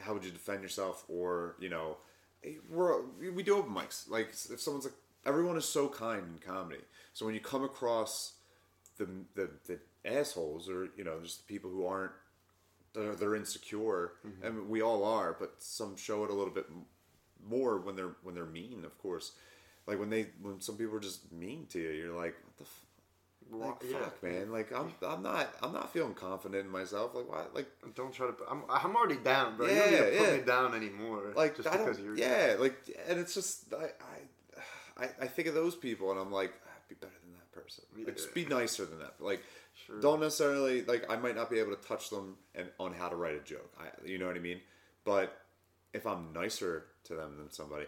how 0.00 0.14
would 0.14 0.24
you 0.24 0.30
defend 0.30 0.62
yourself, 0.62 1.04
or 1.08 1.56
you 1.58 1.68
know, 1.68 1.96
eh, 2.44 2.52
we're 2.70 3.02
we 3.34 3.42
do 3.42 3.56
open 3.56 3.74
mics. 3.74 4.08
Like 4.08 4.28
if 4.28 4.60
someone's 4.60 4.84
like, 4.84 4.94
everyone 5.26 5.56
is 5.56 5.64
so 5.64 5.88
kind 5.88 6.22
in 6.22 6.38
comedy, 6.38 6.80
so 7.14 7.26
when 7.26 7.34
you 7.34 7.40
come 7.40 7.64
across 7.64 8.34
the 8.96 9.08
the, 9.34 9.50
the 9.66 9.78
assholes 10.04 10.68
or 10.68 10.88
you 10.96 11.04
know 11.04 11.20
just 11.22 11.46
the 11.46 11.52
people 11.52 11.70
who 11.70 11.86
aren't 11.86 12.12
they're, 12.94 13.14
they're 13.14 13.34
insecure, 13.34 14.12
mm-hmm. 14.26 14.46
and 14.46 14.68
we 14.68 14.82
all 14.82 15.04
are, 15.04 15.34
but 15.38 15.54
some 15.58 15.96
show 15.96 16.24
it 16.24 16.30
a 16.30 16.34
little 16.34 16.52
bit 16.52 16.66
more 17.48 17.78
when 17.78 17.96
they're 17.96 18.16
when 18.22 18.34
they're 18.34 18.44
mean, 18.44 18.84
of 18.84 18.96
course. 18.98 19.32
Like 19.86 19.98
when 19.98 20.10
they 20.10 20.26
when 20.40 20.60
some 20.60 20.76
people 20.76 20.96
are 20.96 21.00
just 21.00 21.32
mean 21.32 21.66
to 21.70 21.80
you, 21.80 21.90
you're 21.90 22.16
like, 22.16 22.34
what 22.44 22.56
the. 22.58 22.64
F-? 22.64 22.84
Like, 23.50 23.82
yeah. 23.90 23.98
fuck, 23.98 24.22
man! 24.22 24.50
Like 24.50 24.72
I'm, 24.72 24.92
I'm 25.06 25.22
not, 25.22 25.52
I'm 25.62 25.72
not 25.72 25.92
feeling 25.92 26.14
confident 26.14 26.64
in 26.64 26.70
myself. 26.70 27.14
Like, 27.14 27.28
why? 27.28 27.44
Like, 27.52 27.66
Don't 27.94 28.12
try 28.12 28.28
to. 28.28 28.34
I'm, 28.50 28.62
I'm 28.70 28.96
already 28.96 29.16
down, 29.16 29.56
bro. 29.56 29.66
you 29.66 29.74
Yeah, 29.74 29.80
don't 29.80 29.90
need 29.90 29.96
to 29.96 30.18
put 30.18 30.28
yeah. 30.28 30.36
me 30.36 30.42
down 30.44 30.74
anymore. 30.74 31.32
like 31.36 31.56
just 31.56 31.68
I 31.68 31.76
because 31.76 31.98
you're. 31.98 32.16
yeah, 32.16 32.56
like, 32.58 32.76
and 33.08 33.18
it's 33.18 33.34
just 33.34 33.74
I, 33.74 33.90
I, 35.00 35.04
I, 35.04 35.08
I 35.22 35.26
think 35.26 35.48
of 35.48 35.54
those 35.54 35.74
people, 35.74 36.12
and 36.12 36.20
I'm 36.20 36.32
like, 36.32 36.50
I'd 36.50 36.88
be 36.88 36.94
better 36.94 37.12
than 37.22 37.32
that 37.34 37.52
person. 37.52 37.84
Like, 37.94 38.16
just 38.16 38.32
be 38.32 38.46
nicer 38.46 38.86
than 38.86 39.00
that. 39.00 39.16
Like, 39.20 39.42
don't 40.00 40.20
necessarily 40.20 40.82
like. 40.84 41.10
I 41.10 41.16
might 41.16 41.34
not 41.36 41.50
be 41.50 41.58
able 41.58 41.74
to 41.76 41.88
touch 41.88 42.10
them 42.10 42.36
and 42.54 42.68
on 42.78 42.94
how 42.94 43.08
to 43.08 43.16
write 43.16 43.34
a 43.36 43.40
joke. 43.40 43.72
I, 43.78 43.86
you 44.06 44.18
know 44.18 44.26
what 44.26 44.36
I 44.36 44.40
mean? 44.40 44.60
But 45.04 45.36
if 45.92 46.06
I'm 46.06 46.32
nicer 46.32 46.86
to 47.04 47.14
them 47.14 47.36
than 47.36 47.50
somebody, 47.50 47.86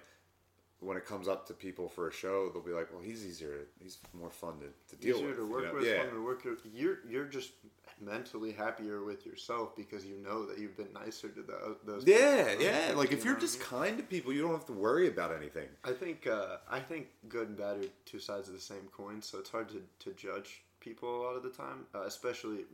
when 0.80 0.97
it 0.97 1.07
comes 1.07 1.28
up 1.28 1.47
to 1.47 1.55
people 1.55 1.89
for 1.89 2.09
a 2.09 2.12
show, 2.12 2.51
they'll 2.53 2.62
be 2.62 2.72
like, 2.72 2.93
"Well, 2.93 3.03
he's 3.03 3.24
easier. 3.24 3.66
He's 3.80 3.99
more 4.12 4.30
fun 4.30 4.55
to, 4.61 4.97
to 4.97 5.03
deal 5.03 5.16
easier 5.16 5.28
with." 5.28 5.37
to 5.37 5.43
you 5.45 5.51
work 5.51 5.64
know? 5.66 5.74
with, 5.74 5.87
Yeah. 5.87 6.05
fun 6.05 6.14
to 6.14 6.24
work 6.24 6.45
with. 6.45 6.61
You're 6.74 6.99
you're 7.09 7.24
just 7.26 7.53
mentally 8.01 8.51
happier 8.51 9.05
with 9.05 9.24
yourself 9.24 9.76
because 9.76 10.05
you 10.05 10.16
know 10.18 10.45
that 10.47 10.59
you've 10.59 10.76
been 10.76 10.93
nicer 10.93 11.28
to 11.28 11.43
the, 11.43 11.76
those. 11.87 12.05
Yeah, 12.05 12.49
people. 12.51 12.64
yeah. 12.64 12.93
Like 12.97 13.12
if 13.12 13.24
You 13.24 13.30
you're 13.30 13.41
just 13.41 13.59
I 13.72 13.74
mean? 13.76 13.82
kind 13.85 13.99
to 13.99 14.03
people, 14.05 14.32
you 14.32 14.43
don't 14.43 14.51
have 14.51 14.66
to 14.66 14.72
worry 14.72 15.07
about 15.07 15.32
anything. 15.35 15.68
I 15.85 15.93
think 15.93 16.26
uh, 16.26 16.57
I 16.68 16.80
think 16.80 17.07
good 17.28 17.49
and 17.49 17.57
bad 17.57 17.76
are 17.78 17.89
two 18.05 18.18
sides 18.18 18.49
of 18.49 18.55
the 18.55 18.61
same 18.61 18.89
coin, 18.95 19.22
so 19.22 19.39
it's 19.39 19.51
hard 19.51 19.68
to, 19.70 19.80
to 20.01 20.12
judge 20.16 20.64
people 20.85 21.20
a 21.20 21.22
lot 21.24 21.37
of 21.37 21.43
the 21.43 21.51
time. 21.51 21.87
Uh, 21.95 22.03
especially 22.03 22.64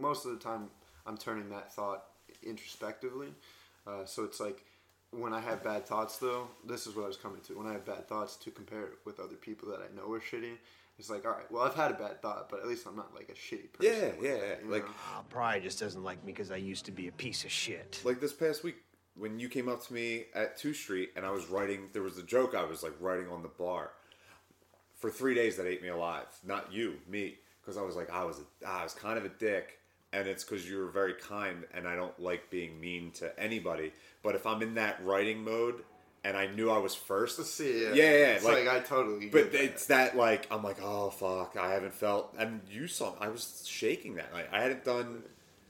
most 0.00 0.24
of 0.24 0.32
the 0.32 0.38
time, 0.38 0.68
I'm 1.06 1.16
turning 1.16 1.48
that 1.50 1.72
thought 1.72 2.04
introspectively. 2.42 3.28
Uh, 3.86 4.04
so 4.04 4.24
it's 4.24 4.40
like 4.40 4.64
when 5.10 5.32
I 5.32 5.40
have 5.40 5.62
bad 5.62 5.86
thoughts, 5.86 6.18
though, 6.18 6.48
this 6.66 6.86
is 6.86 6.94
what 6.94 7.04
I 7.04 7.08
was 7.08 7.16
coming 7.16 7.40
to. 7.42 7.58
When 7.58 7.66
I 7.66 7.72
have 7.72 7.84
bad 7.84 8.08
thoughts, 8.08 8.36
to 8.36 8.50
compare 8.50 8.82
it 8.82 8.92
with 9.04 9.20
other 9.20 9.36
people 9.36 9.68
that 9.70 9.80
I 9.80 9.94
know 9.94 10.12
are 10.12 10.20
shitty, 10.20 10.56
it's 10.98 11.10
like, 11.10 11.26
all 11.26 11.32
right, 11.32 11.50
well, 11.50 11.62
I've 11.62 11.74
had 11.74 11.90
a 11.90 11.94
bad 11.94 12.22
thought, 12.22 12.48
but 12.48 12.60
at 12.60 12.66
least 12.66 12.86
I'm 12.86 12.96
not 12.96 13.14
like 13.14 13.28
a 13.28 13.32
shitty 13.32 13.72
person. 13.72 13.92
Yeah, 13.92 14.28
yeah, 14.28 14.38
that, 14.38 14.70
like- 14.70 14.84
know? 14.84 14.92
Pride 15.28 15.62
just 15.62 15.78
doesn't 15.78 16.02
like 16.02 16.24
me 16.24 16.32
because 16.32 16.50
I 16.50 16.56
used 16.56 16.86
to 16.86 16.92
be 16.92 17.08
a 17.08 17.12
piece 17.12 17.44
of 17.44 17.50
shit. 17.50 18.00
Like 18.04 18.20
this 18.20 18.32
past 18.32 18.64
week, 18.64 18.76
when 19.14 19.38
you 19.38 19.48
came 19.48 19.68
up 19.68 19.84
to 19.86 19.94
me 19.94 20.24
at 20.34 20.56
Two 20.58 20.74
Street, 20.74 21.10
and 21.16 21.24
I 21.24 21.30
was 21.30 21.48
writing, 21.48 21.88
there 21.92 22.02
was 22.02 22.18
a 22.18 22.22
joke 22.22 22.54
I 22.54 22.64
was 22.64 22.82
like 22.82 22.94
writing 23.00 23.28
on 23.28 23.42
the 23.42 23.48
bar. 23.48 23.92
For 24.96 25.10
three 25.10 25.34
days, 25.34 25.56
that 25.56 25.66
ate 25.66 25.82
me 25.82 25.88
alive. 25.88 26.26
Not 26.44 26.72
you, 26.72 26.94
me, 27.08 27.36
because 27.66 27.76
I 27.76 27.82
was 27.82 27.96
like, 27.96 28.10
I 28.10 28.24
was, 28.24 28.38
a, 28.38 28.68
I 28.68 28.84
was 28.84 28.94
kind 28.94 29.18
of 29.18 29.24
a 29.24 29.28
dick, 29.28 29.80
and 30.12 30.28
it's 30.28 30.44
because 30.44 30.68
you 30.70 30.78
were 30.78 30.86
very 30.86 31.14
kind, 31.14 31.64
and 31.74 31.88
I 31.88 31.96
don't 31.96 32.18
like 32.20 32.48
being 32.48 32.80
mean 32.80 33.10
to 33.12 33.36
anybody. 33.38 33.92
But 34.22 34.36
if 34.36 34.46
I'm 34.46 34.62
in 34.62 34.74
that 34.74 35.04
writing 35.04 35.42
mode, 35.42 35.82
and 36.22 36.36
I 36.36 36.46
knew 36.46 36.70
I 36.70 36.78
was 36.78 36.94
first, 36.94 37.36
to 37.36 37.44
See, 37.44 37.82
yeah, 37.82 37.88
yeah, 37.88 38.10
yeah, 38.10 38.26
It's 38.34 38.44
like, 38.44 38.68
I 38.68 38.80
totally. 38.80 39.26
But 39.26 39.50
that. 39.50 39.64
it's 39.64 39.86
that 39.86 40.16
like 40.16 40.46
I'm 40.50 40.62
like, 40.62 40.78
oh 40.80 41.10
fuck, 41.10 41.56
I 41.60 41.72
haven't 41.72 41.94
felt, 41.94 42.34
and 42.38 42.60
you 42.70 42.86
saw, 42.86 43.14
I 43.20 43.28
was 43.28 43.64
shaking 43.68 44.14
that. 44.14 44.32
Like 44.32 44.52
I 44.52 44.62
hadn't 44.62 44.84
done. 44.84 45.24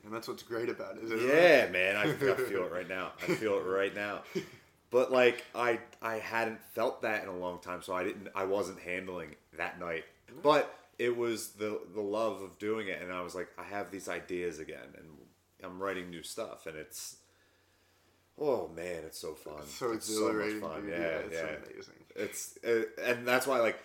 and 0.04 0.12
that's 0.12 0.28
what's 0.28 0.42
great 0.42 0.68
about 0.68 0.98
it. 0.98 1.10
It? 1.10 1.66
Yeah, 1.66 1.70
man, 1.70 1.96
I, 1.96 2.02
I 2.10 2.14
feel 2.14 2.64
it 2.64 2.72
right 2.72 2.88
now. 2.88 3.12
I 3.22 3.34
feel 3.34 3.58
it 3.58 3.64
right 3.64 3.94
now. 3.94 4.20
But 4.88 5.10
like 5.10 5.44
I, 5.54 5.80
I 6.00 6.14
hadn't 6.18 6.62
felt 6.72 7.02
that 7.02 7.22
in 7.24 7.28
a 7.28 7.36
long 7.36 7.58
time, 7.58 7.82
so 7.82 7.92
I 7.92 8.04
didn't. 8.04 8.28
I 8.34 8.44
wasn't 8.44 8.78
handling 8.78 9.34
that 9.56 9.80
night. 9.80 10.04
But 10.42 10.72
it 10.98 11.16
was 11.16 11.52
the 11.52 11.80
the 11.94 12.00
love 12.00 12.42
of 12.42 12.58
doing 12.58 12.88
it, 12.88 13.02
and 13.02 13.12
I 13.12 13.22
was 13.22 13.34
like, 13.34 13.48
I 13.58 13.64
have 13.64 13.90
these 13.90 14.08
ideas 14.08 14.58
again, 14.58 14.94
and 14.96 15.06
I'm 15.62 15.82
writing 15.82 16.10
new 16.10 16.22
stuff, 16.22 16.66
and 16.66 16.76
it's. 16.76 17.16
Oh 18.38 18.68
man, 18.76 19.02
it's 19.06 19.18
so 19.18 19.32
fun! 19.32 19.62
so 19.66 19.92
it's 19.92 20.10
exhilarating. 20.10 20.60
so 20.60 20.66
much 20.66 20.76
fun. 20.76 20.82
dude. 20.82 20.90
Yeah, 20.90 21.06
it's 21.06 21.34
yeah. 21.34 21.56
amazing. 21.72 21.94
It's 22.14 22.58
uh, 22.66 23.10
and 23.10 23.26
that's 23.26 23.46
why 23.46 23.60
like 23.60 23.78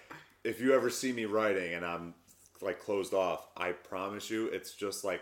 if 0.44 0.60
you 0.60 0.74
ever 0.74 0.90
see 0.90 1.12
me 1.14 1.26
writing 1.26 1.74
and 1.74 1.86
I'm 1.86 2.14
like 2.62 2.80
closed 2.80 3.14
off, 3.14 3.48
I 3.56 3.72
promise 3.72 4.30
you 4.30 4.48
it's 4.48 4.74
just 4.74 5.04
like 5.04 5.22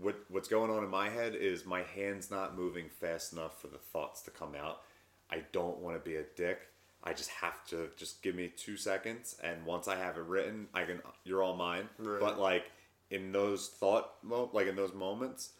what 0.00 0.16
what's 0.28 0.48
going 0.48 0.70
on 0.70 0.84
in 0.84 0.90
my 0.90 1.08
head 1.08 1.34
is 1.34 1.64
my 1.64 1.82
hands 1.82 2.30
not 2.30 2.56
moving 2.56 2.88
fast 2.88 3.32
enough 3.32 3.60
for 3.60 3.68
the 3.68 3.78
thoughts 3.78 4.22
to 4.22 4.30
come 4.30 4.54
out. 4.54 4.82
I 5.30 5.42
don't 5.52 5.78
want 5.78 5.96
to 5.96 6.08
be 6.08 6.16
a 6.16 6.24
dick. 6.36 6.60
I 7.06 7.12
just 7.12 7.30
have 7.30 7.64
to 7.68 7.88
just 7.96 8.20
give 8.22 8.34
me 8.34 8.52
2 8.56 8.76
seconds 8.76 9.36
and 9.42 9.64
once 9.64 9.86
I 9.88 9.96
have 9.96 10.16
it 10.16 10.24
written, 10.24 10.66
I 10.74 10.84
can 10.84 11.00
you're 11.24 11.42
all 11.42 11.56
mine. 11.56 11.88
Right. 11.98 12.20
But 12.20 12.38
like 12.38 12.64
in 13.10 13.32
those 13.32 13.68
thought 13.68 14.14
mo- 14.22 14.50
like 14.52 14.66
in 14.66 14.76
those 14.76 14.92
moments, 14.92 15.50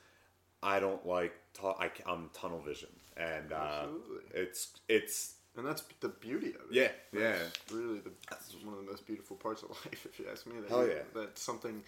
I 0.63 0.81
don't 0.81 1.07
like 1.07 1.33
ta- 1.55 1.77
I, 1.79 1.91
am 2.11 2.31
tunnel 2.35 2.61
vision 2.61 2.91
and 3.17 3.53
uh, 3.53 3.85
Absolutely. 3.85 4.23
it's 4.35 4.69
it's 4.89 5.35
And 5.57 5.67
that's 5.67 5.85
the 6.01 6.09
beauty 6.09 6.49
of 6.49 6.71
it. 6.71 6.73
Yeah, 6.73 6.89
yeah. 7.13 7.39
That's 7.39 7.73
really 7.73 8.01
the, 8.01 8.11
that's 8.29 8.55
one 8.65 8.75
of 8.75 8.85
the 8.85 8.91
most 8.91 9.07
beautiful 9.07 9.37
parts 9.37 9.63
of 9.63 9.71
life, 9.87 10.07
if 10.11 10.19
you 10.19 10.27
ask 10.31 10.47
me. 10.47 10.61
That 10.61 10.69
Hell 10.69 10.87
yeah. 10.87 11.03
That 11.15 11.39
something 11.39 11.83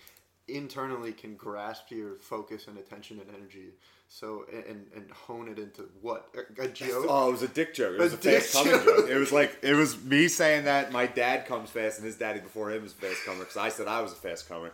internally 0.47 1.13
can 1.13 1.35
grasp 1.37 1.91
your 1.91 2.17
focus 2.21 2.69
and 2.69 2.79
attention 2.79 3.21
and 3.21 3.29
energy. 3.37 3.75
So 4.11 4.47
and 4.51 4.87
and 4.95 5.11
hone 5.11 5.49
it 5.49 5.59
into 5.59 5.83
what 6.01 6.35
a, 6.59 6.67
joke. 6.69 7.05
Oh, 7.09 7.29
it 7.29 7.33
was 7.33 7.43
a 7.43 7.49
dick 7.49 7.75
joke. 7.75 7.95
It 7.95 8.01
was 8.01 8.15
A 8.15 8.17
a, 8.17 8.19
fast 8.19 8.53
coming 8.55 8.73
joke. 8.73 8.85
joke. 8.85 9.11
It 9.11 9.17
was 9.17 9.33
like 9.33 9.59
it 9.63 9.75
was 9.75 10.03
me 10.03 10.29
saying 10.29 10.65
that 10.65 10.93
my 10.93 11.07
dad 11.07 11.47
comes 11.47 11.69
fast 11.69 11.99
and 11.99 12.07
his 12.07 12.17
daddy 12.17 12.41
before 12.41 12.71
him 12.71 12.85
is 12.87 12.93
a 12.93 12.97
fast 12.97 13.25
comer 13.27 13.41
because 13.41 13.59
I 13.59 13.69
said 13.69 13.87
I 13.87 14.01
was 14.01 14.13
a 14.13 14.17
fast 14.17 14.49
comer. 14.49 14.73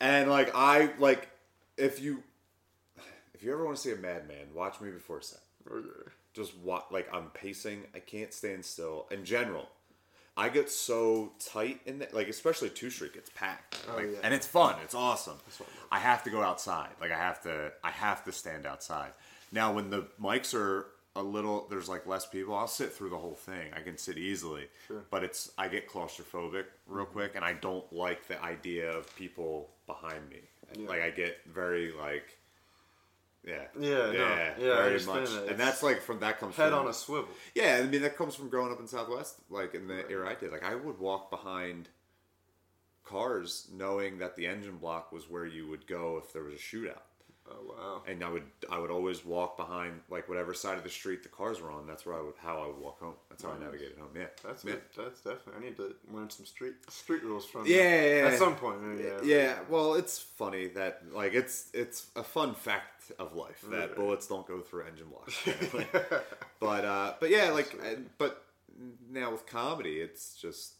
And 0.00 0.28
like 0.28 0.50
I 0.54 0.90
like 0.98 1.28
if 1.76 2.02
you 2.02 2.24
if 3.34 3.44
you 3.44 3.52
ever 3.52 3.64
want 3.64 3.76
to 3.76 3.82
see 3.82 3.92
a 3.92 3.96
madman, 3.96 4.48
watch 4.52 4.80
me 4.80 4.90
before 4.90 5.20
set. 5.20 5.38
Okay. 5.70 5.86
Oh, 5.86 6.10
Just 6.32 6.56
watch 6.58 6.84
like 6.90 7.08
I'm 7.14 7.30
pacing. 7.30 7.84
I 7.94 8.00
can't 8.00 8.32
stand 8.34 8.64
still. 8.64 9.06
In 9.12 9.24
general, 9.24 9.68
I 10.36 10.48
get 10.48 10.68
so 10.70 11.32
tight 11.38 11.80
in 11.86 12.00
that, 12.00 12.12
like 12.12 12.28
especially 12.28 12.70
Two 12.70 12.90
Street 12.90 13.14
gets 13.14 13.30
packed, 13.30 13.76
like, 13.94 14.06
yeah. 14.12 14.18
and 14.24 14.34
it's 14.34 14.46
fun. 14.46 14.76
It's 14.82 14.94
awesome. 14.94 15.36
I 15.92 16.00
have 16.00 16.24
to 16.24 16.30
go 16.30 16.42
outside. 16.42 16.90
Like 17.00 17.12
I 17.12 17.18
have 17.18 17.40
to. 17.42 17.72
I 17.84 17.90
have 17.90 18.24
to 18.24 18.32
stand 18.32 18.66
outside. 18.66 19.12
Now 19.52 19.72
when 19.72 19.90
the 19.90 20.08
mics 20.20 20.52
are 20.54 20.86
a 21.16 21.22
little, 21.22 21.68
there's 21.70 21.88
like 21.88 22.06
less 22.06 22.26
people. 22.26 22.54
I'll 22.56 22.66
sit 22.66 22.92
through 22.92 23.10
the 23.10 23.16
whole 23.18 23.36
thing. 23.36 23.72
I 23.76 23.80
can 23.80 23.96
sit 23.96 24.18
easily. 24.18 24.66
But 25.10 25.22
it's 25.22 25.52
I 25.56 25.68
get 25.68 25.88
claustrophobic 25.88 26.64
real 26.88 27.06
quick, 27.06 27.32
and 27.36 27.44
I 27.44 27.52
don't 27.52 27.90
like 27.92 28.26
the 28.26 28.42
idea 28.42 28.90
of 28.90 29.14
people 29.14 29.70
behind 29.86 30.28
me. 30.28 30.40
Like 30.88 31.02
I 31.02 31.10
get 31.10 31.38
very 31.46 31.92
like. 31.92 32.38
Yeah, 33.46 33.64
Yeah, 33.78 33.88
no. 33.88 34.12
Yeah, 34.12 34.54
very 34.56 35.04
much, 35.04 35.28
that. 35.30 35.48
and 35.50 35.58
that's 35.60 35.82
like 35.82 36.00
from 36.00 36.20
that 36.20 36.40
comes 36.40 36.56
Head 36.56 36.70
from 36.70 36.80
on 36.80 36.88
a 36.88 36.94
swivel. 36.94 37.28
yeah, 37.54 37.80
I 37.82 37.86
mean 37.86 38.02
that 38.02 38.16
comes 38.16 38.34
from 38.34 38.48
growing 38.48 38.72
up 38.72 38.80
in 38.80 38.86
Southwest, 38.86 39.36
like 39.50 39.74
in 39.74 39.86
the 39.86 40.08
era 40.08 40.30
I 40.30 40.34
did. 40.34 40.50
Like 40.50 40.64
I 40.64 40.74
would 40.74 40.98
walk 40.98 41.30
behind 41.30 41.88
cars, 43.04 43.68
knowing 43.72 44.18
that 44.18 44.36
the 44.36 44.46
engine 44.46 44.76
block 44.76 45.12
was 45.12 45.28
where 45.28 45.44
you 45.46 45.68
would 45.68 45.86
go 45.86 46.20
if 46.24 46.32
there 46.32 46.42
was 46.42 46.54
a 46.54 46.56
shootout, 46.56 47.02
Oh 47.46 47.56
wow. 47.68 48.02
and 48.08 48.24
I 48.24 48.30
would 48.30 48.44
I 48.70 48.78
would 48.78 48.90
always 48.90 49.22
walk 49.24 49.58
behind 49.58 50.00
like 50.08 50.30
whatever 50.30 50.54
side 50.54 50.78
of 50.78 50.82
the 50.84 50.88
street 50.90 51.22
the 51.22 51.28
cars 51.28 51.60
were 51.60 51.70
on. 51.70 51.86
That's 51.86 52.06
where 52.06 52.14
I 52.16 52.22
would 52.22 52.34
how 52.38 52.62
I 52.62 52.66
would 52.68 52.78
walk 52.78 53.00
home. 53.00 53.14
That's 53.28 53.42
how 53.42 53.50
I 53.50 53.58
navigated 53.58 53.98
home. 53.98 54.08
Yeah, 54.16 54.26
That's 54.42 54.64
yeah. 54.64 54.72
it. 54.74 54.82
That's 54.96 55.20
definitely. 55.20 55.52
I 55.56 55.60
need 55.68 55.76
to 55.76 55.94
learn 56.10 56.30
some 56.30 56.46
street 56.46 56.74
street 56.88 57.22
rules 57.22 57.44
from. 57.44 57.66
Yeah, 57.66 57.76
yeah, 57.76 58.16
yeah. 58.16 58.26
At 58.28 58.38
some 58.38 58.56
point, 58.56 58.82
maybe. 58.82 59.04
Yeah. 59.04 59.20
Yeah, 59.22 59.54
well, 59.68 59.94
it's 59.94 60.18
funny 60.18 60.68
that 60.68 61.02
like 61.12 61.34
it's 61.34 61.68
it's 61.74 62.06
a 62.16 62.22
fun 62.24 62.54
fact 62.54 63.12
of 63.18 63.34
life 63.36 63.62
that 63.70 63.78
Right. 63.88 63.96
bullets 63.96 64.26
don't 64.26 64.46
go 64.46 64.60
through 64.60 64.84
engine 64.86 65.08
blocks. 65.08 65.36
but 66.60 66.84
uh, 66.84 67.14
but 67.20 67.28
yeah, 67.28 67.50
like 67.50 67.76
but 68.16 68.42
now 69.10 69.30
with 69.32 69.46
comedy, 69.46 70.00
it's 70.00 70.34
just 70.34 70.72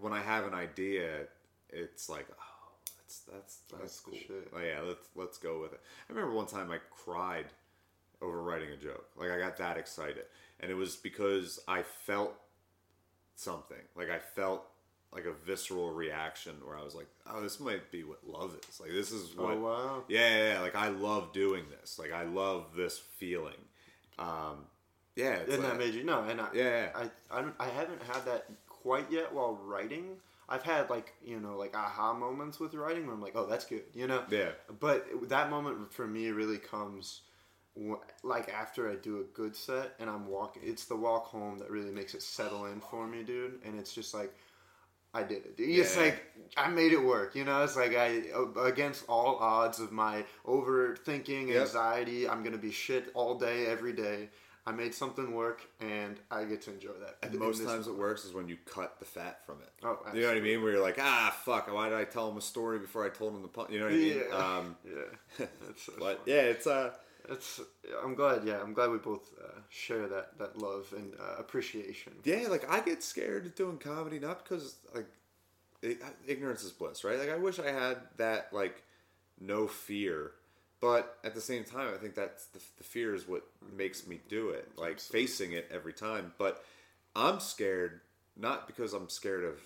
when 0.00 0.12
I 0.12 0.20
have 0.20 0.44
an 0.46 0.54
idea, 0.54 1.26
it's 1.70 2.08
like 2.08 2.26
oh, 2.30 2.47
that's 3.08 3.20
that's 3.20 3.56
that's, 3.70 3.80
That's 3.82 4.00
cool. 4.00 4.14
shit. 4.14 4.50
Oh, 4.54 4.60
yeah, 4.60 4.80
let's 4.86 5.08
let's 5.14 5.38
go 5.38 5.60
with 5.62 5.72
it. 5.72 5.80
I 6.08 6.12
remember 6.12 6.34
one 6.34 6.46
time 6.46 6.70
I 6.70 6.78
cried 6.90 7.46
over 8.20 8.42
writing 8.42 8.70
a 8.70 8.76
joke. 8.76 9.06
Like 9.16 9.30
I 9.30 9.38
got 9.38 9.56
that 9.58 9.76
excited, 9.78 10.24
and 10.60 10.70
it 10.70 10.74
was 10.74 10.96
because 10.96 11.58
I 11.66 11.82
felt 11.82 12.34
something. 13.34 13.78
Like 13.96 14.10
I 14.10 14.18
felt 14.18 14.64
like 15.12 15.24
a 15.24 15.32
visceral 15.46 15.90
reaction 15.90 16.52
where 16.64 16.76
I 16.76 16.84
was 16.84 16.94
like, 16.94 17.06
"Oh, 17.30 17.40
this 17.40 17.60
might 17.60 17.90
be 17.90 18.04
what 18.04 18.18
love 18.26 18.54
is. 18.68 18.80
Like 18.80 18.90
this 18.90 19.10
is 19.10 19.34
what." 19.36 19.54
Oh 19.54 19.60
wow. 19.60 20.02
Yeah, 20.08 20.28
yeah, 20.28 20.52
yeah, 20.54 20.60
like 20.60 20.76
I 20.76 20.88
love 20.88 21.32
doing 21.32 21.64
this. 21.80 21.98
Like 21.98 22.12
I 22.12 22.24
love 22.24 22.66
this 22.76 22.98
feeling. 23.16 23.56
Um, 24.18 24.66
yeah, 25.16 25.36
And 25.38 25.48
like- 25.48 25.60
that 25.62 25.78
made 25.78 25.94
you 25.94 26.04
no, 26.04 26.22
and 26.24 26.40
I, 26.40 26.48
Yeah. 26.52 26.88
I, 26.94 27.38
I, 27.40 27.44
I 27.58 27.68
haven't 27.68 28.02
had 28.02 28.24
that 28.26 28.46
quite 28.68 29.10
yet 29.10 29.32
while 29.32 29.54
writing. 29.64 30.16
I've 30.48 30.62
had 30.62 30.88
like 30.90 31.12
you 31.22 31.40
know 31.40 31.56
like 31.56 31.76
aha 31.76 32.14
moments 32.14 32.58
with 32.58 32.74
writing 32.74 33.06
where 33.06 33.14
I'm 33.14 33.20
like, 33.22 33.36
oh, 33.36 33.46
that's 33.46 33.64
good, 33.64 33.84
you 33.94 34.06
know. 34.06 34.22
Yeah. 34.30 34.50
But 34.80 35.06
that 35.28 35.50
moment 35.50 35.92
for 35.92 36.06
me 36.06 36.28
really 36.30 36.58
comes 36.58 37.22
like 38.24 38.48
after 38.52 38.90
I 38.90 38.96
do 38.96 39.20
a 39.20 39.24
good 39.36 39.54
set 39.54 39.94
and 40.00 40.10
I'm 40.10 40.26
walking. 40.26 40.62
It's 40.64 40.86
the 40.86 40.96
walk 40.96 41.26
home 41.26 41.58
that 41.58 41.70
really 41.70 41.92
makes 41.92 42.14
it 42.14 42.22
settle 42.22 42.66
in 42.66 42.80
for 42.80 43.06
me, 43.06 43.22
dude. 43.22 43.60
And 43.64 43.78
it's 43.78 43.94
just 43.94 44.14
like 44.14 44.34
I 45.14 45.22
did 45.22 45.44
it. 45.46 45.54
It's 45.58 45.96
Yeah. 45.96 46.02
like 46.02 46.22
I 46.56 46.68
made 46.68 46.92
it 46.92 47.02
work. 47.02 47.34
You 47.34 47.44
know, 47.44 47.62
it's 47.62 47.76
like 47.76 47.94
I 47.94 48.24
against 48.60 49.04
all 49.08 49.36
odds 49.36 49.80
of 49.80 49.92
my 49.92 50.24
overthinking, 50.46 51.48
Yep. 51.48 51.60
anxiety. 51.62 52.28
I'm 52.28 52.42
gonna 52.42 52.58
be 52.58 52.72
shit 52.72 53.10
all 53.14 53.36
day, 53.36 53.66
every 53.66 53.92
day. 53.92 54.30
I 54.68 54.72
made 54.72 54.94
something 54.94 55.32
work, 55.34 55.62
and 55.80 56.16
I 56.30 56.44
get 56.44 56.62
to 56.62 56.72
enjoy 56.72 56.92
that. 57.00 57.16
And 57.22 57.38
most 57.38 57.64
times 57.64 57.86
it 57.86 57.96
works 57.96 58.24
is 58.24 58.32
when 58.34 58.48
you 58.48 58.56
cut 58.66 58.98
the 58.98 59.04
fat 59.06 59.44
from 59.46 59.56
it. 59.62 59.70
Oh, 59.82 59.98
you 60.14 60.20
know 60.22 60.28
what 60.28 60.36
I 60.36 60.40
mean? 60.40 60.62
Where 60.62 60.72
you're 60.72 60.82
like, 60.82 60.98
ah, 61.00 61.34
fuck, 61.44 61.72
why 61.72 61.88
did 61.88 61.96
I 61.96 62.04
tell 62.04 62.30
him 62.30 62.36
a 62.36 62.40
story 62.42 62.78
before 62.78 63.04
I 63.04 63.08
told 63.08 63.34
him 63.34 63.42
the 63.42 63.48
pun? 63.48 63.66
You 63.70 63.78
know 63.78 63.86
what 63.86 63.94
I 63.94 63.96
mean? 63.96 64.22
Yeah, 64.30 64.36
Um, 64.36 64.76
yeah. 64.84 65.46
So 65.76 65.92
but 65.98 66.16
fun. 66.18 66.26
yeah, 66.26 66.42
it's 66.42 66.66
uh, 66.66 66.90
It's. 67.30 67.60
I'm 68.04 68.14
glad. 68.14 68.44
Yeah, 68.44 68.60
I'm 68.60 68.74
glad 68.74 68.90
we 68.90 68.98
both 68.98 69.30
uh, 69.42 69.60
share 69.70 70.06
that 70.08 70.38
that 70.38 70.58
love 70.58 70.92
and 70.96 71.14
uh, 71.20 71.36
appreciation. 71.38 72.12
yeah, 72.24 72.46
like 72.48 72.70
I 72.70 72.80
get 72.80 73.02
scared 73.02 73.46
of 73.46 73.54
doing 73.54 73.78
comedy 73.78 74.18
not 74.18 74.44
because 74.44 74.76
like 74.94 75.06
it, 75.82 76.02
ignorance 76.26 76.62
is 76.64 76.72
bliss, 76.72 77.04
right? 77.04 77.18
Like 77.18 77.30
I 77.30 77.36
wish 77.36 77.58
I 77.58 77.70
had 77.70 77.98
that 78.16 78.52
like 78.52 78.82
no 79.40 79.66
fear, 79.66 80.32
but 80.80 81.18
at 81.24 81.34
the 81.34 81.40
same 81.40 81.64
time, 81.64 81.92
I 81.94 81.98
think 81.98 82.14
that's 82.14 82.46
the, 82.46 82.60
the 82.78 82.84
fear 82.84 83.14
is 83.14 83.26
what 83.28 83.42
makes 83.76 84.06
me 84.06 84.20
do 84.28 84.50
it, 84.50 84.68
like 84.76 85.00
facing 85.00 85.52
it 85.52 85.68
every 85.72 85.92
time. 85.92 86.32
But 86.38 86.64
I'm 87.16 87.40
scared 87.40 88.00
not 88.36 88.66
because 88.66 88.92
I'm 88.92 89.08
scared 89.08 89.44
of 89.44 89.58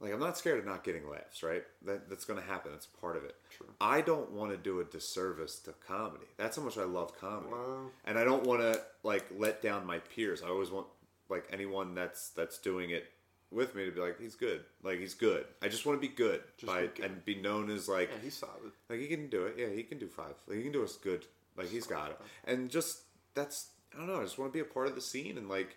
like 0.00 0.12
I'm 0.12 0.20
not 0.20 0.36
scared 0.36 0.58
of 0.58 0.66
not 0.66 0.84
getting 0.84 1.08
laughs, 1.08 1.42
right? 1.42 1.62
That 1.86 2.08
that's 2.08 2.24
going 2.24 2.40
to 2.40 2.46
happen. 2.46 2.72
That's 2.72 2.86
part 2.86 3.16
of 3.16 3.24
it. 3.24 3.34
I 3.80 4.00
don't 4.00 4.30
want 4.32 4.50
to 4.50 4.56
do 4.56 4.80
a 4.80 4.84
disservice 4.84 5.58
to 5.60 5.72
comedy. 5.86 6.26
That's 6.36 6.56
how 6.56 6.62
much 6.62 6.76
I 6.78 6.84
love 6.84 7.18
comedy, 7.18 7.52
Wow. 7.52 7.86
and 8.04 8.18
I 8.18 8.24
don't 8.24 8.44
want 8.44 8.60
to 8.60 8.80
like 9.02 9.24
let 9.36 9.62
down 9.62 9.86
my 9.86 9.98
peers. 10.00 10.42
I 10.42 10.48
always 10.48 10.70
want 10.70 10.86
like 11.28 11.46
anyone 11.52 11.94
that's 11.94 12.30
that's 12.30 12.58
doing 12.58 12.90
it 12.90 13.06
with 13.54 13.74
me 13.74 13.84
to 13.86 13.90
be 13.92 14.00
like 14.00 14.20
he's 14.20 14.34
good, 14.34 14.62
like 14.82 14.98
he's 14.98 15.14
good. 15.14 15.46
I 15.62 15.68
just 15.68 15.86
want 15.86 16.00
to 16.00 16.06
be 16.08 16.14
good, 16.14 16.42
Just 16.58 16.66
by, 16.72 16.82
be 16.82 16.88
good. 16.88 17.04
and 17.06 17.24
be 17.24 17.36
known 17.36 17.70
as 17.70 17.88
like 17.88 18.10
Yeah, 18.10 18.18
he's 18.22 18.34
solid. 18.36 18.72
like 18.90 18.98
he 19.00 19.06
can 19.06 19.28
do 19.30 19.44
it. 19.46 19.54
Yeah, 19.56 19.68
he 19.68 19.82
can 19.84 19.98
do 19.98 20.08
five. 20.08 20.34
Like 20.46 20.58
he 20.58 20.62
can 20.64 20.72
do 20.72 20.82
us 20.84 20.96
good. 20.96 21.24
Like 21.56 21.68
he's 21.70 21.86
got 21.86 22.10
it. 22.10 22.20
And 22.44 22.68
just 22.68 23.02
that's 23.34 23.68
I 23.94 23.98
don't 23.98 24.08
know. 24.08 24.20
I 24.20 24.24
just 24.24 24.38
want 24.38 24.52
to 24.52 24.56
be 24.56 24.60
a 24.60 24.64
part 24.72 24.88
of 24.88 24.94
the 24.96 25.00
scene 25.00 25.38
and 25.38 25.48
like 25.48 25.76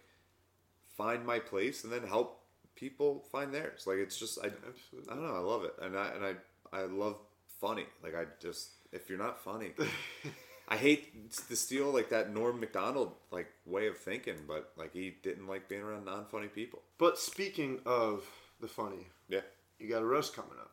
find 0.97 1.25
my 1.25 1.39
place 1.39 1.83
and 1.83 1.93
then 1.93 2.03
help 2.07 2.41
people 2.75 3.23
find 3.31 3.53
theirs. 3.53 3.85
Like 3.85 3.97
it's 3.97 4.17
just 4.17 4.39
I 4.43 4.47
Absolutely. 4.47 5.11
I 5.11 5.15
don't 5.15 5.23
know. 5.27 5.35
I 5.35 5.39
love 5.39 5.63
it 5.63 5.73
and 5.81 5.97
I 5.97 6.07
and 6.09 6.25
I 6.25 6.33
I 6.77 6.81
love 6.85 7.17
funny. 7.61 7.85
Like 8.03 8.15
I 8.15 8.25
just 8.41 8.69
if 8.91 9.09
you're 9.09 9.19
not 9.19 9.39
funny. 9.43 9.71
I 10.67 10.75
hate 10.75 11.31
to 11.47 11.55
steal 11.55 11.91
like 11.91 12.09
that 12.09 12.33
Norm 12.33 12.59
Macdonald 12.59 13.13
like 13.31 13.47
way 13.65 13.87
of 13.87 13.97
thinking, 13.97 14.35
but 14.47 14.71
like 14.75 14.91
he 14.93 15.15
didn't 15.23 15.47
like 15.47 15.69
being 15.69 15.81
around 15.81 16.05
non-funny 16.05 16.47
people. 16.47 16.81
But 16.97 17.17
speaking 17.17 17.79
of 17.85 18.25
the 18.59 18.67
funny, 18.67 19.07
Yeah. 19.29 19.41
you 19.79 19.87
got 19.89 20.01
a 20.01 20.05
roast 20.05 20.35
coming 20.35 20.57
up. 20.59 20.71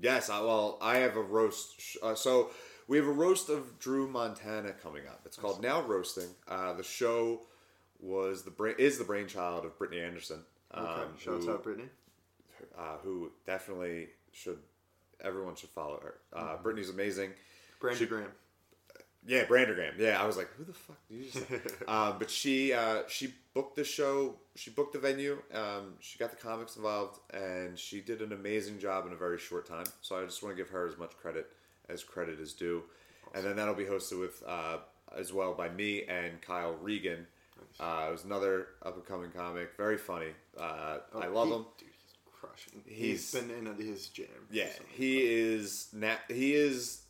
Yes, 0.00 0.30
I, 0.30 0.40
well, 0.40 0.78
I 0.80 0.98
have 0.98 1.16
a 1.16 1.22
roast. 1.22 1.80
sh- 1.80 1.96
Uh, 2.00 2.14
so 2.14 2.50
we 2.86 2.96
have 2.98 3.06
a 3.08 3.12
roast 3.12 3.48
of 3.48 3.80
Drew 3.80 4.06
Montana 4.08 4.72
coming 4.72 5.06
up. 5.08 5.22
It's 5.24 5.36
called 5.36 5.60
Now 5.60 5.82
Roasting. 5.82 6.28
Uh, 6.46 6.74
the 6.74 6.84
show 6.84 7.40
was 7.98 8.44
the 8.44 8.52
brain 8.52 8.76
is 8.78 8.98
the 8.98 9.04
brainchild 9.04 9.64
of 9.64 9.76
Brittany 9.76 10.00
Anderson. 10.00 10.44
Okay. 10.72 10.86
um, 10.86 11.18
Shouts 11.18 11.44
who, 11.46 11.50
out, 11.52 11.64
Brittany. 11.64 11.88
uh, 12.78 12.98
who 12.98 13.32
definitely 13.46 14.10
should 14.30 14.58
everyone 15.20 15.56
should 15.56 15.70
follow 15.70 15.98
her. 16.00 16.14
Uh, 16.32 16.56
Brittany's 16.58 16.90
amazing. 16.90 17.32
Brandy 17.80 17.98
She- 17.98 18.06
Graham. 18.06 18.30
Yeah, 19.28 19.44
Brandergram. 19.44 19.98
Yeah, 19.98 20.20
I 20.20 20.26
was 20.26 20.36
like, 20.38 20.48
who 20.56 20.64
the 20.64 20.72
fuck 20.72 20.96
did 21.08 21.18
you 21.18 21.24
just 21.30 21.46
say? 21.48 21.60
um, 21.88 22.16
but 22.18 22.30
she 22.30 22.72
uh, 22.72 23.02
she 23.08 23.34
booked 23.54 23.76
the 23.76 23.84
show. 23.84 24.36
She 24.56 24.70
booked 24.70 24.94
the 24.94 24.98
venue. 24.98 25.38
Um, 25.52 25.94
she 26.00 26.18
got 26.18 26.30
the 26.30 26.36
comics 26.36 26.76
involved, 26.76 27.20
and 27.34 27.78
she 27.78 28.00
did 28.00 28.22
an 28.22 28.32
amazing 28.32 28.78
job 28.78 29.06
in 29.06 29.12
a 29.12 29.16
very 29.16 29.38
short 29.38 29.66
time. 29.68 29.84
So 30.00 30.16
I 30.20 30.24
just 30.24 30.42
want 30.42 30.56
to 30.56 30.62
give 30.62 30.70
her 30.70 30.88
as 30.88 30.96
much 30.96 31.16
credit 31.18 31.46
as 31.90 32.02
credit 32.02 32.40
is 32.40 32.54
due. 32.54 32.82
And 33.34 33.44
then 33.44 33.56
that'll 33.56 33.74
be 33.74 33.84
hosted 33.84 34.18
with 34.18 34.42
uh, 34.46 34.78
as 35.16 35.32
well 35.32 35.52
by 35.52 35.68
me 35.68 36.04
and 36.04 36.40
Kyle 36.40 36.72
Regan. 36.80 37.26
Uh, 37.78 38.06
it 38.08 38.12
was 38.12 38.24
another 38.24 38.68
up 38.82 38.96
and 38.96 39.04
coming 39.04 39.30
comic, 39.30 39.76
very 39.76 39.98
funny. 39.98 40.30
Uh, 40.58 40.98
I 41.14 41.26
love 41.26 41.36
Oh, 41.36 41.44
He- 41.44 41.52
him. 41.52 41.64
Dude, 41.78 41.88
he's 41.90 42.14
crushing. 42.32 42.82
He's- 42.86 43.32
he's 43.32 43.40
been 43.42 43.50
in 43.50 43.74
his 43.76 44.08
jam. 44.08 44.26
Yeah, 44.50 44.70
he 44.96 45.20
is. 45.22 45.88
Na- 45.92 46.16
he 46.28 46.54
is. 46.54 47.02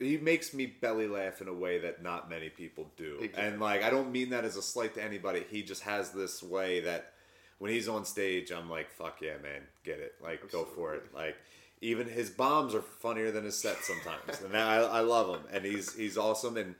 He 0.00 0.16
makes 0.16 0.52
me 0.54 0.66
belly 0.66 1.06
laugh 1.06 1.40
in 1.40 1.46
a 1.48 1.52
way 1.54 1.78
that 1.80 2.02
not 2.02 2.28
many 2.28 2.48
people 2.48 2.90
do, 2.96 3.18
Exactly. 3.20 3.42
and 3.44 3.60
like 3.60 3.82
I 3.84 3.90
don't 3.90 4.10
mean 4.10 4.30
that 4.30 4.44
as 4.44 4.56
a 4.56 4.62
slight 4.62 4.94
to 4.94 5.04
anybody. 5.04 5.44
He 5.50 5.62
just 5.62 5.82
has 5.82 6.10
this 6.10 6.42
way 6.42 6.80
that 6.80 7.12
when 7.58 7.70
he's 7.70 7.88
on 7.88 8.04
stage, 8.04 8.50
I'm 8.50 8.68
like, 8.70 8.90
"Fuck 8.90 9.20
yeah, 9.20 9.36
man, 9.42 9.62
get 9.84 10.00
it! 10.00 10.14
Like, 10.22 10.50
go 10.50 10.64
for 10.64 10.94
it!" 10.94 11.14
Like, 11.14 11.36
even 11.82 12.08
his 12.08 12.30
bombs 12.30 12.74
are 12.74 12.80
funnier 12.82 13.30
than 13.30 13.44
his 13.44 13.58
set 13.60 13.76
sometimes, 13.84 14.40
and 14.42 14.56
I, 14.56 14.76
I 14.78 15.00
love 15.00 15.28
him, 15.36 15.42
and 15.52 15.64
he's 15.64 15.94
he's 15.94 16.16
awesome, 16.16 16.56
and 16.56 16.74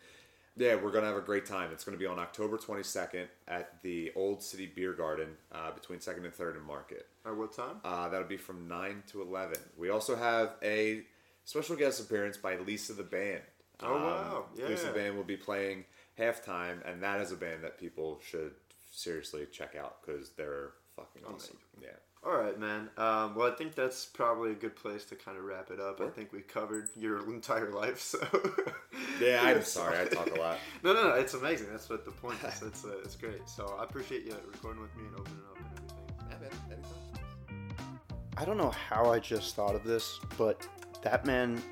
yeah, 0.57 0.75
we're 0.77 0.91
gonna 0.91 1.07
have 1.07 1.17
a 1.17 1.21
great 1.21 1.45
time. 1.47 1.71
It's 1.73 1.85
gonna 1.85 1.99
be 1.99 2.07
on 2.07 2.19
October 2.19 2.57
22nd 2.57 3.27
at 3.49 3.83
the 3.83 4.13
Old 4.17 4.43
City 4.43 4.67
Beer 4.67 4.93
Garden 4.95 5.37
uh, 5.53 5.71
between 5.73 6.01
Second 6.01 6.25
and 6.25 6.35
Third 6.35 6.57
and 6.57 6.65
Market. 6.65 7.07
At 7.27 7.37
what 7.37 7.53
time? 7.53 7.77
Uh, 7.85 8.09
that'll 8.09 8.27
be 8.27 8.37
from 8.39 8.67
9 8.67 9.03
to 9.13 9.21
11. 9.23 9.57
We 9.79 9.91
also 9.91 10.17
have 10.17 10.53
a 10.63 11.03
special 11.51 11.75
guest 11.75 11.99
appearance 12.01 12.37
by 12.37 12.57
Lisa 12.59 12.93
the 12.93 13.03
Band. 13.03 13.41
Um, 13.81 13.89
Oh, 13.91 13.95
wow. 13.97 14.45
Lisa 14.69 14.87
the 14.87 14.93
Band 14.93 15.17
will 15.17 15.25
be 15.25 15.37
playing 15.37 15.85
halftime, 16.17 16.79
and 16.89 17.03
that 17.03 17.21
is 17.21 17.33
a 17.33 17.37
band 17.37 17.65
that 17.65 17.77
people 17.79 18.21
should 18.25 18.53
seriously 18.93 19.47
check 19.51 19.75
out 19.75 19.97
because 20.05 20.31
they're 20.37 20.71
fucking 20.95 21.23
awesome. 21.27 21.57
Yeah. 21.83 21.89
All 22.25 22.37
right, 22.37 22.57
man. 22.61 22.89
Um, 22.99 23.35
well, 23.35 23.51
I 23.51 23.55
think 23.57 23.75
that's 23.75 24.05
probably 24.05 24.53
a 24.53 24.55
good 24.55 24.77
place 24.77 25.05
to 25.07 25.17
kind 25.17 25.39
of 25.39 25.45
wrap 25.45 25.71
it 25.73 25.81
up. 25.81 26.01
I 26.01 26.09
think 26.11 26.33
we 26.33 26.41
covered 26.43 26.89
your 26.95 27.19
entire 27.33 27.73
life, 27.73 27.99
so. 28.01 28.19
Yeah, 29.21 29.43
I'm 29.43 29.63
sorry. 29.79 29.99
I 29.99 30.05
talk 30.05 30.31
a 30.37 30.39
lot. 30.41 30.59
No, 30.83 30.93
no, 30.93 31.09
no. 31.09 31.15
It's 31.15 31.35
amazing. 31.35 31.67
That's 31.71 31.89
what 31.91 32.05
the 32.05 32.11
point 32.11 32.39
is. 32.45 32.63
It's, 32.63 32.85
uh, 32.85 32.93
it's 33.05 33.17
great. 33.17 33.49
So 33.49 33.77
I 33.79 33.85
appreciate 33.85 34.25
you 34.25 34.35
recording 34.51 34.81
with 34.83 34.95
me 34.97 35.05
and 35.07 35.15
opening 35.19 35.39
up 35.51 35.59
and 35.59 35.67
everything. 35.67 35.99
Yeah, 36.31 36.39
man. 36.39 36.51
Anytime. 36.79 37.71
I 38.37 38.45
don't 38.45 38.57
know 38.57 38.71
how 38.71 39.11
I 39.11 39.19
just 39.19 39.55
thought 39.57 39.75
of 39.75 39.85
this, 39.85 40.19
but 40.39 40.67
that 41.03 41.25
man 41.25 41.63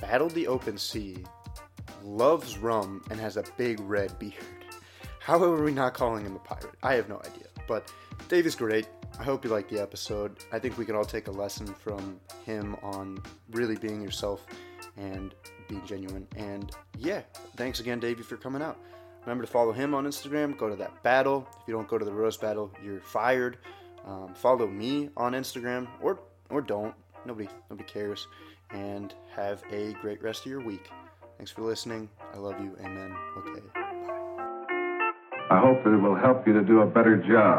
battled 0.00 0.32
the 0.32 0.46
open 0.46 0.78
sea, 0.78 1.24
loves 2.02 2.58
rum, 2.58 3.02
and 3.10 3.18
has 3.18 3.36
a 3.36 3.44
big 3.56 3.80
red 3.80 4.18
beard. 4.18 4.34
How 5.20 5.42
are 5.42 5.62
we 5.62 5.72
not 5.72 5.94
calling 5.94 6.24
him 6.24 6.36
a 6.36 6.38
pirate? 6.38 6.74
I 6.82 6.94
have 6.94 7.08
no 7.08 7.18
idea. 7.18 7.48
But 7.66 7.92
Dave 8.28 8.46
is 8.46 8.54
great. 8.54 8.88
I 9.18 9.24
hope 9.24 9.44
you 9.44 9.50
liked 9.50 9.70
the 9.70 9.80
episode. 9.80 10.38
I 10.52 10.58
think 10.58 10.78
we 10.78 10.84
can 10.84 10.94
all 10.94 11.04
take 11.04 11.26
a 11.26 11.30
lesson 11.30 11.66
from 11.66 12.20
him 12.46 12.76
on 12.82 13.20
really 13.50 13.76
being 13.76 14.00
yourself 14.00 14.46
and 14.96 15.34
being 15.68 15.84
genuine. 15.84 16.26
And 16.36 16.70
yeah, 16.96 17.22
thanks 17.56 17.80
again, 17.80 18.00
Davey, 18.00 18.22
for 18.22 18.36
coming 18.36 18.62
out. 18.62 18.78
Remember 19.22 19.44
to 19.44 19.50
follow 19.50 19.72
him 19.72 19.94
on 19.94 20.06
Instagram. 20.06 20.56
Go 20.56 20.68
to 20.68 20.76
that 20.76 21.02
battle. 21.02 21.46
If 21.60 21.68
you 21.68 21.74
don't 21.74 21.88
go 21.88 21.98
to 21.98 22.04
the 22.04 22.12
roast 22.12 22.40
battle, 22.40 22.72
you're 22.82 23.00
fired. 23.00 23.58
Um, 24.06 24.32
follow 24.34 24.66
me 24.66 25.10
on 25.16 25.32
Instagram, 25.32 25.86
or 26.00 26.20
or 26.48 26.62
don't. 26.62 26.94
Nobody 27.26 27.48
nobody 27.68 27.86
cares. 27.86 28.26
And 28.70 29.14
have 29.34 29.62
a 29.72 29.92
great 30.02 30.22
rest 30.22 30.44
of 30.44 30.50
your 30.50 30.60
week. 30.60 30.90
Thanks 31.38 31.50
for 31.50 31.62
listening. 31.62 32.08
I 32.34 32.38
love 32.38 32.60
you. 32.60 32.76
Amen. 32.80 33.14
Okay. 33.38 33.60
Bye. 33.74 33.88
I 35.50 35.58
hope 35.60 35.82
that 35.84 35.94
it 35.94 36.02
will 36.02 36.14
help 36.14 36.46
you 36.46 36.52
to 36.52 36.62
do 36.62 36.82
a 36.82 36.86
better 36.86 37.16
job. 37.16 37.56